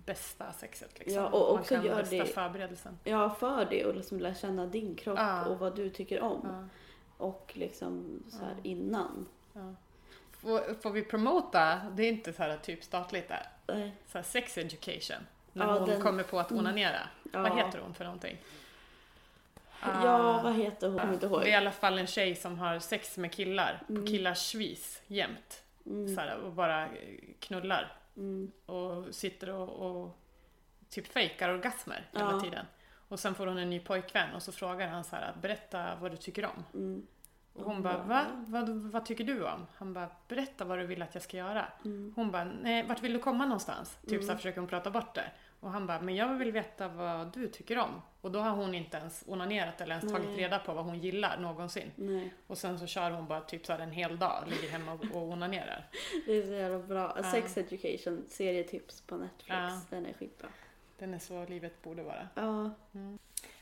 Bästa 0.06 0.54
sexet 0.54 1.00
liksom. 1.00 1.16
Ja, 1.24 1.28
och 1.30 1.52
Man 1.54 1.60
också 1.60 1.76
kan 1.76 1.86
gör 1.86 2.04
det- 2.10 2.26
förberedelsen. 2.26 3.00
Ja, 3.04 3.30
för 3.30 3.66
det 3.66 3.86
och 3.86 3.96
liksom 3.96 4.20
lära 4.20 4.36
känna 4.36 4.66
din 4.66 4.96
kropp 4.96 5.20
Ja. 5.20 5.46
och 5.46 5.60
vad 5.60 5.76
du 5.76 5.90
tycker 5.90 6.22
om. 6.22 6.42
Ja, 6.44 6.68
Och 7.26 7.52
liksom 7.56 8.24
så 8.30 8.38
här 8.38 8.56
innan. 8.64 9.26
Får, 10.32 10.82
får 10.82 10.90
vi 10.92 11.04
promota, 11.04 11.82
det 11.96 12.04
är 12.04 12.10
inte 12.10 12.34
så 12.34 12.44
här 12.44 12.58
typ 12.58 12.84
statligt 12.84 13.28
där, 13.30 13.92
så 14.08 14.24
sex 14.24 14.58
education. 14.58 15.18
När 15.54 15.66
Ja, 15.68 15.80
hon 15.80 15.90
den- 15.90 16.02
kommer 16.02 16.24
på 16.24 16.40
att 16.40 16.52
Mm. 16.52 16.66
onanera. 16.66 17.00
Ja. 17.34 17.42
Vad 17.42 17.58
heter 17.58 17.80
hon 17.80 17.94
för 17.94 18.04
någonting? 18.04 18.38
Ja, 19.82 20.42
vad 20.44 20.54
heter 20.56 20.88
hon? 20.88 20.96
Jag 20.96 21.02
kommer 21.02 21.14
inte 21.14 21.26
ihåg. 21.26 21.42
Det 21.42 21.48
är 21.48 21.52
i 21.52 21.56
alla 21.56 21.72
fall 21.72 21.98
en 21.98 22.08
tjej 22.08 22.36
som 22.36 22.60
har 22.60 22.80
sex 22.80 23.18
med 23.18 23.32
killar 23.32 23.82
Mm. 23.90 24.02
på 24.02 24.08
killars 24.08 24.56
vis 24.56 25.02
jämt. 25.08 25.64
Mm. 25.86 26.16
Så 26.16 26.22
här, 26.22 26.38
och 26.38 26.52
bara 26.52 26.88
knullar 27.40 27.92
Mm. 28.18 28.52
och 28.66 29.16
sitter 29.16 29.50
och, 29.50 29.70
och 30.02 30.18
typ 30.90 31.08
fejkar 31.08 31.50
orgasmer 31.50 32.08
hela 32.14 32.32
Ja. 32.32 32.40
tiden. 32.40 32.66
Och 33.10 33.20
sen 33.20 33.36
får 33.36 33.48
hon 33.48 33.58
en 33.58 33.70
ny 33.70 33.80
pojkvän 33.80 34.34
och 34.36 34.42
så 34.44 34.52
frågar 34.52 34.88
han 34.88 35.04
så 35.04 35.16
här, 35.16 35.34
berätta 35.42 35.96
vad 36.02 36.12
du 36.12 36.18
tycker 36.18 36.46
om. 36.46 36.64
Mm. 36.74 37.08
Och 37.54 37.66
hon 37.66 37.82
bara, 37.82 37.98
va? 37.98 38.26
Vad, 38.48 38.70
vad 38.70 39.06
tycker 39.06 39.24
du 39.24 39.44
om? 39.46 39.68
Han 39.76 39.94
bara, 39.94 40.10
berätta 40.28 40.66
vad 40.66 40.78
du 40.80 40.86
vill 40.86 41.02
att 41.02 41.14
jag 41.14 41.24
ska 41.24 41.38
göra. 41.38 41.66
Mm. 41.86 42.14
Hon 42.16 42.32
bara, 42.32 42.44
nej, 42.44 42.84
vart 42.88 43.02
vill 43.02 43.14
du 43.14 43.20
komma 43.20 43.46
någonstans? 43.46 43.98
Typ 44.08 44.24
så 44.24 44.30
här 44.30 44.36
försöker 44.38 44.60
hon 44.60 44.70
prata 44.70 44.92
bort 44.92 45.16
det. 45.16 45.32
Och 45.64 45.72
han 45.72 45.88
bara, 45.88 46.02
men 46.02 46.16
jag 46.16 46.36
vill 46.36 46.52
veta 46.52 46.88
vad 46.88 47.34
du 47.34 47.48
tycker 47.48 47.78
om. 47.78 48.02
Och 48.22 48.32
då 48.32 48.40
har 48.40 48.52
hon 48.52 48.76
inte 48.76 48.98
ens 48.98 49.24
onanerat 49.28 49.82
eller 49.82 49.96
ens 49.96 50.12
tagit 50.12 50.28
Nej. 50.28 50.38
reda 50.38 50.60
på 50.60 50.74
vad 50.74 50.86
hon 50.86 51.00
gillar 51.00 51.38
någonsin. 51.38 51.92
Nej, 51.96 52.34
Och 52.48 52.58
sen 52.58 52.80
så 52.80 52.88
kör 52.88 53.12
hon 53.12 53.28
bara 53.28 53.42
typ 53.42 53.66
så 53.66 53.74
en 53.74 53.92
hel 53.92 54.20
dag, 54.20 54.44
ligger 54.48 54.70
hemma 54.70 54.94
och 54.94 55.16
och 55.16 55.30
onanerar. 55.30 55.90
det 56.26 56.38
är 56.38 56.42
så 56.42 56.54
jävla 56.54 56.80
bra. 56.80 57.14
Ja. 57.16 57.32
Sex 57.32 57.58
Education, 57.58 58.26
serietips 58.30 59.02
på 59.02 59.18
Netflix. 59.18 59.50
Ja. 59.50 59.82
Den 59.90 60.06
är 60.06 60.14
skitbra. 60.14 60.50
Den 60.98 61.14
är 61.14 61.20
så 61.20 61.46
livet 61.46 61.82
borde 61.82 62.04
vara. 62.04 62.28
Ja. 62.36 62.70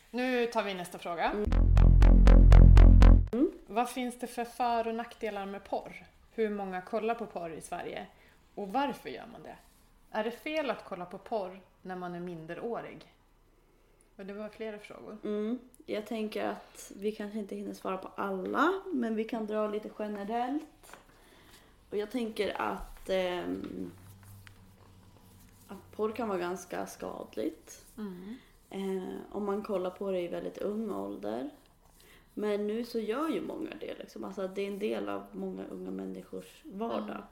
Nu 0.09 0.45
tar 0.45 0.63
vi 0.63 0.73
nästa 0.73 0.97
fråga. 0.97 1.31
Mm. 3.33 3.51
Vad 3.67 3.89
finns 3.89 4.19
det 4.19 4.27
för 4.27 4.45
för 4.45 4.87
och 4.87 4.95
nackdelar 4.95 5.45
med 5.45 5.63
porr? 5.63 6.05
Hur 6.31 6.49
många 6.49 6.81
kollar 6.81 7.15
på 7.15 7.25
porr 7.25 7.53
i 7.53 7.61
Sverige? 7.61 8.05
Och 8.55 8.69
varför 8.69 9.09
gör 9.09 9.25
man 9.31 9.43
det? 9.43 9.55
Är 10.11 10.23
det 10.23 10.31
fel 10.31 10.69
att 10.69 10.85
kolla 10.85 11.05
på 11.05 11.17
porr 11.17 11.61
när 11.81 11.95
man 11.95 12.15
är 12.15 12.19
minderårig? 12.19 13.13
Och 14.15 14.25
det 14.25 14.33
var 14.33 14.49
flera 14.49 14.79
frågor. 14.79 15.17
Mm. 15.23 15.59
Jag 15.85 16.07
tänker 16.07 16.47
att 16.47 16.91
vi 16.95 17.11
kanske 17.11 17.39
inte 17.39 17.55
hinner 17.55 17.73
svara 17.73 17.97
på 17.97 18.09
alla, 18.15 18.73
men 18.93 19.15
vi 19.15 19.23
kan 19.23 19.45
dra 19.45 19.67
lite 19.67 19.89
generellt. 19.99 20.97
Och 21.89 21.97
jag 21.97 22.11
tänker 22.11 22.61
att, 22.61 23.09
ehm, 23.09 23.91
att 25.67 25.91
porr 25.95 26.11
kan 26.11 26.27
vara 26.27 26.39
ganska 26.39 26.87
skadligt. 26.87 27.85
Eh, 28.69 29.15
om 29.31 29.45
man 29.45 29.63
kollar 29.63 29.89
på 29.89 30.11
det 30.11 30.21
i 30.21 30.27
väldigt 30.27 30.57
ung 30.57 30.91
ålder. 30.91 31.49
Men 32.33 32.67
nu 32.67 32.85
så 32.85 32.99
gör 32.99 33.29
ju 33.29 33.41
många 33.41 33.69
det. 33.79 33.97
Liksom. 33.99 34.23
Alltså, 34.23 34.47
det 34.47 34.61
är 34.61 34.67
en 34.67 34.79
del 34.79 35.09
av 35.09 35.23
många 35.31 35.65
unga 35.65 35.91
människors 35.91 36.61
vardag. 36.63 37.23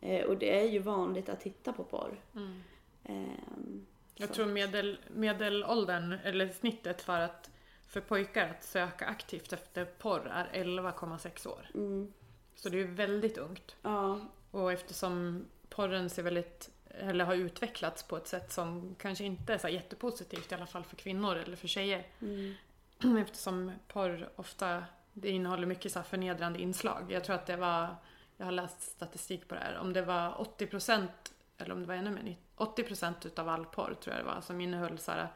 Eh, 0.00 0.24
och 0.26 0.36
det 0.36 0.60
är 0.60 0.68
ju 0.68 0.78
vanligt 0.78 1.28
att 1.28 1.40
titta 1.40 1.72
på 1.72 1.84
porr. 1.84 2.20
Mm. 2.34 2.62
Ehm, 3.04 3.86
Jag 4.14 4.32
tror 4.32 4.46
medel, 4.46 4.98
medelåldern, 5.08 6.12
eller 6.24 6.48
snittet 6.48 7.02
för, 7.02 7.20
att, 7.20 7.50
för 7.88 8.00
pojkar 8.00 8.48
att 8.48 8.64
söka 8.64 9.06
aktivt 9.06 9.52
efter 9.52 9.84
porr 9.84 10.26
är 10.32 10.48
11,6 10.64 11.46
år. 11.48 11.70
Mm, 11.74 12.12
Så 12.54 12.68
det 12.68 12.76
är 12.76 12.78
ju 12.86 12.94
väldigt 12.94 13.38
ungt. 13.38 13.76
ja, 13.82 14.20
Och 14.50 14.72
eftersom 14.72 15.44
porren 15.68 16.10
ser 16.10 16.22
väldigt, 16.22 16.70
eller 16.88 17.24
har 17.24 17.34
utvecklats 17.34 18.02
på 18.02 18.16
ett 18.16 18.28
sätt 18.28 18.52
som 18.52 18.94
kanske 18.98 19.24
inte 19.24 19.54
är 19.54 19.58
så 19.58 19.68
jättepositivt 19.68 20.52
i 20.52 20.54
alla 20.54 20.66
fall 20.66 20.84
för 20.84 20.96
kvinnor 20.96 21.36
eller 21.36 21.56
för 21.56 21.68
tjejer. 21.68 22.06
mm, 22.20 22.54
Eftersom 23.22 23.72
porr 23.88 24.28
ofta 24.36 24.84
det 25.12 25.30
innehåller 25.30 25.66
mycket 25.66 25.92
så 25.92 26.02
förnedrande 26.02 26.60
inslag. 26.62 27.06
Jag 27.12 27.24
tror 27.24 27.36
att 27.36 27.46
det 27.46 27.56
var, 27.56 27.96
jag 28.40 28.44
har 28.46 28.52
läst 28.52 28.82
statistik 28.82 29.48
på 29.48 29.54
det 29.54 29.60
här, 29.60 29.78
om 29.78 29.92
det 29.92 30.02
var 30.02 30.30
80% 30.58 31.08
eller 31.58 31.72
om 31.74 31.80
det 31.80 31.86
var 31.88 31.94
ännu 31.94 32.10
mer, 32.10 32.36
80% 32.56 33.26
utav 33.26 33.48
all 33.48 33.64
porr 33.66 33.94
tror 34.00 34.16
jag 34.16 34.24
det 34.24 34.28
var 34.34 34.40
som 34.40 34.60
innehöll 34.60 34.98
så 34.98 35.12
här, 35.12 35.28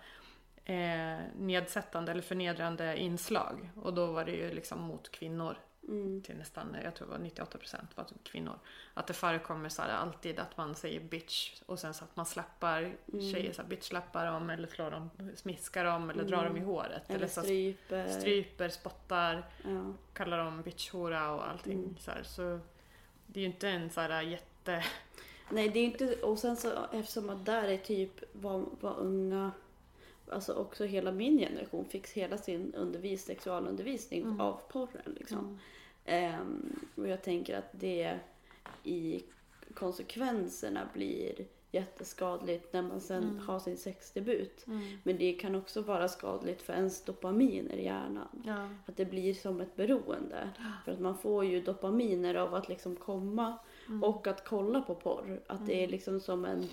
eh, 0.65 1.21
nedsättande 1.39 2.13
eller 2.13 2.23
förnedrande 2.23 2.97
inslag. 2.97 3.71
Och 3.83 3.95
då 3.95 4.07
var 4.07 4.25
det 4.25 4.33
ju 4.33 4.55
liksom 4.55 4.81
mot 4.81 5.11
kvinnor 5.11 5.57
mm, 5.89 6.23
till 6.23 6.37
nästan, 6.37 6.77
jag 6.85 6.95
tror 6.95 7.07
det 7.07 7.13
var 7.13 7.19
98% 7.19 7.77
var 7.95 8.05
typ 8.05 8.25
kvinnor. 8.25 8.59
Att 8.95 9.07
det 9.07 9.13
förekommer 9.15 9.69
så 9.69 9.83
här 9.83 9.89
alltid 9.89 10.39
att 10.39 10.57
man 10.57 10.75
säger 10.75 11.01
bitch 11.01 11.63
och 11.67 11.79
sen 11.79 11.95
så 11.95 12.05
att 12.05 12.17
man 12.17 12.27
slappar 12.27 12.79
Mm. 12.83 13.33
tjejer 13.33 13.53
så 13.53 13.63
här 13.63 13.69
bitch-slappar 13.69 14.27
dem 14.33 14.51
eller 14.51 14.69
slår 14.69 14.91
dem, 14.91 15.11
smiskar 15.37 15.85
dem 15.85 16.11
eller 16.11 16.25
drar 16.25 16.45
dem 16.45 16.57
i 16.57 16.61
håret. 16.61 17.09
Mm. 17.09 17.17
Eller 17.17 17.29
så 17.29 17.41
stryper. 17.43 18.09
stryper, 18.09 18.69
spottar, 18.69 19.49
Ja. 19.65 19.93
kallar 20.13 20.39
dem 20.39 20.63
bitchhora 20.63 21.31
och 21.33 21.49
allting 21.49 21.79
Mm. 21.79 21.97
så 21.99 22.11
här. 22.11 22.23
Så 22.23 22.61
det 23.35 23.41
är 23.41 23.43
ju 23.43 23.47
inte 23.47 23.69
en 23.69 23.91
så 23.91 24.01
här 24.01 24.23
jätte... 24.23 24.85
Nej, 25.51 25.69
det 25.69 25.79
är 25.79 25.85
inte... 25.85 26.15
Och 26.15 26.39
sen 26.39 26.57
så 26.57 26.69
eftersom 26.93 27.31
att 27.31 27.47
där 27.47 27.69
är 27.69 27.77
typ 27.77 28.25
vad, 28.33 28.67
vad 28.81 28.97
unga... 28.97 29.53
Alltså 30.29 30.53
också 30.55 30.85
hela 30.85 31.13
min 31.13 31.39
generation 31.39 31.85
fick 31.85 32.09
hela 32.09 32.39
sin 32.39 32.75
undervis, 32.75 33.25
sexualundervisning 33.25 34.23
Mm. 34.23 34.41
av 34.41 34.61
porren 34.69 35.15
liksom. 35.19 35.59
Ehm, 36.05 36.81
och 36.95 37.09
jag 37.09 37.23
tänker 37.23 37.59
att 37.59 37.71
det 37.73 38.19
i 38.85 39.23
konsekvenserna 39.75 40.89
blir 40.93 41.47
jätteskadligt 41.75 42.73
när 42.73 42.83
man 42.83 43.01
sen 43.01 43.23
Mm. 43.25 43.39
har 43.39 43.59
sin 43.59 43.77
sexdebut. 43.77 44.65
Men 45.03 45.17
det 45.19 45.33
kan 45.33 45.55
också 45.55 45.81
vara 45.83 46.09
skadligt 46.09 46.63
för 46.63 46.73
ens 46.73 47.05
dopaminer 47.05 47.75
i 47.77 47.85
hjärnan. 47.85 48.43
Ja. 48.45 48.69
Att 48.87 48.97
det 48.97 49.05
blir 49.05 49.35
som 49.35 49.61
ett 49.61 49.77
beroende. 49.77 50.49
För 50.85 50.93
att 50.93 51.01
man 51.01 51.19
får 51.19 51.45
ju 51.45 51.61
dopaminer 51.61 52.35
av 52.35 52.55
att 52.55 52.69
liksom 52.69 52.97
komma 52.97 53.59
Mm. 53.89 54.05
och 54.05 54.27
att 54.27 54.45
kolla 54.49 54.81
på 54.81 54.95
porr. 54.95 55.41
Att 55.47 55.67
det 55.67 55.85
är 55.85 55.89
liksom 55.89 56.21
som 56.21 56.45
en, 56.45 56.69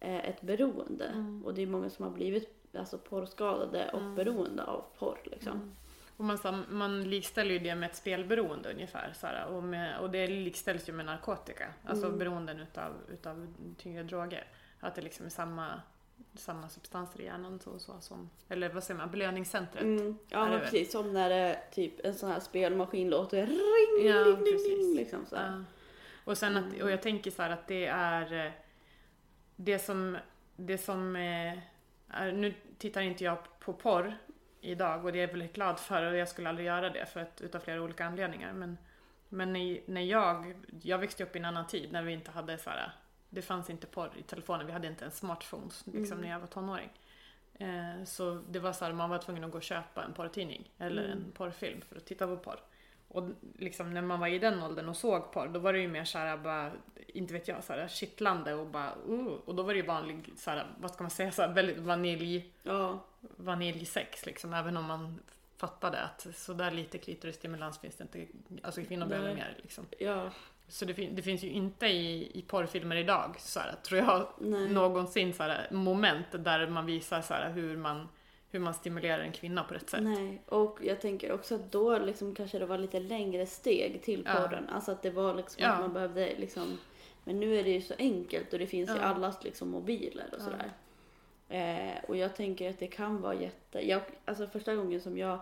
eh, 0.00 0.28
ett 0.28 0.40
beroende. 0.40 1.04
Mm. 1.04 1.44
Och 1.44 1.54
det 1.54 1.62
är 1.62 1.66
många 1.66 1.90
som 1.90 2.04
har 2.04 2.12
blivit 2.12 2.54
alltså, 2.74 2.98
porrskadade 2.98 3.90
och 3.92 4.02
beroende 4.16 4.64
av 4.64 4.84
porr. 4.98 5.18
Liksom. 5.24 5.74
Mm. 6.18 6.20
Och 6.20 6.24
man, 6.24 6.38
sa- 6.38 6.64
man 6.70 7.10
likställer 7.10 7.50
ju 7.52 7.58
det 7.58 7.74
med 7.74 7.90
ett 7.90 7.96
spelberoende 7.96 8.70
ungefär. 8.72 9.12
Så 9.16 9.26
här, 9.26 9.46
och, 9.46 9.62
med, 9.62 9.98
och 10.00 10.10
det 10.10 10.26
likställs 10.26 10.88
ju 10.88 10.92
med 10.92 11.06
narkotika. 11.06 11.68
Alltså 11.84 12.06
Mm. 12.06 12.18
beroenden 12.18 12.60
utav, 12.60 12.92
utav 13.12 13.54
tyngre 13.78 14.02
droger. 14.02 14.46
Att 14.80 14.94
det 14.94 15.02
liksom 15.02 15.26
är 15.26 15.30
samma, 15.30 15.80
samma 16.34 16.68
substanser 16.68 17.20
i 17.20 17.24
hjärnan 17.24 17.60
så, 17.60 17.78
så 17.78 18.00
som, 18.00 18.30
eller 18.48 18.68
vad 18.68 18.84
säger 18.84 18.98
man, 18.98 19.10
belöningscentret. 19.10 19.82
Mm. 19.84 20.18
Ja 20.28 20.48
men 20.48 20.60
precis 20.60 20.92
som 20.92 21.12
när 21.12 21.30
det, 21.30 21.60
typ 21.74 22.04
en 22.06 22.14
sån 22.14 22.30
här 22.30 22.40
spelmaskin 22.40 23.10
låter 23.10 23.46
ring, 23.46 24.06
Ja, 24.08 24.24
ding, 24.24 24.36
precis. 24.36 24.96
liksom 24.96 25.26
så. 25.26 25.36
Ja. 25.36 25.64
Och, 26.24 26.38
sen 26.38 26.56
att, 26.56 26.82
och 26.82 26.90
jag 26.90 27.02
tänker 27.02 27.30
så 27.30 27.42
här 27.42 27.50
att 27.50 27.66
det 27.66 27.86
är 27.86 28.46
eh, 28.46 28.52
det 29.56 29.78
som, 29.78 30.16
det 30.56 30.78
som 30.78 31.16
eh, 31.16 31.58
är, 32.08 32.32
nu 32.32 32.54
tittar 32.78 33.00
inte 33.00 33.24
jag 33.24 33.38
på 33.60 33.72
porr 33.72 34.16
idag 34.60 35.04
och 35.04 35.12
det 35.12 35.18
är 35.18 35.20
jag 35.20 35.28
väldigt 35.28 35.52
glad 35.54 35.80
för 35.80 36.02
och 36.02 36.16
jag 36.16 36.28
skulle 36.28 36.48
aldrig 36.48 36.66
göra 36.66 36.90
det 36.90 37.06
för 37.06 37.20
att, 37.20 37.40
utav 37.40 37.60
flera 37.60 37.82
olika 37.82 38.04
anledningar. 38.04 38.52
Men, 38.52 38.78
men 39.28 39.52
när, 39.52 39.80
när 39.86 40.00
jag, 40.00 40.54
jag 40.82 40.98
växte 40.98 41.22
upp 41.22 41.36
i 41.36 41.38
en 41.38 41.44
annan 41.44 41.66
tid 41.66 41.92
när 41.92 42.02
vi 42.02 42.12
inte 42.12 42.30
hade 42.30 42.58
så 42.58 42.70
här, 42.70 42.92
det 43.30 43.42
fanns 43.42 43.70
inte 43.70 43.86
porr 43.86 44.10
i 44.16 44.22
telefonen, 44.22 44.66
vi 44.66 44.72
hade 44.72 44.88
inte 44.88 45.04
ens 45.04 45.16
smartphones 45.18 45.86
liksom, 45.86 46.04
Mm. 46.18 46.20
när 46.20 46.30
jag 46.30 46.40
var 46.40 46.46
tonåring. 46.46 46.90
Eh, 47.54 48.04
så 48.04 48.42
det 48.48 48.58
var 48.58 48.72
så 48.72 48.84
här, 48.84 48.92
man 48.92 49.10
var 49.10 49.18
tvungen 49.18 49.44
att 49.44 49.50
gå 49.50 49.56
och 49.56 49.62
köpa 49.62 50.04
en 50.04 50.12
porrtidning 50.12 50.70
eller 50.78 51.04
Mm. 51.04 51.18
en 51.18 51.32
porrfilm 51.32 51.80
för 51.80 51.96
att 51.96 52.06
titta 52.06 52.26
på 52.26 52.36
porr. 52.36 52.60
Och 53.08 53.28
liksom 53.58 53.94
när 53.94 54.02
man 54.02 54.20
var 54.20 54.26
i 54.26 54.38
den 54.38 54.62
åldern 54.62 54.88
och 54.88 54.96
såg 54.96 55.32
porr, 55.32 55.48
då 55.48 55.60
var 55.60 55.72
det 55.72 55.78
ju 55.78 55.88
mer 55.88 56.04
såhär 56.04 56.36
bara, 56.36 56.72
inte 57.06 57.32
vet 57.32 57.48
jag, 57.48 57.64
såhär 57.64 57.88
kittlande 57.88 58.54
och 58.54 58.66
bara 58.66 58.92
uh, 59.08 59.26
Och 59.44 59.54
då 59.54 59.62
var 59.62 59.72
det 59.72 59.80
ju 59.80 59.86
vanlig, 59.86 60.32
såhär, 60.36 60.66
vad 60.80 60.90
ska 60.90 61.04
man 61.04 61.10
säga, 61.10 61.32
såhär, 61.32 61.54
väldigt 61.54 61.78
vanilj, 61.78 62.52
Ja, 62.62 62.98
vaniljsex 63.36 64.26
liksom. 64.26 64.54
Även 64.54 64.76
om 64.76 64.84
man 64.84 65.18
fattade 65.56 65.98
att 66.02 66.26
sådär 66.34 66.70
lite 66.70 66.98
klitorisstimulans 66.98 67.78
finns 67.78 67.96
det 67.96 68.02
inte, 68.02 68.26
alltså 68.62 68.82
kvinnor 68.82 69.06
behöver 69.06 69.34
mer 69.34 69.56
liksom. 69.62 69.86
ja, 69.98 70.30
Så 70.68 70.84
det, 70.84 70.94
fin- 70.94 71.16
det 71.16 71.22
finns 71.22 71.42
ju 71.42 71.50
inte 71.50 71.86
i, 71.86 72.30
i 72.38 72.42
porrfilmer 72.42 72.96
idag, 72.96 73.34
såhär, 73.38 73.74
tror 73.82 74.00
jag, 74.00 74.28
nej. 74.38 74.68
någonsin 74.68 75.34
såhär, 75.34 75.68
moment 75.70 76.26
där 76.32 76.66
man 76.66 76.86
visar 76.86 77.20
såhär, 77.20 77.50
hur, 77.52 77.76
man, 77.76 78.08
hur 78.50 78.58
man 78.60 78.74
stimulerar 78.74 79.18
en 79.22 79.32
kvinna 79.32 79.64
på 79.64 79.74
rätt 79.74 79.90
sätt. 79.90 80.02
Nej, 80.02 80.42
och 80.46 80.78
jag 80.82 81.00
tänker 81.00 81.32
också 81.32 81.54
att 81.54 81.72
då 81.72 81.98
liksom 81.98 82.34
kanske 82.34 82.58
det 82.58 82.66
var 82.66 82.78
lite 82.78 83.00
längre 83.00 83.46
steg 83.46 84.02
till 84.02 84.22
Ja. 84.26 84.34
porren. 84.34 84.68
Alltså 84.68 84.92
att 84.92 85.02
det 85.02 85.10
var 85.10 85.34
liksom 85.34 85.62
Ja. 85.62 85.68
att 85.72 85.80
man 85.80 85.92
behövde 85.92 86.34
liksom 86.38 86.78
Men 87.24 87.40
nu 87.40 87.56
är 87.58 87.64
det 87.64 87.70
ju 87.70 87.82
så 87.82 87.94
enkelt 87.98 88.52
och 88.52 88.58
det 88.58 88.66
finns 88.66 88.90
i 88.90 88.92
Ja. 88.92 89.00
allas 89.02 89.44
liksom 89.44 89.68
mobiler 89.70 90.24
och 90.32 90.38
Ja. 90.38 90.44
sådär. 90.44 90.72
Eh, 91.48 92.04
och 92.08 92.16
jag 92.16 92.36
tänker 92.36 92.70
att 92.70 92.78
det 92.78 92.86
kan 92.86 93.20
vara 93.20 93.34
jätte... 93.34 93.88
Jag, 93.88 94.02
alltså 94.24 94.46
första 94.46 94.74
gången 94.74 95.00
som 95.00 95.18
jag 95.18 95.38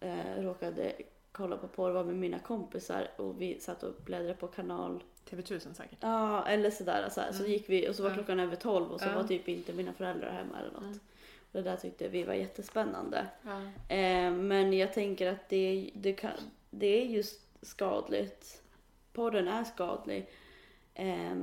eh, 0.00 0.34
råkade 0.38 0.92
kolla 1.32 1.56
på 1.56 1.68
porr 1.68 1.90
var 1.90 2.04
med 2.04 2.14
mina 2.16 2.38
kompisar 2.38 3.08
och 3.16 3.40
vi 3.42 3.60
satt 3.60 3.82
och 3.82 3.94
bläddrade 4.04 4.34
på 4.34 4.46
kanal 4.46 5.02
TV1000 5.30 5.72
säkert. 5.74 5.98
Ja, 6.00 6.46
eller 6.46 6.70
sådär. 6.70 7.08
Så, 7.10 7.20
här. 7.20 7.32
så 7.32 7.38
Mm. 7.38 7.50
gick 7.52 7.68
vi 7.68 7.88
och 7.88 7.94
så 7.94 8.02
var 8.02 8.10
Ja. 8.10 8.14
klockan 8.14 8.40
över 8.40 8.56
tolv 8.56 8.90
och 8.90 9.00
så 9.00 9.06
Ja. 9.08 9.14
var 9.14 9.24
typ 9.24 9.48
inte 9.48 9.72
mina 9.72 9.92
föräldrar 9.92 10.30
hemma 10.30 10.58
eller 10.60 10.72
något. 10.80 11.00
Det 11.52 11.62
där 11.62 11.76
tyckte 11.76 12.08
vi 12.08 12.24
var 12.24 12.34
jättespännande. 12.34 13.26
Ja. 13.42 13.60
Eh, 13.96 14.32
men 14.32 14.72
jag 14.72 14.92
tänker 14.92 15.32
att 15.32 15.48
det, 15.48 15.90
det, 15.94 16.12
kan, 16.12 16.32
det 16.70 17.02
är 17.02 17.04
just 17.04 17.40
skadligt. 17.62 18.62
Porren 19.12 19.48
är 19.48 19.64
skadlig. 19.64 20.30
Eh, 20.94 21.34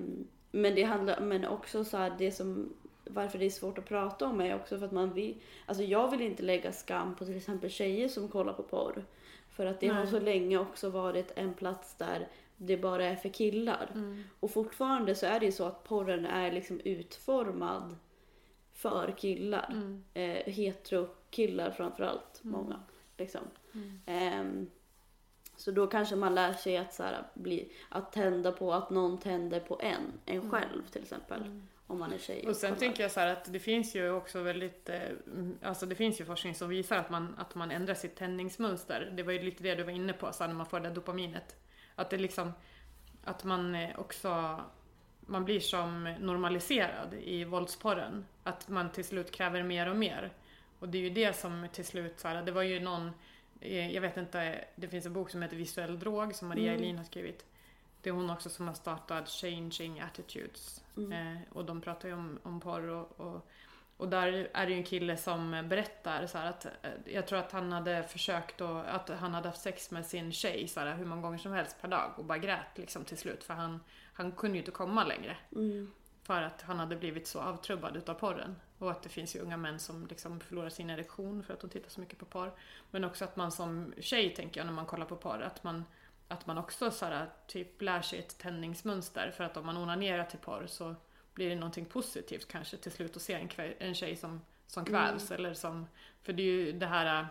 men 0.52 0.76
det 0.76 0.84
handlar, 0.84 1.20
men 1.20 1.46
också 1.46 1.86
så 1.86 1.98
här, 1.98 2.16
det 2.18 2.32
som, 2.32 2.74
varför 3.04 3.40
det 3.40 3.46
är 3.46 3.50
svårt 3.50 3.78
att 3.78 3.86
prata 3.86 4.26
om 4.26 4.42
är 4.42 4.56
också 4.56 4.78
för 4.78 4.86
att 4.86 4.92
man 4.92 5.14
vill, 5.14 5.38
alltså 5.66 5.84
jag 5.84 6.12
vill 6.12 6.22
inte 6.22 6.44
lägga 6.44 6.72
skam 6.72 7.16
på 7.16 7.26
till 7.26 7.38
exempel 7.38 7.70
tjejer 7.70 8.08
som 8.08 8.28
kollar 8.28 8.54
på 8.54 8.64
porr. 8.64 9.06
För 9.50 9.66
att 9.66 9.80
det 9.80 9.88
har 9.88 10.04
Nej. 10.04 10.12
så 10.12 10.20
länge 10.20 10.58
också 10.58 10.90
varit 10.90 11.32
en 11.36 11.54
plats 11.54 11.96
där 11.96 12.28
det 12.58 12.78
bara 12.78 13.06
är 13.06 13.16
för 13.16 13.30
killar. 13.30 13.90
Mm. 13.94 14.24
Och 14.40 14.52
fortfarande 14.52 15.16
så 15.16 15.26
är 15.26 15.40
det 15.40 15.46
ju 15.46 15.52
så 15.52 15.66
att 15.66 15.84
porren 15.84 16.26
är 16.26 16.52
liksom 16.52 16.80
utformad 16.80 17.96
för 18.78 19.14
killar. 19.18 19.70
Mm. 19.72 20.04
Eh, 20.14 20.54
hetero 20.54 21.08
killar 21.30 21.72
framförallt, 21.72 22.42
Mm. 22.44 22.52
många. 22.62 22.80
Liksom. 23.18 23.42
Mm. 23.74 24.00
Ehm, 24.06 24.70
Så 25.60 25.72
då 25.72 25.88
kanske 25.88 26.16
man 26.16 26.36
lär 26.36 26.54
sig 26.54 26.78
att, 26.78 26.94
så 26.94 27.04
här, 27.04 27.24
bli, 27.34 27.72
att 27.90 28.12
tända 28.12 28.52
på 28.52 28.74
att 28.74 28.90
någon 28.90 29.18
tänder 29.20 29.60
på 29.60 29.80
en, 29.84 30.12
en 30.26 30.52
själv 30.52 30.82
till 30.92 31.02
exempel. 31.02 31.62
Om 31.88 32.00
man 32.00 32.14
är 32.14 32.18
tjej. 32.18 32.40
Mm. 32.40 32.50
Och 32.50 32.56
sen 32.56 32.70
kollar. 32.70 32.80
tänker 32.80 33.04
jag 33.04 33.12
så 33.12 33.20
här 33.20 33.28
att 33.34 33.54
det 33.54 33.60
finns 33.60 33.96
ju 33.96 34.12
också 34.12 34.42
väldigt, 34.42 34.90
eh, 34.90 35.02
mm, 35.26 35.58
alltså 35.62 35.86
det 35.86 35.96
finns 35.96 36.22
ju 36.22 36.26
forskning 36.26 36.56
som 36.56 36.70
visar 36.70 36.98
att 36.98 37.10
man, 37.10 37.36
att 37.38 37.56
man 37.56 37.72
ändrar 37.72 37.94
sitt 37.94 38.16
tändningsmönster. 38.16 39.14
Det 39.18 39.24
var 39.24 39.34
ju 39.34 39.42
lite 39.42 39.64
det 39.64 39.76
du 39.76 39.84
var 39.84 39.92
inne 39.92 40.14
på, 40.14 40.34
så 40.34 40.44
här, 40.44 40.48
när 40.48 40.56
man 40.56 40.66
får 40.66 40.80
det 40.80 40.88
där 40.88 40.96
dopaminet. 40.96 41.56
Att 41.96 42.10
det 42.10 42.18
liksom, 42.18 42.52
att 43.24 43.44
man 43.44 43.76
eh, 43.76 44.00
också, 44.00 44.60
man 45.28 45.46
blir 45.46 45.60
som 45.60 46.16
normaliserad 46.20 47.14
i 47.14 47.44
våldsporren. 47.44 48.26
Att 48.44 48.70
man 48.70 48.92
till 48.92 49.06
slut 49.06 49.32
kräver 49.32 49.64
mer 49.64 49.90
och 49.90 49.96
mer. 49.96 50.32
Och 50.80 50.90
det 50.90 50.98
är 50.98 51.02
ju 51.02 51.10
det 51.10 51.34
som 51.34 51.68
till 51.74 51.86
slut, 51.86 52.20
så 52.20 52.28
här, 52.28 52.42
det 52.44 52.52
var 52.52 52.64
ju 52.64 52.80
någon, 52.80 53.12
eh, 53.60 53.92
jag 53.94 54.02
vet 54.02 54.18
inte, 54.18 54.66
det 54.76 54.88
finns 54.88 55.06
en 55.06 55.14
bok 55.14 55.30
som 55.30 55.42
heter 55.42 55.56
Visuell 55.56 56.00
drog 56.00 56.36
som 56.36 56.48
Maria 56.48 56.72
Mm. 56.72 56.84
Elin 56.84 56.98
har 56.98 57.06
skrivit. 57.06 57.46
Det 58.02 58.10
är 58.10 58.14
hon 58.14 58.30
också 58.30 58.50
som 58.50 58.68
har 58.68 58.74
startat 58.74 59.30
Changing 59.30 60.00
Attitudes. 60.00 60.84
Mm. 60.98 61.12
Eh, 61.12 61.42
och 61.52 61.66
de 61.66 61.82
pratar 61.82 62.10
ju 62.10 62.16
om, 62.16 62.40
om 62.44 62.60
porr 62.60 62.90
och, 62.90 63.20
och, 63.20 63.48
och 63.98 64.10
där 64.10 64.50
är 64.54 64.66
det 64.66 64.72
ju 64.72 64.78
en 64.78 64.84
kille 64.84 65.18
som 65.18 65.66
berättar 65.70 66.28
så 66.28 66.38
att 66.38 66.66
eh, 66.66 66.92
jag 67.06 67.28
tror 67.28 67.40
att 67.40 67.52
han 67.52 67.72
hade 67.72 68.04
försökt 68.04 68.62
och, 68.62 68.96
att 68.96 69.10
han 69.10 69.34
hade 69.34 69.48
haft 69.48 69.62
sex 69.62 69.92
med 69.92 70.06
sin 70.06 70.32
tjej 70.32 70.68
så 70.68 70.80
här, 70.80 70.96
hur 70.96 71.06
många 71.06 71.22
gånger 71.22 71.38
som 71.38 71.52
helst 71.52 71.82
per 71.82 71.88
dag 71.88 72.14
och 72.18 72.26
bara 72.26 72.38
grät 72.38 72.78
liksom 72.78 73.06
till 73.06 73.18
slut 73.18 73.44
för 73.44 73.54
han, 73.54 73.80
han 74.14 74.32
kunde 74.32 74.58
ju 74.58 74.62
inte 74.62 74.72
komma 74.72 75.04
längre. 75.04 75.38
Mm. 75.56 75.92
För 76.24 76.42
att 76.42 76.62
han 76.62 76.80
hade 76.80 76.96
blivit 76.96 77.28
så 77.28 77.40
avtrubbad 77.40 77.98
utav 77.98 78.14
porren. 78.14 78.56
Och 78.78 78.92
att 78.92 79.04
det 79.04 79.10
finns 79.10 79.36
ju 79.36 79.40
unga 79.40 79.58
män 79.58 79.80
som 79.80 80.08
liksom 80.08 80.40
förlorar 80.40 80.70
sin 80.70 80.90
erektion 80.90 81.44
för 81.44 81.54
att 81.54 81.60
de 81.60 81.70
tittar 81.70 81.90
så 81.90 82.00
mycket 82.00 82.20
på 82.20 82.26
porr. 82.26 82.52
Men 82.92 83.04
också 83.04 83.24
att 83.24 83.36
man 83.36 83.52
som 83.52 83.94
tjej, 84.00 84.36
tänker 84.36 84.60
jag, 84.60 84.66
när 84.66 84.74
man 84.74 84.86
kollar 84.86 85.06
på 85.06 85.16
porr, 85.16 85.42
att 85.42 85.64
man, 85.64 85.86
att 86.28 86.48
man 86.48 86.58
också 86.58 86.92
så 86.92 87.06
här, 87.06 87.30
typ 87.48 87.82
lär 87.82 88.02
sig 88.02 88.20
ett 88.20 88.38
tändningsmönster. 88.38 89.32
För 89.32 89.44
att 89.44 89.58
om 89.58 89.66
man 89.66 89.78
onanerar 89.78 90.24
till 90.24 90.40
porr 90.40 90.68
så 90.68 90.96
blir 91.38 91.50
det 91.50 91.56
någonting 91.56 91.86
positivt 91.86 92.48
kanske 92.48 92.78
till 92.78 92.92
slut 92.92 93.16
att 93.16 93.22
se 93.22 93.34
en, 93.34 93.50
en 93.80 93.94
tjej 93.96 94.16
som, 94.16 94.42
som 94.68 94.86
kvävs. 94.86 95.32
Eller 95.32 95.54
som, 95.54 95.88
för 96.24 96.34
det 96.34 96.42
är 96.44 96.46
ju 96.46 96.72
det 96.72 96.86
här 96.86 97.20
äh, 97.22 97.26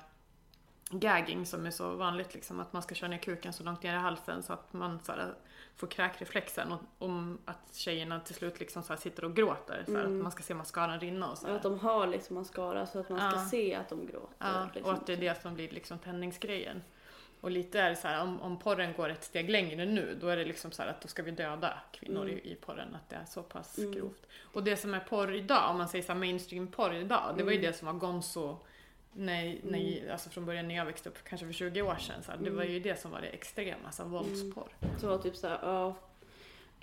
gagging 0.91 1.47
som 1.47 1.67
är 1.67 1.71
så 1.71 1.95
vanligt, 1.97 2.35
liksom, 2.35 2.61
att 2.61 2.73
man 2.73 2.83
ska 2.83 2.95
köra 2.95 3.11
ner 3.11 3.19
kuken 3.19 3.53
så 3.53 3.65
långt 3.65 3.83
ner 3.83 3.95
i 3.95 3.99
halsen 3.99 4.43
så 4.43 4.53
att 4.53 4.73
man 4.73 5.01
så 5.05 5.13
här, 5.13 5.35
får 5.77 5.87
kräkreflexen 5.87 6.73
och 6.73 6.81
om 6.99 7.39
att 7.45 7.75
tjejerna 7.75 8.21
till 8.21 8.35
slut 8.35 8.61
liksom 8.61 8.83
så 8.83 8.93
här 8.93 9.01
sitter 9.01 9.25
och 9.25 9.37
gråter 9.37 9.85
så 9.87 9.97
här, 9.97 10.05
att 10.05 10.11
man 10.11 10.33
ska 10.33 10.43
se 10.43 10.55
mascaran 10.55 11.01
rinna 11.01 11.31
och 11.31 11.39
så. 11.39 11.49
Att 11.49 11.63
de 11.63 11.79
har 11.79 12.07
liksom 12.07 12.35
mascara 12.35 12.87
så 12.87 13.01
att 13.01 13.09
man 13.09 13.31
ska 13.31 13.41
Ja. 13.41 13.49
se 13.49 13.75
att 13.75 13.89
de 13.89 14.07
gråter. 14.07 14.35
Ja, 14.39 14.69
liksom. 14.75 14.93
och 14.93 14.99
att 14.99 15.07
det 15.07 15.13
är 15.13 15.17
det 15.17 15.43
som 15.43 15.55
blir 15.55 15.71
liksom 15.71 15.99
tändningsgrejen. 15.99 16.83
Och 17.41 17.51
lite 17.51 17.81
är 17.81 17.91
det 17.91 17.97
så 17.97 18.09
här, 18.09 18.23
om, 18.23 18.41
om 18.41 18.59
porren 18.59 18.93
går 18.97 19.09
ett 19.09 19.25
steg 19.25 19.51
längre 19.51 19.85
nu, 19.87 20.19
då 20.21 20.29
är 20.29 20.37
det 20.37 20.45
liksom 20.45 20.73
så 20.73 20.83
här 20.83 20.89
att 20.91 21.01
då 21.01 21.09
ska 21.09 21.23
vi 21.23 21.31
döda 21.31 21.79
kvinnor 21.93 22.23
Mm. 22.23 22.39
i, 22.39 22.53
i 22.53 22.55
porren, 22.55 22.95
att 22.95 23.09
det 23.11 23.17
är 23.17 23.25
så 23.25 23.43
pass 23.43 23.79
Mm. 23.79 23.93
grovt. 23.93 24.27
Och 24.41 24.65
det 24.65 24.77
som 24.77 24.95
är 24.95 25.01
porr 25.01 25.35
idag, 25.35 25.71
om 25.71 25.79
man 25.79 25.89
säger 25.89 26.05
så 26.05 26.13
här 26.13 26.19
mainstream-porr 26.21 26.95
idag, 26.95 27.35
det 27.37 27.43
var 27.45 27.51
ju 27.53 27.59
Mm. 27.59 27.71
det 27.71 27.77
som 27.79 27.87
var 27.87 27.95
Gonzo 27.95 28.57
när, 29.13 29.59
när, 29.63 30.11
alltså 30.13 30.31
från 30.31 30.47
början 30.47 30.69
när 30.69 30.75
jag 30.77 30.85
växte 30.85 31.09
upp, 31.09 31.19
kanske 31.25 31.47
för 31.47 31.53
20 31.53 31.83
år 31.83 31.97
sedan, 31.97 32.23
så 32.23 32.31
här, 32.31 32.39
det 32.39 32.45
Mm. 32.47 32.57
var 32.57 32.65
ju 32.65 32.81
det 32.81 33.01
som 33.01 33.11
var 33.11 33.21
det 33.21 33.27
extrema, 33.29 33.87
alltså 33.87 34.05
våldsporr. 34.05 34.69
Så 35.01 35.09
var 35.09 35.19
typ 35.19 35.37
såhär, 35.37 35.59
ja. 35.63 35.95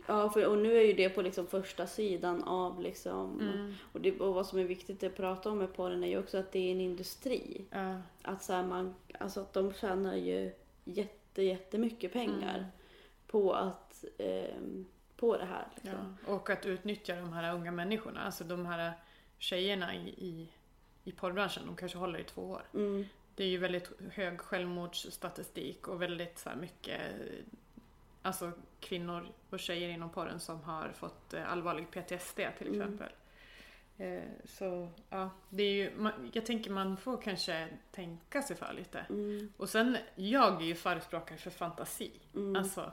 Ja, 0.08 0.30
för, 0.30 0.48
och 0.48 0.58
nu 0.58 0.78
är 0.78 0.82
ju 0.82 0.94
det 0.94 1.10
på 1.10 1.22
liksom 1.22 1.48
första 1.48 1.88
sidan 1.88 2.44
av 2.44 2.82
liksom. 2.82 3.40
Mm. 3.40 3.74
Och, 3.92 4.02
det, 4.02 4.20
och 4.20 4.34
vad 4.34 4.46
som 4.48 4.60
är 4.60 4.64
viktigt 4.64 5.04
att 5.04 5.16
prata 5.16 5.50
om 5.50 5.58
med 5.58 5.74
porren 5.76 6.04
är 6.04 6.08
ju 6.08 6.20
också 6.20 6.38
att 6.38 6.52
det 6.52 6.60
är 6.60 6.72
en 6.72 6.82
industri. 6.82 7.66
Ja. 7.70 8.02
Att 8.22 8.44
så 8.44 8.54
man, 8.54 8.96
alltså 9.20 9.42
att 9.42 9.54
de 9.54 9.74
tjänar 9.74 10.16
ju 10.16 10.52
jätte, 10.84 11.44
jättemycket 11.44 12.14
pengar 12.14 12.56
Mm. 12.58 12.70
på 13.28 13.54
att, 13.54 14.04
ehm, 14.18 14.86
på 15.18 15.38
det 15.38 15.46
här 15.46 15.68
liksom. 15.76 16.18
Ja, 16.28 16.34
och 16.34 16.50
att 16.50 16.66
utnyttja 16.66 17.16
de 17.16 17.34
här 17.34 17.54
unga 17.56 17.72
människorna, 17.72 18.22
alltså 18.22 18.44
de 18.44 18.66
här 18.66 18.92
tjejerna 19.38 19.96
i, 19.96 20.08
i, 20.10 20.48
i 21.04 21.12
porrbranschen, 21.12 21.64
de 21.66 21.76
kanske 21.76 21.98
håller 21.98 22.20
i 22.20 22.24
två 22.24 22.42
år. 22.42 22.62
Mm, 22.74 23.06
Det 23.36 23.44
är 23.44 23.48
ju 23.48 23.58
väldigt 23.58 23.92
hög 24.12 24.40
självmordsstatistik 24.42 25.88
och 25.88 26.02
väldigt 26.02 26.40
så 26.40 26.50
mycket 26.62 27.02
alltså 28.24 28.52
kvinnor 28.80 29.28
och 29.50 29.60
tjejer 29.60 29.90
inom 29.90 30.10
porren 30.10 30.40
som 30.40 30.64
har 30.64 30.90
fått 30.90 31.34
eh, 31.34 31.52
allvarlig 31.52 31.92
PTSD 31.92 32.36
till 32.58 32.68
Mm. 32.68 32.82
exempel. 32.82 33.10
Eh, 33.98 34.24
så 34.46 34.90
ja, 35.10 35.30
det 35.50 35.64
är 35.64 35.74
ju, 35.74 36.10
jag 36.34 36.46
tänker 36.46 36.72
man 36.72 36.98
får 36.98 37.22
kanske 37.22 37.68
tänka 37.92 38.42
sig 38.42 38.56
för 38.56 38.74
lite. 38.74 39.00
mm, 39.10 39.54
Och 39.58 39.70
sen, 39.70 39.98
jag 40.16 40.62
är 40.62 40.66
ju 40.66 40.76
förespråkare 40.76 41.38
för 41.38 41.50
fantasi. 41.50 42.12
mm, 42.36 42.56
Alltså, 42.56 42.92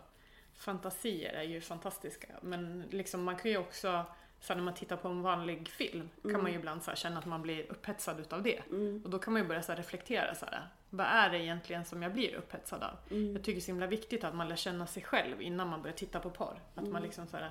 fantasier 0.55 1.33
är 1.33 1.43
ju 1.43 1.61
fantastiska. 1.61 2.29
Men 2.43 2.85
liksom 2.91 3.23
man 3.25 3.37
kan 3.37 3.51
ju 3.51 3.57
också, 3.59 4.05
så 4.41 4.55
när 4.55 4.63
man 4.63 4.75
tittar 4.75 4.97
på 4.97 5.09
en 5.09 5.23
vanlig 5.23 5.69
film, 5.69 6.09
kan 6.23 6.31
Mm. 6.31 6.43
man 6.43 6.53
ju 6.53 6.59
ibland 6.59 6.83
så 6.83 6.95
känna 6.95 7.19
att 7.19 7.27
man 7.27 7.43
blir 7.43 7.71
upphetsad 7.73 8.21
utav 8.21 8.43
det. 8.43 8.59
mm, 8.71 9.03
Och 9.05 9.11
då 9.11 9.19
kan 9.19 9.33
man 9.33 9.43
ju 9.43 9.49
börja 9.49 9.63
så 9.63 9.73
reflektera 9.75 10.35
så 10.35 10.47
här. 10.47 10.69
Vad 10.91 11.07
är 11.07 11.31
det 11.31 11.39
egentligen 11.39 11.85
som 11.85 12.03
jag 12.03 12.13
blir 12.13 12.35
upphetsad 12.35 12.83
av? 12.83 12.97
mm, 13.11 13.33
Jag 13.33 13.43
tycker 13.45 13.53
det 13.53 13.59
är 13.59 13.61
så 13.61 13.71
himla 13.71 13.87
viktigt 13.87 14.25
att 14.25 14.35
man 14.35 14.49
lär 14.49 14.57
känna 14.57 14.87
sig 14.87 15.03
själv 15.03 15.43
innan 15.43 15.69
man 15.69 15.83
börjar 15.83 15.97
titta 15.97 16.21
på 16.21 16.31
porr. 16.31 16.61
Att 16.75 16.83
man 16.83 16.87
Mm. 16.91 17.03
liksom 17.03 17.27
så 17.27 17.37
här, 17.37 17.51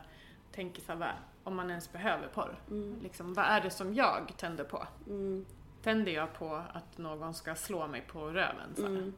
tänker 0.51 0.81
så 0.81 0.93
här, 0.93 1.15
om 1.43 1.55
man 1.55 1.69
ens 1.69 1.91
behöver 1.91 2.27
porr. 2.27 2.55
mm, 2.69 2.99
Liksom, 3.03 3.33
vad 3.33 3.45
är 3.45 3.61
det 3.61 3.69
som 3.69 3.93
jag 3.93 4.33
tänder 4.37 4.63
på? 4.63 4.87
mm, 5.07 5.45
Tänder 5.83 6.11
jag 6.11 6.33
på 6.33 6.55
att 6.73 6.97
någon 6.97 7.33
ska 7.33 7.55
slå 7.55 7.87
mig 7.87 8.01
på 8.01 8.19
röven? 8.29 8.75
Så 8.75 8.81
här? 8.81 8.89
mm. 8.89 9.13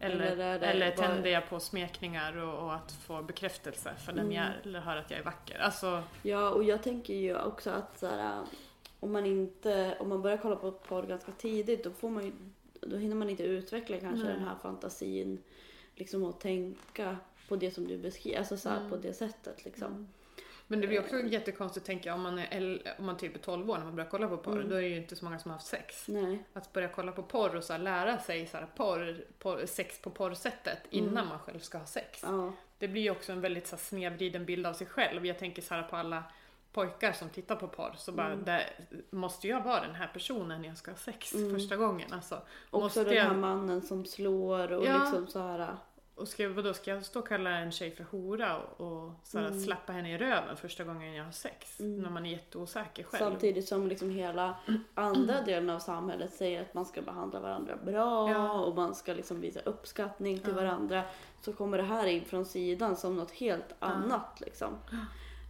Eller, 0.00 0.26
Eller 0.26 0.58
eller 0.60 0.96
bara- 0.96 1.06
tänder 1.06 1.30
jag 1.30 1.48
på 1.48 1.60
smekningar 1.60 2.36
och, 2.36 2.58
och 2.64 2.74
att 2.74 2.92
få 2.92 3.22
bekräftelse 3.22 3.94
för 3.98 4.12
den 4.12 4.20
Mm. 4.24 4.32
jag 4.32 4.44
är, 4.44 4.60
eller 4.62 4.80
höra 4.80 5.00
att 5.00 5.10
jag 5.10 5.20
är 5.20 5.24
vacker? 5.24 5.58
Alltså, 5.58 6.02
Ja, 6.22 6.50
och 6.50 6.64
jag 6.64 6.82
tänker 6.82 7.14
ju 7.14 7.36
också 7.38 7.70
att 7.70 7.98
så 7.98 8.06
här, 8.06 8.42
om 9.00 9.12
man 9.12 9.26
inte, 9.26 9.96
om 10.00 10.08
man 10.08 10.22
börjar 10.22 10.36
kolla 10.36 10.56
på 10.56 10.72
porr 10.72 11.02
ganska 11.02 11.32
tidigt 11.32 11.84
då 11.84 11.90
får 11.90 12.10
man 12.10 12.24
ju, 12.24 12.32
då 12.86 12.96
hinner 12.96 13.16
man 13.16 13.30
inte 13.30 13.42
utveckla 13.42 14.00
kanske 14.00 14.26
Nej. 14.26 14.34
den 14.34 14.44
här 14.44 14.56
fantasin 14.62 15.42
liksom 15.94 16.24
att 16.24 16.40
tänka 16.40 17.16
på 17.48 17.56
det 17.56 17.70
som 17.70 17.88
du 17.88 17.98
beskriver, 17.98 18.38
alltså 18.38 18.56
så 18.56 18.68
Mm. 18.68 18.90
på 18.90 18.96
det 18.96 19.12
sättet 19.12 19.64
liksom. 19.64 20.08
men 20.66 20.80
det 20.80 20.86
blir 20.86 21.00
också 21.00 21.20
jättekonstigt 21.20 21.86
tänker 21.86 22.10
jag 22.10 22.14
om 22.16 22.22
man 22.22 22.38
är, 22.38 22.94
om 22.98 23.04
man 23.06 23.16
typ 23.16 23.34
är 23.34 23.38
12 23.38 23.70
år 23.70 23.78
när 23.78 23.84
man 23.84 23.96
börjar 23.96 24.10
kolla 24.10 24.28
på 24.28 24.36
porr. 24.36 24.52
Mm. 24.56 24.68
Då 24.68 24.76
är 24.76 24.82
det 24.82 24.88
ju 24.88 24.96
inte 24.96 25.16
så 25.16 25.24
många 25.24 25.38
som 25.38 25.50
har 25.50 25.56
haft 25.58 25.66
sex. 25.68 26.08
Nej. 26.08 26.38
Att 26.52 26.72
börja 26.72 26.88
kolla 26.88 27.12
på 27.12 27.22
porr 27.22 27.56
och 27.56 27.64
så 27.64 27.76
lära 27.78 28.18
sig 28.18 28.46
så 28.46 28.58
porr, 28.76 29.24
porr, 29.38 29.66
sex 29.66 30.00
på 30.02 30.10
porrsättet 30.10 30.78
innan 30.90 31.08
Mm. 31.16 31.28
man 31.28 31.38
själv 31.38 31.58
ska 31.58 31.78
ha 31.78 31.86
sex. 31.86 32.20
Ja. 32.22 32.52
Det 32.78 32.88
blir 32.88 33.02
ju 33.02 33.10
också 33.10 33.32
en 33.32 33.40
väldigt 33.40 33.66
så 33.66 33.76
snedvriden 33.76 34.44
bild 34.44 34.66
av 34.66 34.72
sig 34.72 34.86
själv. 34.86 35.26
Jag 35.26 35.38
tänker 35.38 35.62
så 35.62 35.74
här 35.74 35.82
på 35.82 35.96
alla 35.96 36.22
pojkar 36.74 37.12
som 37.12 37.28
tittar 37.28 37.56
på 37.56 37.68
porr. 37.68 37.94
Så 37.96 38.12
bara, 38.12 38.26
Mm. 38.32 38.44
där, 38.44 38.70
måste 39.10 39.48
jag 39.48 39.60
vara 39.64 39.80
den 39.80 39.94
här 39.94 40.06
personen 40.12 40.60
när 40.62 40.68
jag 40.68 40.78
ska 40.78 40.90
ha 40.90 40.98
sex 40.98 41.34
Mm. 41.34 41.54
första 41.54 41.76
gången? 41.76 42.12
Alltså, 42.12 42.34
Också 42.70 42.84
måste 42.84 43.04
den 43.04 43.14
jag, 43.14 43.24
här 43.24 43.34
mannen 43.34 43.82
som 43.82 44.04
slår 44.04 44.72
och 44.72 44.86
Ja. 44.86 44.98
liksom 44.98 45.26
så 45.26 45.38
här. 45.38 45.76
och 46.16 46.28
ska, 46.28 46.48
vadå, 46.48 46.74
ska 46.74 46.90
jag 46.90 47.04
stå 47.04 47.18
och 47.20 47.28
kalla 47.28 47.50
en 47.50 47.72
tjej 47.72 47.90
för 47.90 48.04
hora 48.04 48.56
och, 48.58 48.80
och 49.04 49.12
så 49.24 49.38
här, 49.38 49.46
Mm. 49.46 49.60
slappa 49.60 49.92
henne 49.92 50.14
i 50.14 50.18
röven 50.18 50.56
första 50.56 50.84
gången 50.84 51.14
jag 51.14 51.24
har 51.24 51.32
sex? 51.32 51.80
Mm. 51.80 52.02
När 52.02 52.10
man 52.10 52.26
är 52.26 52.30
jätteosäker 52.30 53.02
själv. 53.04 53.18
Samtidigt 53.30 53.68
som 53.68 53.86
liksom 53.88 54.10
hela 54.10 54.54
andra 54.94 55.40
delen 55.46 55.70
av 55.70 55.78
samhället 55.78 56.32
säger 56.34 56.62
att 56.62 56.74
man 56.74 56.84
ska 56.86 57.02
behandla 57.02 57.40
varandra 57.40 57.76
bra 57.84 58.30
Ja. 58.30 58.52
och 58.52 58.74
man 58.76 58.94
ska 58.94 59.12
liksom 59.12 59.40
visa 59.40 59.60
uppskattning 59.60 60.38
till 60.38 60.48
Ja. 60.48 60.54
varandra. 60.56 61.02
Så 61.40 61.52
kommer 61.52 61.78
det 61.78 61.84
här 61.84 62.06
in 62.06 62.24
från 62.24 62.44
sidan 62.44 62.96
som 62.96 63.16
något 63.16 63.30
helt 63.30 63.74
annat 63.78 64.40
liksom. 64.40 64.78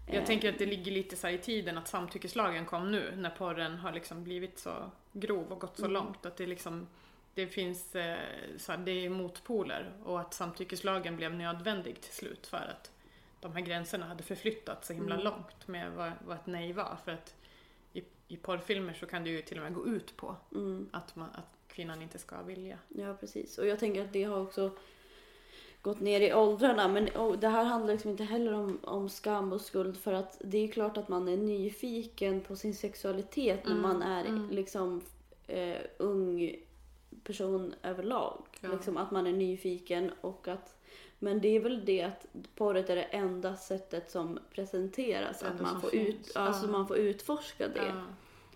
Jag 0.06 0.16
Eh, 0.16 0.24
tänker 0.24 0.48
att 0.52 0.58
det 0.58 0.66
ligger 0.66 0.92
lite 0.92 1.16
så 1.16 1.28
i 1.28 1.38
tiden 1.38 1.78
att 1.78 1.88
samtyckeslagen 1.88 2.66
kom 2.66 2.92
nu 2.92 3.16
när 3.16 3.30
porren 3.30 3.76
har 3.78 3.92
liksom 3.92 4.24
blivit 4.24 4.58
så 4.58 4.90
grov 5.12 5.52
och 5.52 5.60
gått 5.60 5.76
så 5.76 5.82
Mm. 5.84 5.92
långt 5.92 6.26
att 6.26 6.36
det 6.36 6.46
liksom 6.46 6.86
det 7.34 7.46
finns 7.46 7.94
eh, 7.96 8.18
så 8.58 8.72
här, 8.72 8.78
det 8.78 8.90
är 8.92 9.08
motpoler 9.10 9.92
och 10.04 10.20
att 10.20 10.34
samtyckeslagen 10.34 11.16
blev 11.16 11.34
nödvändig 11.34 12.00
till 12.00 12.12
slut 12.12 12.46
för 12.46 12.56
att 12.78 12.90
de 13.40 13.52
här 13.52 13.60
gränserna 13.60 14.06
hade 14.06 14.22
förflyttats 14.22 14.86
så 14.86 14.92
himla 14.92 15.14
Mm. 15.14 15.24
långt 15.24 15.68
med 15.68 15.92
vad, 15.92 16.12
vad 16.26 16.36
ett 16.36 16.46
nej 16.46 16.72
var. 16.72 16.96
För 17.04 17.12
att 17.12 17.34
i, 17.92 18.02
i 18.28 18.36
porrfilmer 18.36 18.92
så 18.92 19.06
kan 19.06 19.24
det 19.24 19.30
ju 19.30 19.42
till 19.42 19.56
och 19.58 19.62
med 19.64 19.74
gå 19.74 19.86
ut 19.86 20.16
på 20.16 20.36
Mm, 20.52 20.88
att, 20.92 21.16
man, 21.16 21.28
att 21.34 21.56
kvinnan 21.68 22.02
inte 22.02 22.18
ska 22.18 22.42
vilja. 22.42 22.78
ja 22.88 23.14
precis. 23.14 23.58
Och 23.58 23.66
jag 23.66 23.78
tänker 23.78 24.04
att 24.04 24.12
det 24.12 24.24
har 24.24 24.40
också 24.40 24.76
gått 25.84 26.00
ner 26.00 26.20
i 26.20 26.34
åldrarna. 26.34 26.88
Men 26.88 27.08
det 27.40 27.48
här 27.48 27.64
handlar 27.64 27.92
liksom 27.92 28.10
inte 28.10 28.24
heller 28.24 28.52
om, 28.52 28.78
om 28.82 29.08
skam 29.08 29.52
och 29.52 29.60
skuld 29.60 29.96
för 29.96 30.12
att 30.12 30.36
det 30.44 30.58
är 30.58 30.68
klart 30.68 30.96
att 30.96 31.08
man 31.08 31.28
är 31.28 31.36
nyfiken 31.36 32.40
på 32.40 32.56
sin 32.56 32.74
sexualitet 32.74 33.64
när 33.64 33.70
Mm, 33.72 33.82
man 33.82 34.02
är 34.02 34.24
mm. 34.24 34.50
liksom 34.50 35.02
eh, 35.46 35.76
ung 35.98 36.56
person 37.24 37.74
överlag. 37.82 38.42
Ja. 38.60 38.68
Liksom 38.72 38.96
att 38.96 39.10
man 39.10 39.26
är 39.26 39.32
nyfiken 39.32 40.10
och 40.20 40.48
att 40.48 40.76
men 41.18 41.40
det 41.40 41.48
är 41.48 41.60
väl 41.60 41.84
det 41.84 42.02
att 42.02 42.26
porret 42.54 42.90
är 42.90 42.96
det 42.96 43.02
enda 43.02 43.56
sättet 43.56 44.10
som 44.10 44.38
presenteras. 44.50 45.42
Att 45.42 45.60
man 45.60 45.80
får, 45.80 45.88
finns. 45.88 46.08
ut, 46.08 46.36
alltså 46.36 46.66
Ja. 46.66 46.72
man 46.72 46.88
får 46.88 46.96
utforska 46.96 47.68
det. 47.68 47.86
Ja. 47.86 48.02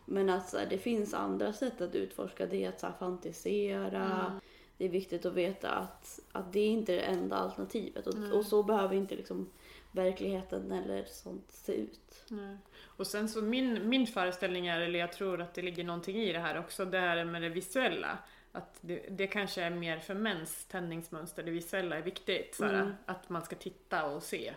Men 0.05 0.31
att 0.31 0.49
så 0.49 0.59
här, 0.59 0.67
det 0.71 0.79
finns 0.79 1.15
andra 1.15 1.53
sätt 1.53 1.81
att 1.81 1.95
utforska 1.95 2.47
det. 2.47 2.67
Att 2.67 2.81
så 2.81 2.87
här, 2.87 2.95
fantisera. 2.99 4.05
Mm. 4.05 4.41
Det 4.79 4.85
är 4.85 4.89
viktigt 4.89 5.27
att 5.27 5.35
veta 5.35 5.71
att, 5.71 6.21
att 6.33 6.53
det 6.53 6.67
inte 6.67 6.93
är 6.93 6.97
det 6.97 7.03
enda 7.03 7.37
alternativet. 7.37 8.07
Och, 8.07 8.33
och 8.33 8.47
så 8.47 8.63
behöver 8.63 8.95
inte 8.95 9.17
liksom 9.17 9.51
verkligheten 9.93 10.73
eller 10.73 11.05
sånt 11.05 11.51
se 11.51 11.73
ut. 11.73 12.25
Nej. 12.29 12.57
Och 12.83 13.07
sen 13.07 13.29
så 13.29 13.43
min, 13.43 13.89
min 13.89 14.07
föreställning 14.07 14.67
är, 14.67 14.81
eller 14.81 14.99
jag 14.99 15.13
tror 15.13 15.41
att 15.41 15.55
det 15.55 15.63
ligger 15.63 15.85
någonting 15.85 16.17
i 16.17 16.33
det 16.33 16.39
här 16.39 16.59
också, 16.59 16.85
det 16.85 16.99
här 16.99 17.25
med 17.25 17.43
det 17.43 17.49
visuella. 17.49 18.19
Att 18.53 18.79
det, 18.81 19.07
det 19.11 19.27
kanske 19.27 19.63
är 19.63 19.71
mer 19.71 19.99
för 19.99 20.15
mäns 20.15 20.65
tändningsmönster, 20.65 21.43
det 21.43 21.51
visuella 21.51 21.97
är 21.97 22.03
viktigt. 22.03 22.55
Såhär, 22.55 22.75
Mm. 22.75 22.95
Att 23.07 23.29
man 23.29 23.43
ska 23.43 23.57
titta 23.57 24.07
och 24.07 24.23
se. 24.23 24.55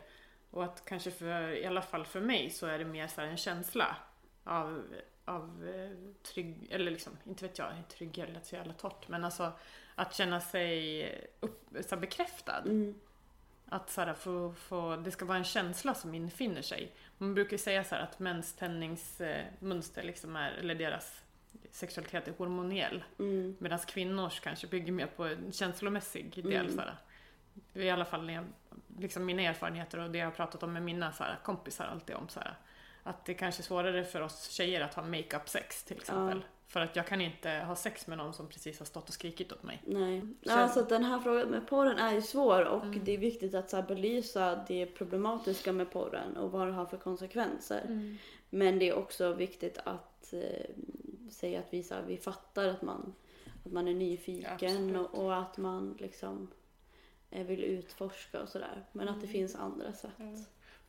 Och 0.52 0.64
att 0.64 0.86
kanske 0.86 1.12
för, 1.12 1.52
i 1.52 1.66
alla 1.66 1.82
fall 1.82 2.06
för 2.06 2.22
mig 2.22 2.50
så 2.50 2.66
är 2.66 2.80
det 2.80 2.86
mer 2.86 3.08
så 3.08 3.22
här 3.22 3.28
en 3.28 3.38
känsla 3.38 3.96
av, 4.44 4.84
av 5.26 5.68
eh, 5.76 6.14
trygg, 6.24 6.68
eller 6.72 6.92
liksom, 6.92 7.18
inte 7.24 7.48
vet 7.48 7.58
jag, 7.58 7.74
trygg 7.90 8.18
lät 8.18 8.46
så 8.46 8.56
jävla 8.56 8.74
torrt, 8.74 9.08
men 9.08 9.24
alltså 9.24 9.52
att 10.02 10.16
känna 10.16 10.40
sig 10.40 11.06
upp, 11.40 11.70
så 11.82 11.96
här 11.96 12.02
bekräftad. 12.02 12.62
Mm. 12.66 12.96
Att 13.66 13.90
så 13.90 14.02
här, 14.02 14.14
få, 14.14 14.54
få, 14.54 14.96
det 14.96 15.12
ska 15.12 15.26
vara 15.26 15.38
en 15.38 15.44
känsla 15.44 15.94
som 15.94 16.14
infinner 16.14 16.62
sig. 16.62 16.92
Man 17.18 17.34
brukar 17.34 17.58
säga 17.58 17.84
så 17.84 17.96
här 17.96 18.02
att 18.02 18.20
mäns 18.20 18.54
tändningsmönster 18.54 20.04
liksom 20.04 20.36
är, 20.36 20.52
eller 20.52 20.76
deras 20.76 21.22
sexualitet 21.72 22.28
är 22.28 22.34
hormoniell. 22.38 23.04
Mm. 23.20 23.56
Medan 23.60 23.80
kvinnors 23.80 24.40
kanske 24.40 24.68
bygger 24.68 24.92
mer 24.92 25.08
på 25.08 25.26
en 25.26 25.52
känslomässig 25.52 26.44
del. 26.44 26.66
Mm. 26.66 26.76
Så 26.76 26.82
här. 26.82 26.96
I 27.74 27.90
alla 27.90 28.06
fall 28.06 28.40
liksom 28.98 29.26
mina 29.26 29.42
erfarenheter 29.42 30.00
och 30.00 30.12
det 30.12 30.18
jag 30.18 30.26
har 30.26 30.32
pratat 30.32 30.64
om 30.64 30.74
med 30.74 30.84
mina 30.84 31.12
så 31.12 31.24
här, 31.24 31.40
kompisar 31.44 31.86
alltid 31.86 32.16
om. 32.16 32.30
Så 32.30 32.40
här, 32.40 32.56
att 33.04 33.26
det 33.26 33.34
kanske 33.34 33.62
är 33.62 33.64
svårare 33.64 34.04
för 34.04 34.22
oss 34.22 34.50
tjejer 34.50 34.82
att 34.82 34.94
ha 34.94 35.04
makeup 35.04 35.50
sex 35.50 35.84
till 35.84 35.98
exempel. 35.98 36.38
Ja. 36.38 36.48
För 36.68 36.80
att 36.80 36.96
jag 36.96 37.08
kan 37.08 37.22
inte 37.22 37.50
ha 37.50 37.76
sex 37.76 38.08
med 38.08 38.18
någon 38.18 38.34
som 38.34 38.48
precis 38.48 38.80
har 38.80 38.86
stått 38.86 39.08
och 39.08 39.14
skrikit 39.14 39.52
åt 39.52 39.64
mig. 39.64 39.82
Nej. 39.86 40.22
Så- 40.22 40.28
Ja, 40.42 40.68
så 40.68 40.80
att 40.80 40.90
den 40.90 41.04
här 41.04 41.20
frågan 41.20 41.48
med 41.48 41.68
porren 41.68 41.98
är 41.98 42.14
ju 42.14 42.22
svår 42.22 42.66
och 42.66 42.84
Mm. 42.84 43.02
det 43.04 43.12
är 43.14 43.18
viktigt 43.18 43.56
att 43.56 43.70
så 43.70 43.76
här, 43.76 43.84
belysa 43.84 44.66
det 44.68 44.86
problematiska 44.86 45.74
med 45.74 45.92
porren 45.92 46.38
och 46.38 46.52
vad 46.52 46.68
det 46.68 46.74
har 46.74 46.86
för 46.86 46.98
konsekvenser. 46.98 47.82
Mm. 47.88 48.18
Men 48.50 48.80
det 48.80 48.90
är 48.90 48.94
också 48.96 49.34
viktigt 49.34 49.78
att 49.84 50.34
eh, 50.34 50.70
säga 51.32 51.60
att 51.60 51.68
vi, 51.70 51.84
så 51.84 51.94
här, 51.96 52.04
vi 52.08 52.18
fattar 52.18 52.68
att 52.68 52.82
man, 52.82 53.14
att 53.66 53.72
man 53.72 53.88
är 53.88 53.94
nyfiken 53.94 54.52
Absolut. 54.54 54.98
och, 54.98 55.26
och 55.26 55.38
att 55.38 55.58
man 55.58 55.96
liksom 56.00 56.52
eh, 57.30 57.46
vill 57.46 57.64
utforska 57.64 58.42
och 58.42 58.50
sådär. 58.50 58.86
Men 58.92 59.08
att 59.08 59.16
det 59.22 59.28
Mm. 59.28 59.32
finns 59.34 59.56
andra 59.56 59.94
sätt. 59.94 60.12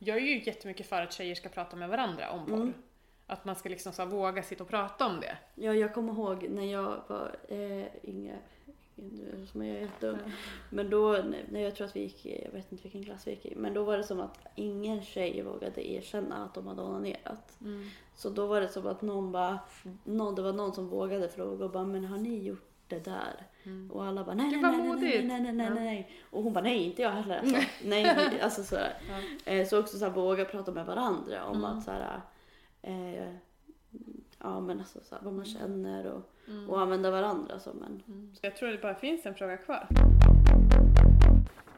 Jag 0.05 0.17
är 0.17 0.21
ju 0.21 0.43
jättemycket 0.43 0.87
för 0.87 1.01
att 1.01 1.13
tjejer 1.13 1.35
ska 1.35 1.49
prata 1.49 1.75
med 1.75 1.89
varandra 1.89 2.31
om 2.31 2.45
porr. 2.45 2.55
Mm. 2.55 2.73
Att 3.27 3.45
man 3.45 3.55
ska 3.55 3.69
liksom 3.69 3.93
så 3.93 4.05
våga 4.05 4.43
sitta 4.43 4.63
och 4.63 4.69
prata 4.69 5.05
om 5.05 5.19
det. 5.19 5.37
Ja, 5.55 5.73
jag 5.73 5.93
kommer 5.93 6.13
ihåg 6.13 6.49
när 6.49 6.71
jag 6.71 7.01
var 7.07 7.35
eh, 7.47 7.85
yngre, 8.03 8.39
som 9.51 9.65
jag 9.65 9.77
är 9.77 9.81
jätteung. 9.81 10.17
Men 10.69 10.89
då, 10.89 11.23
när 11.49 11.61
jag 11.61 11.75
tror 11.75 11.87
att 11.87 11.95
vi 11.95 11.99
gick 11.99 12.25
jag 12.25 12.51
vet 12.51 12.71
inte 12.71 12.83
vilken 12.83 13.03
klass 13.03 13.27
vi 13.27 13.31
gick 13.31 13.45
i, 13.45 13.55
men 13.55 13.73
då 13.73 13.83
var 13.83 13.97
det 13.97 14.03
som 14.03 14.19
att 14.19 14.39
ingen 14.55 15.01
tjej 15.01 15.41
vågade 15.41 15.91
erkänna 15.91 16.45
att 16.45 16.53
de 16.53 16.67
hade 16.67 16.81
onanerat. 16.81 17.57
Mm. 17.61 17.89
Så 18.15 18.29
då 18.29 18.47
var 18.47 18.61
det 18.61 18.69
som 18.69 18.87
att 18.87 19.01
någon 19.01 19.31
bara, 19.31 19.59
någon, 20.03 20.35
det 20.35 20.41
var 20.41 20.53
någon 20.53 20.73
som 20.73 20.89
vågade 20.89 21.29
fråga 21.29 21.65
och 21.65 21.71
bara, 21.71 21.85
men 21.85 22.05
har 22.05 22.17
ni 22.17 22.43
gjort 22.43 22.72
det 22.93 22.99
där? 22.99 23.45
Mm. 23.63 23.91
Och 23.91 24.05
alla 24.05 24.23
bara, 24.23 24.35
nej, 24.35 24.49
Gud, 24.51 24.61
nej, 24.61 24.71
nej, 24.71 24.79
nej, 24.79 24.87
modigt. 24.87 25.25
nej, 25.27 25.41
nej, 25.41 25.53
nej, 25.53 25.65
Ja. 25.67 25.73
nej. 25.73 26.11
Och 26.29 26.43
hon 26.43 26.53
bara, 26.53 26.63
nej, 26.63 26.83
inte 26.83 27.01
jag 27.01 27.09
heller. 27.11 27.37
Alltså, 27.39 27.55
nej, 27.83 28.03
nej, 28.15 28.39
alltså 28.41 28.63
sådär. 28.63 28.93
Ja. 29.45 29.51
Eh, 29.51 29.67
Så 29.67 29.79
också 29.79 29.97
så 29.97 30.05
här, 30.05 30.11
våga 30.11 30.45
prata 30.45 30.71
med 30.71 30.85
varandra 30.85 31.45
om 31.45 31.57
Mm. 31.57 31.65
att 31.77 31.83
så 31.83 31.91
här, 31.91 32.21
eh, 32.81 33.29
ja 34.39 34.59
men 34.59 34.79
alltså 34.79 34.99
så 35.03 35.15
här, 35.15 35.21
vad 35.23 35.33
man 35.33 35.45
känner 35.45 36.05
och, 36.05 36.29
Mm. 36.47 36.69
och 36.69 36.81
använda 36.81 37.11
varandra 37.11 37.59
som 37.59 37.83
en. 37.83 38.03
Mm. 38.07 38.33
Jag 38.41 38.55
tror 38.55 38.69
det 38.69 38.77
bara 38.77 38.95
finns 38.95 39.25
en 39.25 39.35
fråga 39.35 39.57
kvar. 39.57 39.87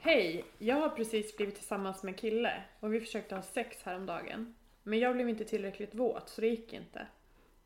Hej! 0.01 0.45
Jag 0.57 0.75
har 0.75 0.89
precis 0.89 1.37
blivit 1.37 1.55
tillsammans 1.55 2.03
med 2.03 2.11
en 2.11 2.17
kille 2.17 2.63
och 2.79 2.93
vi 2.93 2.99
försökte 2.99 3.35
ha 3.35 3.41
sex 3.41 3.83
häromdagen. 3.83 4.55
Men 4.83 4.99
jag 4.99 5.15
blev 5.15 5.29
inte 5.29 5.43
tillräckligt 5.45 5.95
våt 5.95 6.29
så 6.29 6.41
det 6.41 6.47
gick 6.47 6.73
inte. 6.73 7.07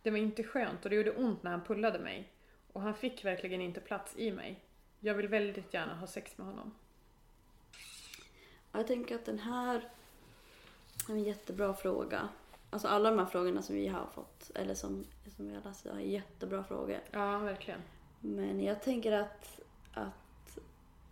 Det 0.04 0.12
var 0.12 0.18
inte 0.18 0.44
skönt 0.44 0.84
och 0.84 0.90
det 0.90 0.96
gjorde 0.96 1.12
ont 1.12 1.44
när 1.44 1.52
han 1.52 1.62
pullade 1.64 2.00
mig. 2.00 2.30
Och 2.74 2.82
han 2.82 2.94
fick 2.94 3.26
verkligen 3.26 3.62
inte 3.62 3.80
plats 3.80 4.14
i 4.18 4.32
mig. 4.32 4.60
Jag 5.00 5.14
vill 5.14 5.28
väldigt 5.28 5.74
gärna 5.74 5.96
ha 5.96 6.08
sex 6.08 6.38
med 6.38 6.48
honom. 6.48 6.72
Jag 8.72 8.88
tänker 8.88 9.16
att 9.16 9.26
den 9.26 9.40
här 9.40 9.90
är 11.10 11.14
en 11.14 11.24
jättebra 11.24 11.74
fråga. 11.74 12.30
Alltså 12.70 12.88
alla 12.88 13.10
de 13.10 13.20
här 13.20 13.26
frågorna 13.26 13.62
som 13.62 13.76
vi 13.76 13.88
har 13.88 14.06
fått, 14.16 14.52
eller 14.56 14.76
som, 14.76 15.06
som 15.36 15.48
vi 15.48 15.56
har 15.56 15.62
läst 15.62 15.86
idag, 15.86 15.98
är 15.98 16.02
jättebra 16.06 16.64
frågor. 16.64 17.00
Ja, 17.12 17.38
verkligen. 17.40 17.82
Men 18.20 18.64
jag 18.64 18.82
tänker 18.84 19.12
att, 19.12 19.60
att 19.94 20.58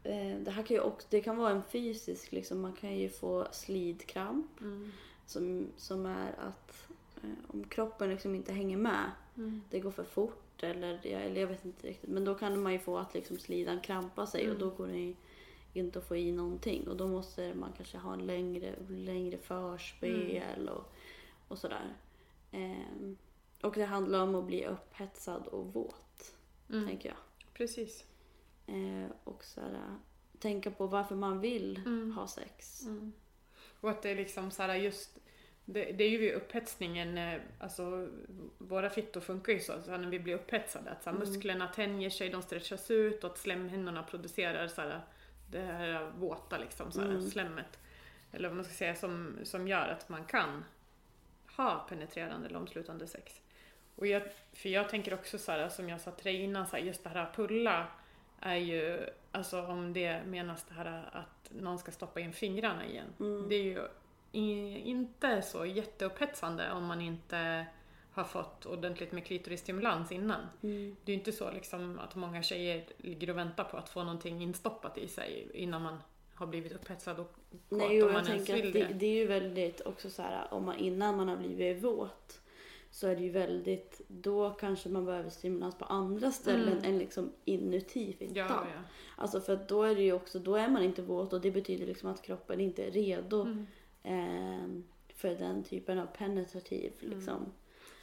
eh, 0.03 0.35
det 0.39 0.51
här 0.51 0.63
kan 0.63 0.75
ju 0.75 0.79
också, 0.81 1.07
det 1.09 1.21
kan 1.21 1.37
vara 1.37 1.51
en 1.51 1.63
fysisk, 1.63 2.31
liksom, 2.31 2.61
man 2.61 2.73
kan 2.73 2.97
ju 2.97 3.09
få 3.09 3.47
slidkramp 3.51 4.61
Mm. 4.61 4.91
som, 5.25 5.67
som 5.77 6.05
är 6.05 6.31
att 6.39 6.87
eh, 7.23 7.29
om 7.47 7.63
kroppen 7.63 8.09
liksom 8.09 8.35
inte 8.35 8.53
hänger 8.53 8.77
med, 8.77 9.11
Mm. 9.37 9.61
det 9.69 9.79
går 9.79 9.91
för 9.91 10.03
fort 10.03 10.46
eller, 10.63 10.99
ja, 11.03 11.19
eller 11.19 11.41
jag 11.41 11.47
vet 11.47 11.65
inte 11.65 11.87
riktigt, 11.87 12.09
men 12.09 12.25
då 12.25 12.35
kan 12.35 12.61
man 12.63 12.73
ju 12.73 12.79
få 12.79 12.97
att 12.97 13.13
liksom 13.13 13.39
slidan 13.39 13.81
krampar 13.81 14.25
sig 14.25 14.41
och 14.41 14.55
Mm. 14.55 14.59
då 14.59 14.69
går 14.75 14.87
det 14.87 15.13
inte 15.73 15.99
att 15.99 16.07
få 16.07 16.15
i 16.15 16.31
någonting 16.31 16.87
och 16.87 16.97
då 16.97 17.07
måste 17.07 17.53
man 17.53 17.71
kanske 17.77 17.97
ha 17.97 18.13
en 18.13 18.25
längre, 18.27 18.75
längre 18.89 19.37
förspel 19.37 20.69
och, 20.69 20.91
och 21.47 21.57
sådär. 21.57 21.93
Ehm, 22.51 23.17
och 23.61 23.73
det 23.73 23.85
handlar 23.85 24.23
om 24.23 24.35
att 24.35 24.45
bli 24.45 24.65
upphetsad 24.65 25.47
och 25.47 25.73
våt, 25.73 26.33
Mm. 26.69 26.87
tänker 26.87 27.09
jag. 27.09 27.17
Precis. 27.53 28.05
Eh, 28.67 29.11
och 29.23 29.43
så 29.43 29.61
här, 29.61 29.95
tänka 30.39 30.71
på 30.71 30.87
varför 30.87 31.15
man 31.15 31.39
vill 31.39 31.81
Mm. 31.85 32.11
ha 32.11 32.27
sex. 32.27 32.83
Mm. 32.85 33.13
Och 33.81 33.89
att 33.89 34.01
det 34.01 34.09
är 34.09 34.15
liksom 34.15 34.51
så 34.51 34.63
här 34.63 34.75
just 34.75 35.19
det, 35.69 35.91
det 35.91 36.03
är 36.03 36.09
ju 36.09 36.31
upphetsningen, 36.33 37.17
eh, 37.17 37.39
alltså 37.59 38.07
våra 38.57 38.89
fittor 38.89 39.21
funkar 39.21 39.53
ju 39.53 39.59
så, 39.59 39.81
så 39.81 39.97
när 39.97 40.09
vi 40.09 40.19
blir 40.19 40.35
upphetsade, 40.35 40.91
att 40.91 41.03
så 41.03 41.09
här, 41.09 41.17
Mm. 41.17 41.29
musklerna 41.29 41.67
tänjer 41.67 42.09
sig, 42.09 42.29
de 42.29 42.41
stretchas 42.41 42.91
ut 42.91 43.23
och 43.23 43.31
att 43.31 43.37
slemhinnorna 43.37 44.03
producerar 44.03 44.67
så 44.67 44.81
här, 44.81 45.01
det 45.51 45.59
här 45.61 46.11
våta 46.17 46.57
liksom, 46.57 46.91
så 46.91 47.01
här, 47.01 47.09
Mm. 47.09 47.21
slemmet. 47.29 47.79
Eller 48.31 48.47
vad 48.49 48.55
man 48.55 48.65
ska 48.65 48.73
säga, 48.73 48.95
som, 48.95 49.37
som 49.43 49.67
gör 49.67 49.87
att 49.87 50.09
man 50.09 50.25
kan 50.25 50.65
ha 51.57 51.85
penetrerande 51.89 52.47
eller 52.47 52.57
omslutande 52.59 53.07
sex. 53.07 53.41
Och 53.95 54.07
jag, 54.07 54.21
för 54.53 54.69
jag 54.69 54.89
tänker 54.89 55.13
också 55.13 55.37
så 55.37 55.51
här, 55.51 55.69
som 55.69 55.89
jag 55.89 56.01
sa 56.01 56.11
till 56.11 56.23
dig 56.25 56.41
innan, 56.43 56.67
så 56.67 56.75
här, 56.75 56.83
just 56.83 57.03
det 57.03 57.09
här 57.09 57.31
pulla 57.35 57.87
är 58.39 58.55
ju, 58.55 59.09
alltså 59.31 59.61
om 59.61 59.93
det 59.93 60.21
menas 60.25 60.63
det 60.63 60.73
här 60.73 61.09
att 61.13 61.51
någon 61.51 61.79
ska 61.79 61.91
stoppa 61.91 62.19
in 62.19 62.33
fingrarna 62.33 62.85
igen. 62.85 63.07
Mm. 63.19 63.49
Det 63.49 63.55
är 63.55 63.63
ju 63.63 63.81
inte 64.37 65.41
så 65.41 65.65
jätteupphetsande 65.65 66.71
om 66.71 66.85
man 66.85 67.01
inte 67.01 67.65
har 68.11 68.23
fått 68.23 68.65
ordentligt 68.65 69.11
med 69.11 69.25
klitorisstimulans 69.25 70.11
innan. 70.11 70.41
Mm. 70.63 70.95
Det 71.03 71.11
är 71.11 71.13
ju 71.13 71.19
inte 71.19 71.31
så 71.31 71.51
liksom 71.51 71.99
att 71.99 72.15
många 72.15 72.43
tjejer 72.43 72.85
ligger 72.97 73.29
och 73.29 73.37
väntar 73.37 73.63
på 73.63 73.77
att 73.77 73.89
få 73.89 74.03
någonting 74.03 74.41
instoppat 74.41 74.97
i 74.97 75.07
sig 75.07 75.47
innan 75.53 75.81
man 75.81 75.97
har 76.33 76.47
blivit 76.47 76.71
upphetsad 76.71 77.19
och 77.19 77.33
kåt 77.69 77.77
Nej, 77.79 78.03
om 78.03 78.09
jag 78.09 78.13
man 78.13 78.27
ens 78.27 78.45
tänker 78.45 78.53
vill 78.53 78.67
att 78.67 78.73
det, 78.73 78.93
det. 78.93 78.99
det 78.99 79.05
är 79.05 79.15
ju 79.15 79.27
väldigt 79.27 79.81
också 79.81 80.09
så 80.09 80.21
här, 80.21 80.53
om 80.53 80.65
man, 80.65 80.77
innan 80.77 81.17
man 81.17 81.27
har 81.27 81.37
blivit 81.37 81.83
våt 81.83 82.41
så 82.91 83.07
är 83.07 83.15
det 83.15 83.23
ju 83.23 83.29
väldigt, 83.29 84.01
då 84.07 84.49
kanske 84.49 84.89
man 84.89 85.05
behöver 85.05 85.29
stimulans 85.29 85.77
på 85.77 85.85
andra 85.85 86.31
ställen 86.31 86.77
Mm. 86.77 86.83
än 86.83 86.97
liksom 86.99 87.31
inuti 87.45 88.13
fittan. 88.13 88.35
Ja, 88.35 88.47
ja. 88.75 88.81
Alltså 89.15 89.41
för 89.41 89.59
då 89.67 89.83
är 89.83 89.95
det 89.95 90.01
ju 90.01 90.13
också, 90.13 90.39
då 90.39 90.55
är 90.55 90.67
man 90.67 90.83
inte 90.83 91.01
våt 91.01 91.33
och 91.33 91.41
det 91.41 91.51
betyder 91.51 91.85
liksom 91.85 92.09
att 92.09 92.21
kroppen 92.21 92.59
inte 92.59 92.85
är 92.85 92.91
redo 92.91 93.41
Mm. 93.41 93.67
Ehm, 94.03 94.83
för 95.15 95.29
den 95.35 95.63
typen 95.63 95.99
av 95.99 96.05
penetrativ 96.05 96.91
Mm. 97.01 97.17
liksom. 97.17 97.53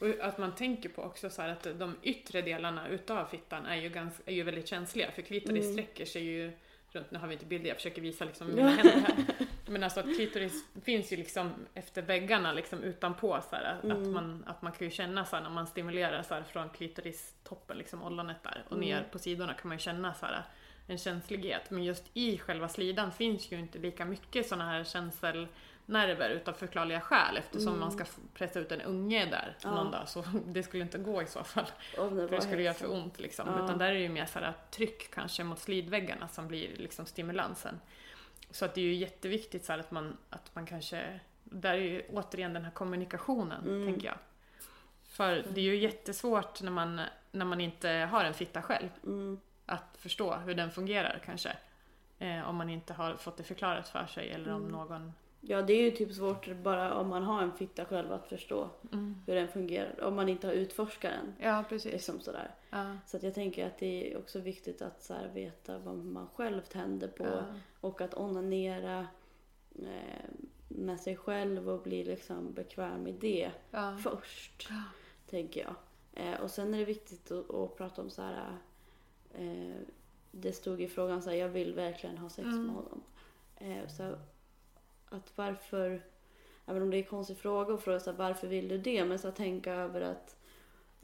Och 0.01 0.09
att 0.27 0.39
man 0.39 0.55
tänker 0.55 0.89
på 0.89 1.03
också 1.03 1.31
så 1.31 1.43
här 1.43 1.49
att 1.49 1.63
de 1.79 1.97
yttre 2.03 2.43
delarna 2.43 2.89
utav 2.89 3.27
fittan 3.27 3.67
är 3.67 3.77
ju, 3.77 3.89
ganska, 3.89 4.23
är 4.27 4.35
ju 4.35 4.43
väldigt 4.43 4.69
känsliga 4.69 5.11
för 5.11 5.23
klitoris 5.23 5.65
Mm. 5.65 5.73
sträcker 5.73 6.05
sig 6.05 6.23
ju 6.25 6.53
runt, 6.93 7.11
nu 7.11 7.19
har 7.19 7.27
vi 7.29 7.33
inte 7.35 7.47
bilder, 7.47 7.69
jag 7.69 7.77
försöker 7.77 8.03
visa 8.03 8.25
liksom 8.25 8.49
mina 8.49 8.69
händer 8.71 9.01
här. 9.01 9.25
Men 9.67 9.83
alltså 9.83 10.01
att 10.01 10.17
klitoris 10.17 10.65
finns 10.85 11.13
ju 11.13 11.17
liksom 11.17 11.53
efter 11.75 12.03
väggarna 12.03 12.53
liksom 12.53 12.83
utanpå 12.83 13.41
så 13.51 13.57
här, 13.57 13.65
att, 13.79 13.85
Mm. 13.85 14.13
man, 14.13 14.45
att 14.47 14.63
man 14.63 14.73
kan 14.73 14.87
ju 14.87 14.91
känna 14.91 15.25
så 15.25 15.37
här 15.37 15.43
när 15.43 15.51
man 15.51 15.67
stimulerar 15.67 16.23
så 16.23 16.35
här 16.35 16.43
från 16.43 16.69
klitoristoppen, 16.69 17.79
liksom 17.79 18.03
ollonet 18.03 18.43
där 18.43 18.65
och 18.69 18.77
Mm. 18.77 18.89
ner 18.89 19.03
på 19.13 19.19
sidorna 19.19 19.55
kan 19.55 19.69
man 19.69 19.77
ju 19.77 19.83
känna 19.83 20.15
så 20.15 20.27
här 20.27 20.43
en 20.87 20.99
känslighet. 20.99 21.71
Men 21.71 21.85
just 21.85 22.05
i 22.15 22.39
själva 22.39 22.69
slidan 22.69 23.13
finns 23.13 23.53
ju 23.53 23.59
inte 23.59 23.79
lika 23.79 24.05
mycket 24.05 24.47
sådana 24.49 24.65
här 24.71 24.85
känselnerver 25.87 26.31
utav 26.31 26.53
förklarliga 26.53 27.01
skäl 27.01 27.37
eftersom 27.37 27.69
Mm. 27.69 27.81
man 27.81 27.93
ska 27.93 28.05
pressa 28.35 28.61
ut 28.61 28.73
en 28.73 28.81
unge 28.83 29.25
där 29.27 29.57
Ja. 29.63 29.71
någon 29.71 29.91
dag 29.91 30.09
så 30.09 30.25
det 30.47 30.63
skulle 30.63 30.83
inte 30.83 30.99
gå 30.99 31.23
i 31.23 31.27
så 31.27 31.45
fall. 31.45 31.67
Det 31.91 31.97
För 31.97 32.29
det 32.29 32.41
skulle 32.41 32.63
göra 32.63 32.75
för 32.75 32.93
ont 32.93 33.21
liksom. 33.21 33.49
Ja. 33.49 33.65
Utan 33.65 33.79
där 33.79 33.87
är 33.89 33.95
det 33.95 34.01
ju 34.01 34.09
mer 34.09 34.27
så 34.27 34.39
här 34.39 34.53
tryck 34.71 35.11
kanske 35.15 35.45
mot 35.45 35.59
slidväggarna 35.59 36.29
som 36.29 36.49
blir 36.49 36.77
liksom 36.77 37.07
stimulansen. 37.07 37.81
Så 38.51 38.65
att 38.65 38.75
det 38.75 38.81
är 38.81 38.85
ju 38.85 38.95
jätteviktigt 38.95 39.65
så 39.65 39.73
här 39.73 39.79
att 39.79 39.91
man, 39.91 40.17
att 40.31 40.55
man 40.55 40.67
kanske, 40.67 41.21
där 41.45 41.75
är 41.75 41.79
ju 41.79 42.03
återigen 42.13 42.53
den 42.53 42.65
här 42.65 42.71
kommunikationen 42.71 43.65
Mm. 43.65 43.87
tänker 43.87 44.07
jag. 44.07 44.17
För 45.09 45.45
det 45.55 45.61
är 45.61 45.65
ju 45.65 45.77
jättesvårt 45.77 46.63
när 46.63 46.71
man, 46.71 47.01
när 47.33 47.45
man 47.45 47.61
inte 47.61 47.89
har 47.89 48.25
en 48.25 48.35
fitta 48.35 48.63
själv. 48.63 48.89
Mm. 49.05 49.41
att 49.67 49.97
förstå 49.99 50.35
hur 50.35 50.55
den 50.55 50.71
fungerar 50.71 51.23
kanske. 51.25 51.57
Eh, 52.19 52.49
om 52.49 52.57
man 52.57 52.71
inte 52.71 52.93
har 52.93 53.15
fått 53.17 53.37
det 53.37 53.43
förklarat 53.43 53.89
för 53.89 54.07
sig 54.07 54.31
eller 54.31 54.53
om 54.53 54.61
Mm. 54.61 54.73
någon... 54.73 55.13
Ja, 55.47 55.63
det 55.63 55.73
är 55.73 55.83
ju 55.83 55.91
typ 55.91 56.13
svårt 56.13 56.57
bara 56.63 56.95
om 56.95 57.09
man 57.09 57.23
har 57.23 57.43
en 57.43 57.53
fitta 57.53 57.85
själv 57.85 58.13
att 58.13 58.29
förstå 58.29 58.69
hur 59.27 59.35
den 59.35 59.49
fungerar. 59.49 60.01
Om 60.05 60.15
man 60.17 60.29
inte 60.29 60.47
har 60.47 60.55
utforskat 60.55 61.13
den. 61.13 61.35
Ja, 61.49 61.65
precis. 61.69 61.93
Liksom 61.93 62.21
sådär. 62.21 62.51
Ja. 62.71 62.97
Så 63.07 63.17
att 63.17 63.23
jag 63.23 63.35
tänker 63.35 63.67
att 63.67 63.79
det 63.79 64.13
är 64.13 64.19
också 64.19 64.39
viktigt 64.41 64.83
att 64.83 65.03
så 65.03 65.15
här, 65.15 65.29
veta 65.35 65.79
vad 65.79 65.97
man 65.97 66.27
själv 66.35 66.61
tänder 66.61 67.09
på. 67.09 67.25
Ja. 67.25 67.45
Och 67.81 68.01
att 68.01 68.15
onanera 68.17 69.07
eh, 69.79 70.25
med 70.69 71.01
sig 71.01 71.17
själv 71.17 71.69
och 71.69 71.83
bli 71.83 72.05
liksom 72.05 72.53
bekväm 72.53 73.07
i 73.07 73.13
det 73.13 73.51
Ja. 73.71 73.97
först. 74.03 74.69
Tänker 75.31 75.61
jag. 75.61 75.75
Eh, 76.27 76.41
och 76.41 76.51
sen 76.51 76.75
är 76.75 76.79
det 76.79 76.85
viktigt 76.85 77.31
att, 77.31 77.55
att 77.55 77.77
prata 77.77 78.03
om 78.03 78.11
så 78.11 78.23
här. 78.23 78.57
Eh, 79.35 79.75
det 80.31 80.53
stod 80.53 80.81
i 80.81 80.89
frågan 80.89 81.23
så 81.23 81.31
här, 81.31 81.37
jag 81.37 81.49
vill 81.49 81.75
verkligen 81.75 82.19
ha 82.19 82.29
sex 82.29 82.47
Mm. 82.47 82.67
med 82.67 82.75
honom. 82.75 83.03
Eh, 83.57 83.87
så 83.89 84.15
att 85.15 85.33
varför, 85.37 86.03
även 86.67 86.83
om 86.83 86.91
det 86.91 86.97
är 86.97 86.99
en 86.99 87.05
konstig 87.09 87.37
fråga 87.37 87.75
att 87.75 87.83
fråga 87.83 88.01
så 88.01 88.11
här, 88.11 88.19
varför 88.19 88.47
vill 88.49 88.69
du 88.69 88.79
det? 88.79 89.05
Men 89.05 89.19
så 89.19 89.29
att 89.29 89.37
tänka 89.37 89.73
över 89.73 90.01
att 90.01 90.37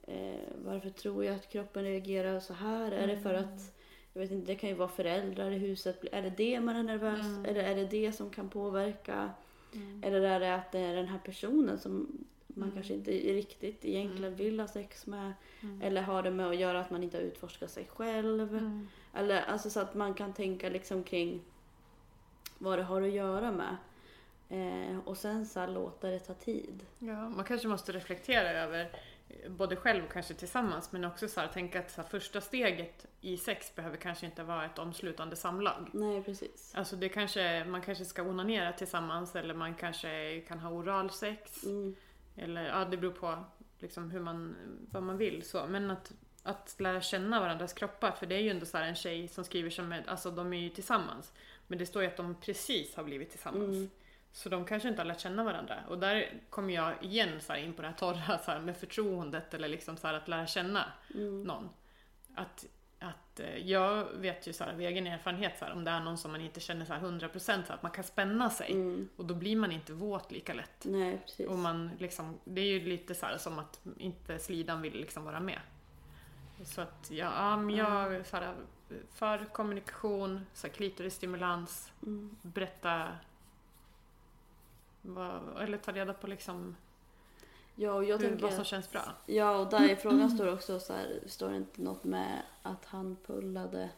eh, 0.03 0.41
varför 0.65 0.91
tror 0.91 1.25
jag 1.25 1.35
att 1.35 1.49
kroppen 1.49 1.85
reagerar 1.85 2.41
så 2.41 2.53
här? 2.55 2.93
Är 2.93 3.07
det 3.07 3.17
för 3.21 3.35
Mm. 3.35 3.45
att 3.55 3.77
jag 4.13 4.21
vet 4.23 4.31
inte, 4.31 4.53
det 4.53 4.57
kan 4.59 4.69
ju 4.69 4.75
vara 4.75 4.89
föräldrar 4.89 5.51
i 5.51 5.59
huset. 5.59 6.05
Är 6.13 6.23
det 6.23 6.31
det 6.31 6.61
man 6.61 6.77
är 6.77 6.83
nervös? 6.83 7.27
Mm. 7.27 7.45
Eller 7.45 7.65
är 7.65 7.77
det 7.77 7.85
det 7.87 8.13
som 8.13 8.31
kan 8.31 8.49
påverka? 8.49 9.31
Mm. 9.75 10.03
Eller 10.05 10.21
är 10.23 10.41
det 10.41 10.55
att 10.55 10.73
det 10.73 10.79
är 10.79 10.95
den 10.97 11.07
här 11.09 11.19
personen 11.19 11.79
som 11.79 12.25
man 12.47 12.63
Mm. 12.69 12.75
kanske 12.75 12.95
inte 12.95 13.11
riktigt 13.11 13.85
egentligen 13.85 14.25
Mm. 14.33 14.37
vill 14.37 14.61
ha 14.61 14.67
sex 14.69 15.07
med? 15.07 15.33
Mm. 15.63 15.83
Eller 15.83 16.03
har 16.03 16.23
det 16.23 16.31
med 16.31 16.49
att 16.49 16.57
göra 16.57 16.81
att 16.81 16.91
man 16.91 17.03
inte 17.03 17.17
har 17.17 17.23
utforskat 17.23 17.71
sig 17.71 17.87
själv? 17.87 18.57
Mm. 18.57 18.89
Eller 19.15 19.43
alltså 19.43 19.71
så 19.71 19.81
att 19.81 19.95
man 19.95 20.15
kan 20.15 20.33
tänka 20.33 20.69
liksom 20.69 21.03
kring 21.05 21.41
vad 22.59 22.79
det 22.79 22.83
har 22.83 23.03
att 23.03 23.11
göra 23.13 23.53
med. 23.53 23.77
Eh, 24.51 24.99
och 25.05 25.17
sen 25.17 25.47
så 25.47 25.67
låta 25.67 26.11
det 26.11 26.19
ta 26.19 26.35
tid. 26.35 26.87
Ja, 26.99 27.29
man 27.29 27.45
kanske 27.45 27.69
måste 27.69 27.93
reflektera 27.93 28.51
över, 28.51 28.93
eh, 29.29 29.51
både 29.51 29.77
själv 29.77 30.05
och 30.05 30.13
kanske 30.13 30.35
tillsammans, 30.35 30.93
men 30.93 31.05
också 31.05 31.29
så 31.29 31.41
här, 31.41 31.49
tänka 31.49 31.81
att 31.81 31.91
så 31.91 32.03
här, 32.03 32.09
första 32.09 32.41
steget 32.41 33.07
i 33.21 33.37
sex 33.37 33.75
behöver 33.75 33.97
kanske 33.97 34.27
inte 34.27 34.43
vara 34.43 34.65
ett 34.65 34.79
omslutande 34.79 35.37
samlag. 35.37 35.91
Nej, 35.93 36.23
precis. 36.23 36.73
Alltså 36.75 36.97
det 36.97 37.09
kanske, 37.09 37.65
man 37.65 37.83
kanske 37.83 38.05
ska 38.05 38.23
onanera 38.23 38.73
tillsammans 38.73 39.37
eller 39.37 39.55
man 39.55 39.75
kanske 39.75 40.41
kan 40.41 40.59
ha 40.59 40.71
oralsex. 40.71 41.65
Mm. 41.65 41.97
Eller 42.37 42.65
ja, 42.67 42.85
det 42.85 42.97
beror 42.97 43.13
på 43.13 43.45
liksom 43.79 44.11
hur 44.11 44.21
man, 44.21 44.57
vad 44.91 45.03
man 45.03 45.19
vill 45.19 45.43
så. 45.43 45.67
Men 45.67 45.91
att, 45.91 46.13
att 46.43 46.77
lära 46.79 47.01
känna 47.01 47.41
varandras 47.41 47.73
kroppar, 47.73 48.13
för 48.13 48.27
det 48.27 48.35
är 48.35 48.41
ju 48.41 48.51
ändå 48.51 48.67
så 48.67 48.79
en 48.79 48.95
tjej 48.95 49.29
som 49.29 49.45
skriver 49.45 49.71
som, 49.71 50.03
alltså 50.07 50.31
de 50.31 50.53
är 50.53 50.59
ju 50.59 50.69
tillsammans. 50.69 51.33
Men 51.67 51.79
det 51.79 51.87
står 51.87 52.03
ju 52.03 52.09
att 52.09 52.17
de 52.17 52.35
precis 52.35 52.95
har 52.95 53.05
blivit 53.05 53.31
tillsammans. 53.31 53.77
Mm. 53.77 53.91
Så 54.33 54.49
de 54.49 54.65
kanske 54.65 54.89
inte 54.89 55.01
har 55.01 55.07
lärt 55.07 55.21
känna 55.21 55.45
varandra. 55.45 55.77
Och 55.89 55.99
där 55.99 56.33
kommer 56.51 56.75
jag 56.75 56.93
igen 57.05 57.41
så 57.41 57.53
här 57.53 57.61
in 57.61 57.73
på 57.73 57.83
det 57.83 57.89
här 57.89 57.95
torra 57.95 58.39
så 58.39 58.51
här 58.51 58.61
med 58.61 58.77
förtroendet 58.77 59.55
eller 59.55 59.69
liksom 59.69 59.97
så 59.97 60.07
här 60.07 60.15
att 60.15 60.29
lära 60.29 60.47
känna 60.47 60.85
Mm. 61.15 61.43
någon. 61.43 61.69
Att, 62.35 62.67
att 62.99 63.41
eh, 63.41 63.57
jag 63.57 64.05
vet 64.05 64.47
ju 64.47 64.53
så 64.53 64.65
här, 64.65 64.73
av 64.73 64.81
egen 64.81 65.07
erfarenhet 65.07 65.59
så 65.59 65.65
här, 65.65 65.73
om 65.73 65.85
det 65.85 65.91
är 65.91 66.01
någon 66.01 66.19
som 66.19 66.33
man 66.33 66.41
inte 66.41 66.61
känner 66.61 66.85
så 66.85 66.93
här 66.93 67.01
100% 67.01 67.39
så 67.41 67.53
här, 67.53 67.75
att 67.75 67.83
man 67.83 67.93
kan 67.93 68.05
spänna 68.05 68.51
sig. 68.51 68.71
Mm. 68.73 69.09
Och 69.17 69.25
då 69.25 69.35
blir 69.35 69.57
man 69.57 69.73
inte 69.73 69.93
våt 69.93 70.33
lika 70.33 70.55
lätt. 70.55 70.85
Nej, 70.85 71.19
precis. 71.27 71.47
Och 71.49 71.59
man 71.59 71.91
liksom, 71.99 72.39
det 72.45 72.61
är 72.61 72.65
ju 72.67 72.81
lite 72.89 73.15
så 73.15 73.27
här 73.27 73.39
som 73.39 73.59
att 73.59 73.81
inte 73.99 74.39
slidan 74.39 74.83
vill 74.83 74.95
liksom 75.01 75.25
vara 75.25 75.41
med. 75.41 75.61
Så 76.65 76.81
att 76.81 77.11
ja, 77.11 77.33
ja, 77.37 77.57
men 77.57 77.77
jag 77.77 78.27
så 78.27 78.37
här, 78.37 78.55
för 79.15 79.45
kommunikation, 79.45 80.47
så 80.55 80.67
här, 80.67 80.75
klitorisstimulans, 80.75 81.93
Mm. 82.03 82.37
berätta 82.43 83.09
vad, 85.03 85.63
eller 85.63 85.79
ta 85.79 85.93
reda 85.93 86.13
på 86.13 86.27
liksom 86.27 86.77
Ja, 87.75 87.93
och 87.93 88.05
jag 88.05 88.19
hur, 88.19 88.29
tänker... 88.29 88.43
vad 88.43 88.55
som 88.55 88.65
känns 88.65 88.91
bra. 88.93 89.03
Ja, 89.27 89.57
och 89.59 89.71
där 89.71 89.91
i 89.91 89.97
frågan 89.97 90.31
står 90.31 90.53
också 90.53 90.81
så 90.81 90.93
här, 90.93 91.21
står 91.27 91.51
det 91.51 91.57
inte 91.57 91.83
något 91.83 92.05
med 92.05 92.43
att 92.63 92.85
han 92.85 93.17
pullade. 93.27 93.91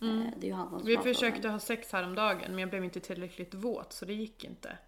Mm. 0.00 0.22
Eh, 0.22 0.32
det 0.36 0.46
är 0.46 0.48
ju 0.48 0.54
han 0.54 0.70
som 0.70 0.86
Vi 0.86 0.96
försökte 0.96 1.48
ha 1.48 1.58
sex 1.58 1.92
häromdagen 1.92 2.50
men 2.50 2.58
jag 2.58 2.70
blev 2.70 2.84
inte 2.84 3.00
tillräckligt 3.00 3.54
våt 3.54 3.92
så 3.92 4.04
det 4.04 4.14
gick 4.14 4.44
inte. 4.44 4.78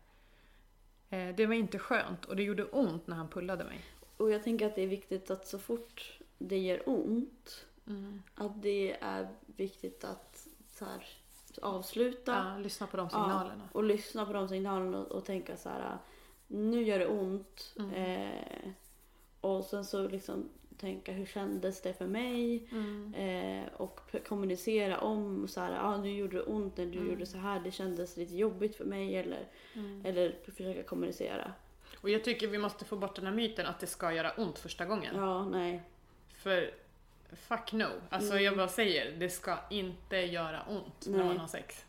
Eh, 1.11 1.35
Det 1.35 1.47
var 1.47 1.55
inte 1.55 1.79
skönt 1.79 2.25
och 2.25 2.37
det 2.37 2.43
gjorde 2.43 2.65
ont 2.65 3.07
när 3.07 3.17
han 3.17 3.29
pullade 3.29 3.65
mig. 3.65 3.81
Och 4.17 4.31
jag 4.31 4.43
tänker 4.45 4.67
att 4.67 4.75
det 4.75 4.83
är 4.83 4.87
viktigt 4.87 5.31
att 5.31 5.47
så 5.47 5.59
fort 5.59 6.19
det 6.39 6.59
gör 6.59 6.89
ont, 6.89 7.67
att 8.35 8.63
det 8.63 8.97
är 9.01 9.29
viktigt 9.47 10.05
att 10.05 10.49
så 10.69 10.85
här, 10.85 11.05
avsluta. 11.59 12.53
Ja, 12.57 12.63
lyssna 12.63 12.87
på 12.87 12.97
de 12.97 13.11
signalerna. 13.11 13.69
och 13.73 13.85
lyssna 13.85 14.27
på 14.27 14.33
de 14.33 14.49
signalerna 14.49 14.99
och, 14.99 15.13
och 15.13 15.25
tänka 15.25 15.57
så 15.57 15.69
här. 15.69 15.99
Nu 16.47 16.83
gör 16.83 16.99
det 16.99 17.07
ont. 17.07 17.75
Mm. 17.79 17.95
Eh, 17.95 18.71
och 19.41 19.65
sen 19.65 19.85
så 19.85 20.09
liksom 20.09 20.49
tänka 20.79 21.13
hur 21.13 21.27
kändes 21.27 21.83
det 21.83 21.93
för 21.95 22.07
mig? 22.07 22.69
Mm. 22.73 23.15
Eh, 23.15 23.73
och 23.75 24.01
kommunicera 24.29 24.99
om 25.01 25.49
så 25.49 25.61
här, 25.61 25.79
ah, 25.83 25.97
nu 25.97 26.11
gjorde 26.17 26.37
det 26.37 26.43
ont 26.43 26.77
när 26.77 26.87
du 26.87 26.99
Mm. 26.99 27.11
gjorde 27.11 27.27
så 27.27 27.39
här, 27.39 27.61
det 27.61 27.71
kändes 27.71 28.17
lite 28.17 28.37
jobbigt 28.37 28.77
för 28.77 28.85
mig 28.85 29.17
eller, 29.17 29.49
Mm. 29.75 30.03
eller 30.07 30.35
försöka 30.45 30.83
kommunicera. 30.83 31.53
Och 32.01 32.11
jag 32.11 32.25
tycker 32.25 32.47
vi 32.49 32.59
måste 32.59 32.85
få 32.85 32.97
bort 32.97 33.17
den 33.17 33.27
här 33.27 33.33
myten 33.33 33.67
att 33.67 33.81
det 33.81 33.87
ska 33.87 34.13
göra 34.13 34.31
ont 34.37 34.59
första 34.59 34.85
gången. 34.85 35.17
Ja, 35.17 35.45
nej. 35.45 35.83
För 36.37 36.71
fuck 37.33 37.73
no. 37.73 37.87
Alltså 38.11 38.33
Mm. 38.33 38.45
jag 38.45 38.57
bara 38.57 38.69
säger, 38.69 39.13
det 39.19 39.29
ska 39.31 39.59
inte 39.71 40.17
göra 40.17 40.63
ont 40.69 41.07
när 41.07 41.19
Nej. 41.19 41.27
man 41.27 41.39
har 41.39 41.47
sex. 41.49 41.85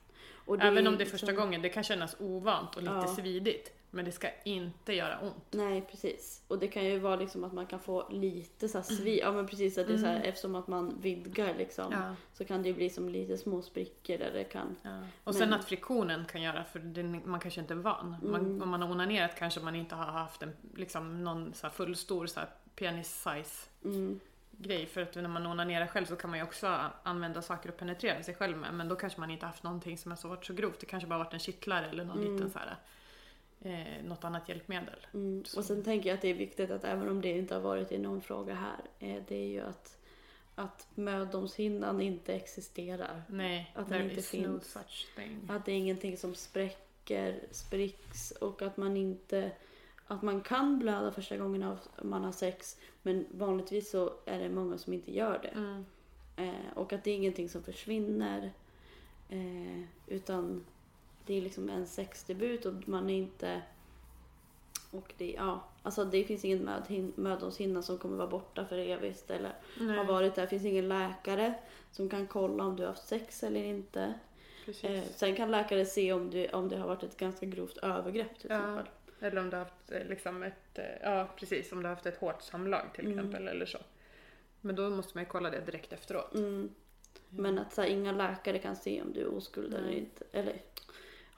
Även 0.62 0.88
om 0.88 0.98
det 0.98 1.04
är 1.04 1.06
första 1.06 1.28
liksom- 1.28 1.44
gången, 1.46 1.62
det 1.62 1.70
kan 1.70 1.84
kännas 1.84 2.16
ovant 2.20 2.76
och 2.76 2.82
lite 2.82 2.94
Ja. 2.96 3.08
svidigt. 3.16 3.72
Men 3.92 4.06
det 4.06 4.12
ska 4.12 4.28
inte 4.46 4.94
göra 4.94 5.20
ont. 5.20 5.46
Nej, 5.52 5.82
precis. 5.92 6.44
Och 6.48 6.60
det 6.60 6.68
kan 6.68 6.86
ju 6.86 7.00
vara 7.00 7.16
liksom 7.16 7.44
att 7.44 7.54
man 7.54 7.66
kan 7.68 7.80
få 7.80 8.10
lite 8.10 8.70
så 8.70 8.78
här 8.78 8.86
svi, 8.86 9.20
ja 9.20 9.32
men 9.32 9.48
precis 9.48 9.78
att 9.78 9.88
det 9.88 9.94
är 9.94 9.98
så 9.98 10.06
här, 10.06 10.16
Mm. 10.16 10.28
eftersom 10.30 10.56
att 10.56 10.68
man 10.68 11.00
vidgar 11.02 11.54
liksom 11.58 11.86
Ja. 11.92 12.16
så 12.34 12.46
kan 12.46 12.62
det 12.64 12.70
ju 12.70 12.76
bli 12.76 12.90
som 12.90 13.10
lite 13.10 13.38
små 13.38 13.62
sprickor 13.62 14.18
där 14.18 14.32
det 14.34 14.44
kan, 14.44 14.76
Ja. 14.84 15.00
Och 15.24 15.36
sen 15.36 15.50
Men- 15.50 15.60
att 15.60 15.66
friktionen 15.66 16.26
kan 16.26 16.42
göra, 16.42 16.64
för 16.64 16.80
den, 16.80 17.22
man 17.26 17.40
kanske 17.40 17.62
inte 17.62 17.74
är 17.74 17.78
van. 17.78 18.16
Man, 18.24 18.42
Mm. 18.42 18.62
om 18.62 18.70
man 18.70 18.82
har 18.82 18.92
onanerat 18.92 19.36
kanske 19.36 19.60
man 19.60 19.76
inte 19.76 19.96
har 19.96 20.06
haft 20.06 20.42
en, 20.42 20.54
liksom, 20.76 21.24
någon 21.24 21.54
så 21.54 21.68
här 21.68 21.74
fullstor 21.74 22.28
så 22.28 22.40
här 22.40 22.50
penis-size 22.76 23.70
mm, 23.84 24.20
grej. 24.58 24.86
För 24.86 25.02
att 25.02 25.16
när 25.16 25.28
man 25.28 25.46
onanerar 25.46 25.88
själv 25.88 26.06
så 26.06 26.16
kan 26.16 26.30
man 26.30 26.40
ju 26.40 26.46
också 26.46 26.80
använda 27.04 27.42
saker 27.42 27.70
att 27.70 27.78
penetrera 27.78 28.24
sig 28.24 28.36
själv 28.36 28.58
med. 28.58 28.74
Men 28.74 28.88
då 28.88 28.96
kanske 28.96 29.20
man 29.20 29.32
inte 29.32 29.46
haft 29.46 29.64
någonting 29.64 29.98
som 29.98 30.12
har 30.12 30.18
så 30.18 30.28
varit 30.28 30.46
så 30.46 30.54
grovt. 30.54 30.80
Det 30.80 30.86
kanske 30.86 31.08
bara 31.10 31.20
varit 31.20 31.34
en 31.34 31.40
kittlare 31.40 31.86
eller 31.90 32.04
någon 32.06 32.18
Mm. 32.20 32.34
liten 32.34 32.52
så 32.52 32.60
här, 32.60 32.76
eh, 33.62 34.04
något 34.04 34.24
annat 34.24 34.50
hjälpmedel. 34.50 35.08
mm. 35.14 35.44
Och 35.58 35.66
sen 35.66 35.84
tänker 35.84 36.10
jag 36.10 36.16
att 36.16 36.22
det 36.22 36.28
är 36.30 36.34
viktigt 36.34 36.72
att 36.72 36.84
även 36.84 37.10
om 37.10 37.22
det 37.22 37.38
inte 37.38 37.54
har 37.54 37.62
varit 37.62 37.92
i 37.92 37.98
någon 37.98 38.22
fråga 38.22 38.54
här, 38.56 38.80
eh, 39.00 39.24
det 39.28 39.36
är 39.36 39.48
ju 39.48 39.62
att, 39.62 39.98
att 40.56 40.88
mödomshinnan 40.96 42.02
inte 42.02 42.34
existerar. 42.34 43.24
Nej, 43.28 43.72
Att 43.76 43.90
den 43.90 44.02
inte 44.02 44.16
no 44.16 44.22
finns. 44.22 44.78
thing. 45.16 45.48
Att 45.50 45.66
det 45.66 45.72
är 45.72 45.76
ingenting 45.78 46.18
som 46.18 46.36
spräcker, 46.36 47.40
spricks 47.52 48.32
och 48.32 48.62
att 48.62 48.78
man 48.78 48.98
inte 48.98 49.52
att 50.08 50.22
man 50.22 50.42
kan 50.42 50.80
blöda 50.80 51.12
första 51.12 51.38
gången 51.38 51.78
man 52.02 52.24
har 52.24 52.32
sex 52.32 52.78
men 53.02 53.26
vanligtvis 53.32 53.92
så 53.92 54.14
är 54.26 54.40
det 54.40 54.50
många 54.50 54.78
som 54.78 54.94
inte 54.94 55.12
gör 55.12 55.40
det. 55.42 55.48
Mm. 55.48 55.86
Eh, 56.36 56.74
och 56.76 56.94
att 56.94 57.04
det 57.04 57.12
är 57.12 57.16
ingenting 57.16 57.50
som 57.50 57.64
försvinner. 57.64 58.52
Eh, 59.30 59.84
utan 60.08 60.66
det 61.26 61.38
är 61.38 61.42
liksom 61.42 61.70
en 61.70 61.88
sexdebut 61.88 62.66
och 62.66 62.88
man 62.88 63.10
är 63.10 63.16
inte... 63.16 63.62
Och 64.92 65.14
det, 65.18 65.32
ja, 65.32 65.64
alltså 65.84 66.06
det 66.06 66.24
finns 66.24 66.46
ingen 66.46 66.70
mödomshinna 67.16 67.82
som 67.82 67.98
kommer 67.98 68.18
vara 68.18 68.28
borta 68.28 68.66
för 68.66 68.78
evigt 68.78 69.32
eller 69.32 69.54
Nej, 69.80 69.98
har 69.98 70.06
varit 70.06 70.36
där. 70.36 70.42
Det 70.42 70.48
finns 70.48 70.66
ingen 70.66 70.88
läkare 70.90 71.54
som 71.92 72.10
kan 72.10 72.28
kolla 72.28 72.64
om 72.64 72.76
du 72.76 72.84
har 72.84 72.90
haft 72.90 73.08
sex 73.08 73.44
eller 73.44 73.64
inte. 73.64 74.14
Eh, 74.82 75.04
sen 75.16 75.36
kan 75.36 75.52
läkare 75.52 75.86
se 75.86 76.14
om, 76.14 76.30
du, 76.30 76.48
om 76.48 76.70
det 76.70 76.78
har 76.78 76.88
varit 76.88 77.04
ett 77.04 77.18
ganska 77.18 77.46
grovt 77.46 77.78
övergrepp 77.78 78.40
till 78.40 78.50
Ja. 78.50 78.84
Eller 79.26 79.42
om 79.42 79.50
du 79.50 79.56
har 79.58 79.64
haft 79.64 79.92
eh, 79.92 80.06
liksom 80.06 80.44
ett, 80.44 80.78
eh, 80.80 80.86
ja 81.04 81.28
precis, 81.40 81.72
om 81.72 81.78
du 81.80 81.84
har 81.90 81.96
haft 81.96 82.06
ett 82.06 82.18
hårt 82.20 82.42
samlag 82.42 82.82
till 82.94 83.06
Mm. 83.06 83.18
exempel 83.20 83.48
eller 83.48 83.66
så. 83.66 83.78
Men 84.62 84.76
då 84.76 84.90
måste 84.90 85.12
man 85.18 85.24
ju 85.24 85.30
kolla 85.30 85.50
det 85.50 85.60
direkt 85.60 85.94
efteråt. 85.94 86.34
Mm. 86.36 86.70
Men 87.30 87.60
att 87.60 87.74
så 87.74 87.82
här, 87.82 87.90
inga 87.90 88.12
läkare 88.12 88.60
kan 88.60 88.76
se 88.76 89.02
om 89.02 89.14
du 89.14 89.22
är 89.22 89.28
oskuld 89.28 89.74
eller 89.74 89.92
inte. 89.92 90.26
Eller 90.32 90.56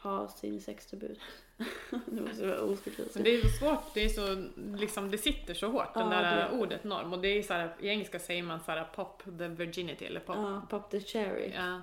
ha 0.01 0.27
sin 0.27 0.61
sexdebut. 0.61 1.19
det 2.05 2.21
måste 2.21 2.47
vara 2.47 2.59
oskuld. 2.61 3.09
Men 3.13 3.23
det 3.23 3.35
är 3.35 3.41
så 3.41 3.47
svårt, 3.57 3.93
det 3.93 4.03
är 4.05 4.09
så, 4.09 4.47
liksom 4.77 5.11
det 5.11 5.17
sitter 5.17 5.53
så 5.53 5.67
hårt, 5.67 5.89
Ja, 5.95 6.03
det 6.03 6.09
där 6.15 6.49
det- 6.51 6.57
ordet 6.57 6.83
norm. 6.83 7.13
Och 7.13 7.19
det 7.19 7.27
är 7.27 7.43
så 7.43 7.53
här, 7.53 7.75
i 7.79 7.87
engelska 7.87 8.19
säger 8.19 8.43
man 8.43 8.59
så 8.59 8.71
här 8.71 8.83
pop 8.95 9.23
the 9.37 9.47
virginity 9.47 10.05
eller 10.05 10.19
pop. 10.19 10.35
Ja, 10.35 10.61
pop 10.69 10.91
the 10.91 10.99
cherry. 10.99 11.51
Ja. 11.55 11.81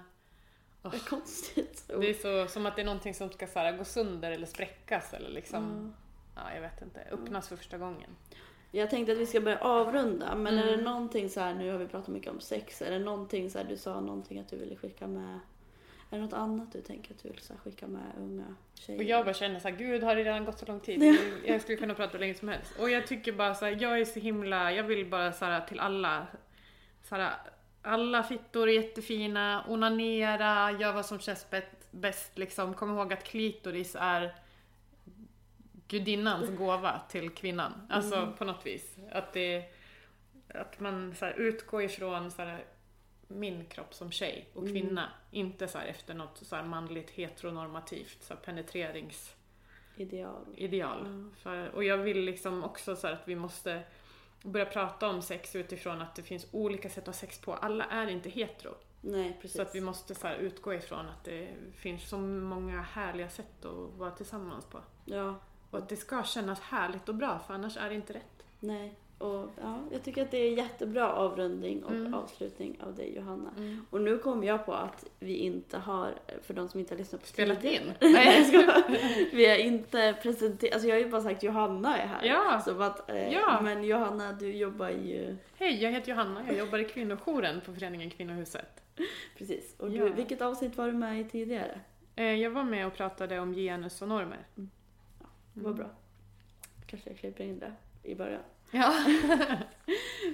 Det 0.90 0.96
är 0.96 1.00
konstigt. 1.10 1.84
Det 2.00 2.10
är 2.10 2.14
så, 2.14 2.52
som 2.52 2.66
att 2.66 2.76
det 2.76 2.82
är 2.82 2.86
någonting 2.86 3.14
som 3.14 3.30
ska 3.30 3.46
så 3.46 3.58
här, 3.58 3.76
gå 3.76 3.84
sönder 3.84 4.30
eller 4.32 4.46
spräckas 4.46 5.14
eller 5.14 5.30
liksom, 5.30 5.64
Mm. 5.64 5.94
ja 6.36 6.54
jag 6.54 6.60
vet 6.60 6.82
inte, 6.82 7.00
öppnas 7.10 7.48
för 7.48 7.56
första 7.56 7.78
gången. 7.78 8.10
Jag 8.70 8.90
tänkte 8.90 9.12
att 9.12 9.18
vi 9.18 9.26
ska 9.26 9.40
börja 9.40 9.58
avrunda, 9.58 10.34
men 10.34 10.58
är 10.58 10.62
Mm. 10.62 10.78
det 10.78 10.84
någonting 10.84 11.30
så 11.30 11.40
här, 11.40 11.54
nu 11.54 11.70
har 11.70 11.78
vi 11.78 11.86
pratat 11.86 12.08
mycket 12.08 12.32
om 12.32 12.40
sex, 12.40 12.82
är 12.82 12.90
det 12.90 12.98
någonting 12.98 13.50
så 13.50 13.58
här, 13.58 13.64
du 13.64 13.76
sa 13.76 14.00
någonting 14.00 14.38
att 14.38 14.48
du 14.48 14.56
ville 14.56 14.76
skicka 14.76 15.06
med, 15.06 15.38
är 16.10 16.16
det 16.16 16.22
något 16.24 16.32
annat 16.32 16.72
du 16.72 16.80
tänker 16.80 17.14
att 17.14 17.22
du 17.22 17.28
vill 17.28 17.38
så 17.40 17.52
här, 17.52 17.60
skicka 17.60 17.86
med 17.86 18.02
unga 18.18 18.54
tjejer? 18.74 18.98
Och 18.98 19.04
jag 19.04 19.24
bara 19.24 19.34
känner 19.34 19.60
så 19.60 19.68
här, 19.68 19.76
gud 19.76 20.02
har 20.02 20.16
det 20.16 20.24
redan 20.24 20.44
gått 20.44 20.58
så 20.58 20.66
lång 20.66 20.80
tid? 20.80 21.02
Ja. 21.02 21.14
Jag 21.52 21.60
skulle 21.62 21.78
kunna 21.78 21.94
prata 21.94 22.12
hur 22.12 22.18
länge 22.18 22.34
som 22.34 22.48
helst. 22.48 22.72
Och 22.80 22.90
jag 22.90 23.06
tycker 23.06 23.32
bara 23.32 23.54
så 23.54 23.64
här, 23.64 23.76
jag 23.80 24.00
är 24.00 24.04
så 24.04 24.20
himla, 24.20 24.72
jag 24.72 24.82
vill 24.84 25.10
bara 25.10 25.32
så 25.32 25.44
här 25.44 25.60
till 25.66 25.80
alla, 25.80 26.26
så 27.08 27.14
här, 27.16 27.32
alla 27.84 28.22
fittor 28.22 28.68
är 28.68 28.72
jättefina, 28.72 29.64
onanera, 29.68 30.70
gör 30.72 30.92
vad 30.92 31.06
som 31.06 31.18
känns 31.18 31.46
bäst, 31.90 32.38
liksom. 32.38 32.74
Kom 32.74 32.90
ihåg 32.90 33.12
att 33.12 33.24
klitoris 33.24 33.96
är 34.00 34.34
gudinnans 35.88 36.50
gåva 36.58 37.00
till 37.08 37.30
kvinnan. 37.30 37.72
Alltså 37.90 38.16
Mm. 38.16 38.34
på 38.36 38.44
något 38.44 38.66
vis. 38.66 38.96
Att, 39.12 39.32
det, 39.32 39.64
att 40.48 40.80
man 40.80 41.14
så 41.14 41.24
här, 41.24 41.32
utgår 41.32 41.82
ifrån 41.82 42.30
så 42.30 42.42
här, 42.42 42.64
min 43.28 43.66
kropp 43.66 43.94
som 43.94 44.10
tjej 44.10 44.48
och 44.54 44.62
Mm. 44.62 44.72
kvinna. 44.74 45.08
Inte 45.30 45.68
så 45.68 45.78
här, 45.78 45.86
efter 45.86 46.14
något 46.14 46.38
så 46.42 46.56
här, 46.56 46.62
manligt 46.62 47.10
heteronormativt 47.10 48.22
så 48.22 48.34
här, 48.34 48.40
penetreringsideal. 48.40 50.46
Ideal. 50.56 51.00
Mm. 51.00 51.34
För, 51.42 51.68
och 51.68 51.84
jag 51.84 51.98
vill 51.98 52.20
liksom 52.24 52.64
också 52.64 52.96
så 52.96 53.08
att 53.08 53.22
vi 53.28 53.36
måste 53.36 53.82
börja 54.44 54.66
prata 54.66 55.08
om 55.08 55.22
sex 55.22 55.56
utifrån 55.56 56.02
att 56.02 56.14
det 56.14 56.22
finns 56.22 56.46
olika 56.50 56.88
sätt 56.88 56.98
att 56.98 57.06
ha 57.06 57.12
sex 57.12 57.38
på. 57.38 57.54
Alla 57.54 57.84
är 57.84 58.06
inte 58.06 58.30
hetero. 58.30 58.74
Nej, 59.00 59.38
precis. 59.40 59.56
Så 59.56 59.62
att 59.62 59.74
vi 59.74 59.80
måste 59.80 60.14
så 60.14 60.28
utgå 60.28 60.74
ifrån 60.74 61.06
att 61.08 61.24
det 61.24 61.48
finns 61.76 62.08
så 62.08 62.18
många 62.18 62.82
härliga 62.82 63.28
sätt 63.28 63.64
att 63.64 63.98
vara 63.98 64.10
tillsammans 64.10 64.64
på. 64.64 64.78
Ja, 65.04 65.34
Och 65.70 65.78
att 65.78 65.88
det 65.88 65.96
ska 65.96 66.22
kännas 66.22 66.60
härligt 66.60 67.08
och 67.08 67.14
bra 67.14 67.38
för 67.46 67.54
annars 67.54 67.76
är 67.76 67.88
det 67.88 67.94
inte 67.94 68.12
rätt. 68.12 68.44
nej. 68.60 68.94
Och 69.18 69.50
ja, 69.60 69.78
jag 69.92 70.02
tycker 70.04 70.22
att 70.22 70.30
det 70.30 70.36
är 70.38 70.56
jättebra 70.56 71.12
avrundning 71.12 71.84
och 71.84 71.90
Mm. 71.92 72.14
avslutning 72.14 72.78
av 72.80 72.94
dig 72.94 73.16
Johanna. 73.16 73.50
Och 73.90 74.00
nu 74.00 74.18
kom 74.18 74.44
jag 74.44 74.66
på 74.66 74.72
att 74.72 75.04
vi 75.18 75.36
inte 75.36 75.78
har, 75.78 76.14
för 76.42 76.54
de 76.54 76.68
som 76.68 76.80
inte 76.80 76.94
har 76.94 76.98
lyssnat 76.98 77.20
på 77.20 77.26
Spelat 77.26 77.60
tidigare- 77.60 77.84
in? 77.84 77.92
Nej. 78.12 79.30
Vi 79.32 79.46
har 79.48 79.56
inte 79.56 80.16
presenterat, 80.22 80.74
alltså 80.74 80.88
jag 80.88 80.94
har 80.96 81.00
ju 81.00 81.08
bara 81.10 81.20
sagt 81.22 81.42
Johanna 81.42 81.98
är 81.98 82.06
här. 82.06 82.24
Ja. 82.24 82.60
Så 82.64 82.82
att, 82.82 83.10
eh, 83.10 83.32
Ja. 83.32 83.60
Men 83.62 83.84
Johanna 83.84 84.32
du 84.32 84.52
jobbar 84.52 84.88
ju, 84.88 85.36
Hej, 85.58 85.82
jag 85.82 85.90
heter 85.92 86.10
Johanna. 86.10 86.42
Jag 86.46 86.56
jobbar 86.58 86.78
i 86.78 86.84
kvinnojouren 86.84 87.60
på 87.60 87.72
föreningen 87.74 88.10
Kvinnohuset. 88.10 88.82
precis. 89.38 89.74
Och 89.78 89.90
Ja. 89.90 90.04
du, 90.04 90.10
vilket 90.12 90.42
avsnitt 90.42 90.76
var 90.76 90.86
du 90.86 90.92
med 90.92 91.20
i 91.20 91.24
tidigare? 91.24 91.80
Eh, 92.16 92.24
Jag 92.34 92.50
var 92.50 92.64
med 92.64 92.86
och 92.86 92.94
pratade 92.94 93.38
om 93.40 93.52
genus 93.54 94.02
och 94.02 94.08
normer. 94.08 94.46
Vad 95.54 95.74
bra. 95.76 95.86
Kanske 96.86 97.10
jag 97.10 97.18
klipper 97.18 97.44
in 97.44 97.58
det 97.58 97.72
i 98.02 98.14
början. 98.14 98.42
Ja. 98.74 98.92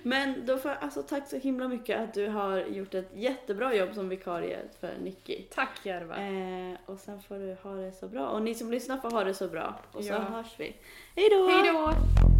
Men 0.03 0.47
då 0.47 0.59
får 0.59 0.71
jag, 0.71 0.83
alltså 0.83 1.03
tack 1.03 1.29
så 1.29 1.37
himla 1.37 1.69
mycket 1.69 2.01
att 2.01 2.15
du 2.15 2.29
har 2.29 2.59
gjort 2.59 2.95
ett 2.95 3.11
jättebra 3.15 3.75
jobb 3.75 3.95
som 3.95 4.09
vikarie 4.09 4.59
för 4.81 4.91
Nicky. 5.03 5.43
Tack 5.43 5.87
Järva. 5.87 6.17
Eh, 6.17 6.79
och 6.87 6.99
sen 6.99 7.23
får 7.23 7.35
du 7.35 7.57
ha 7.63 7.75
det 7.75 7.93
så 7.93 8.09
bra. 8.09 8.29
Och 8.29 8.43
ni 8.43 8.55
som 8.55 8.71
lyssnar 8.71 8.97
får 8.97 9.11
ha 9.11 9.25
det 9.25 9.35
så 9.35 9.49
bra. 9.49 9.75
Och 9.93 10.05
så 10.05 10.13
Ja. 10.13 10.19
hörs 10.19 10.55
vi. 10.59 10.77
Hej 11.17 11.29
då! 11.31 11.49
Hej 11.49 11.73
då! 11.73 12.40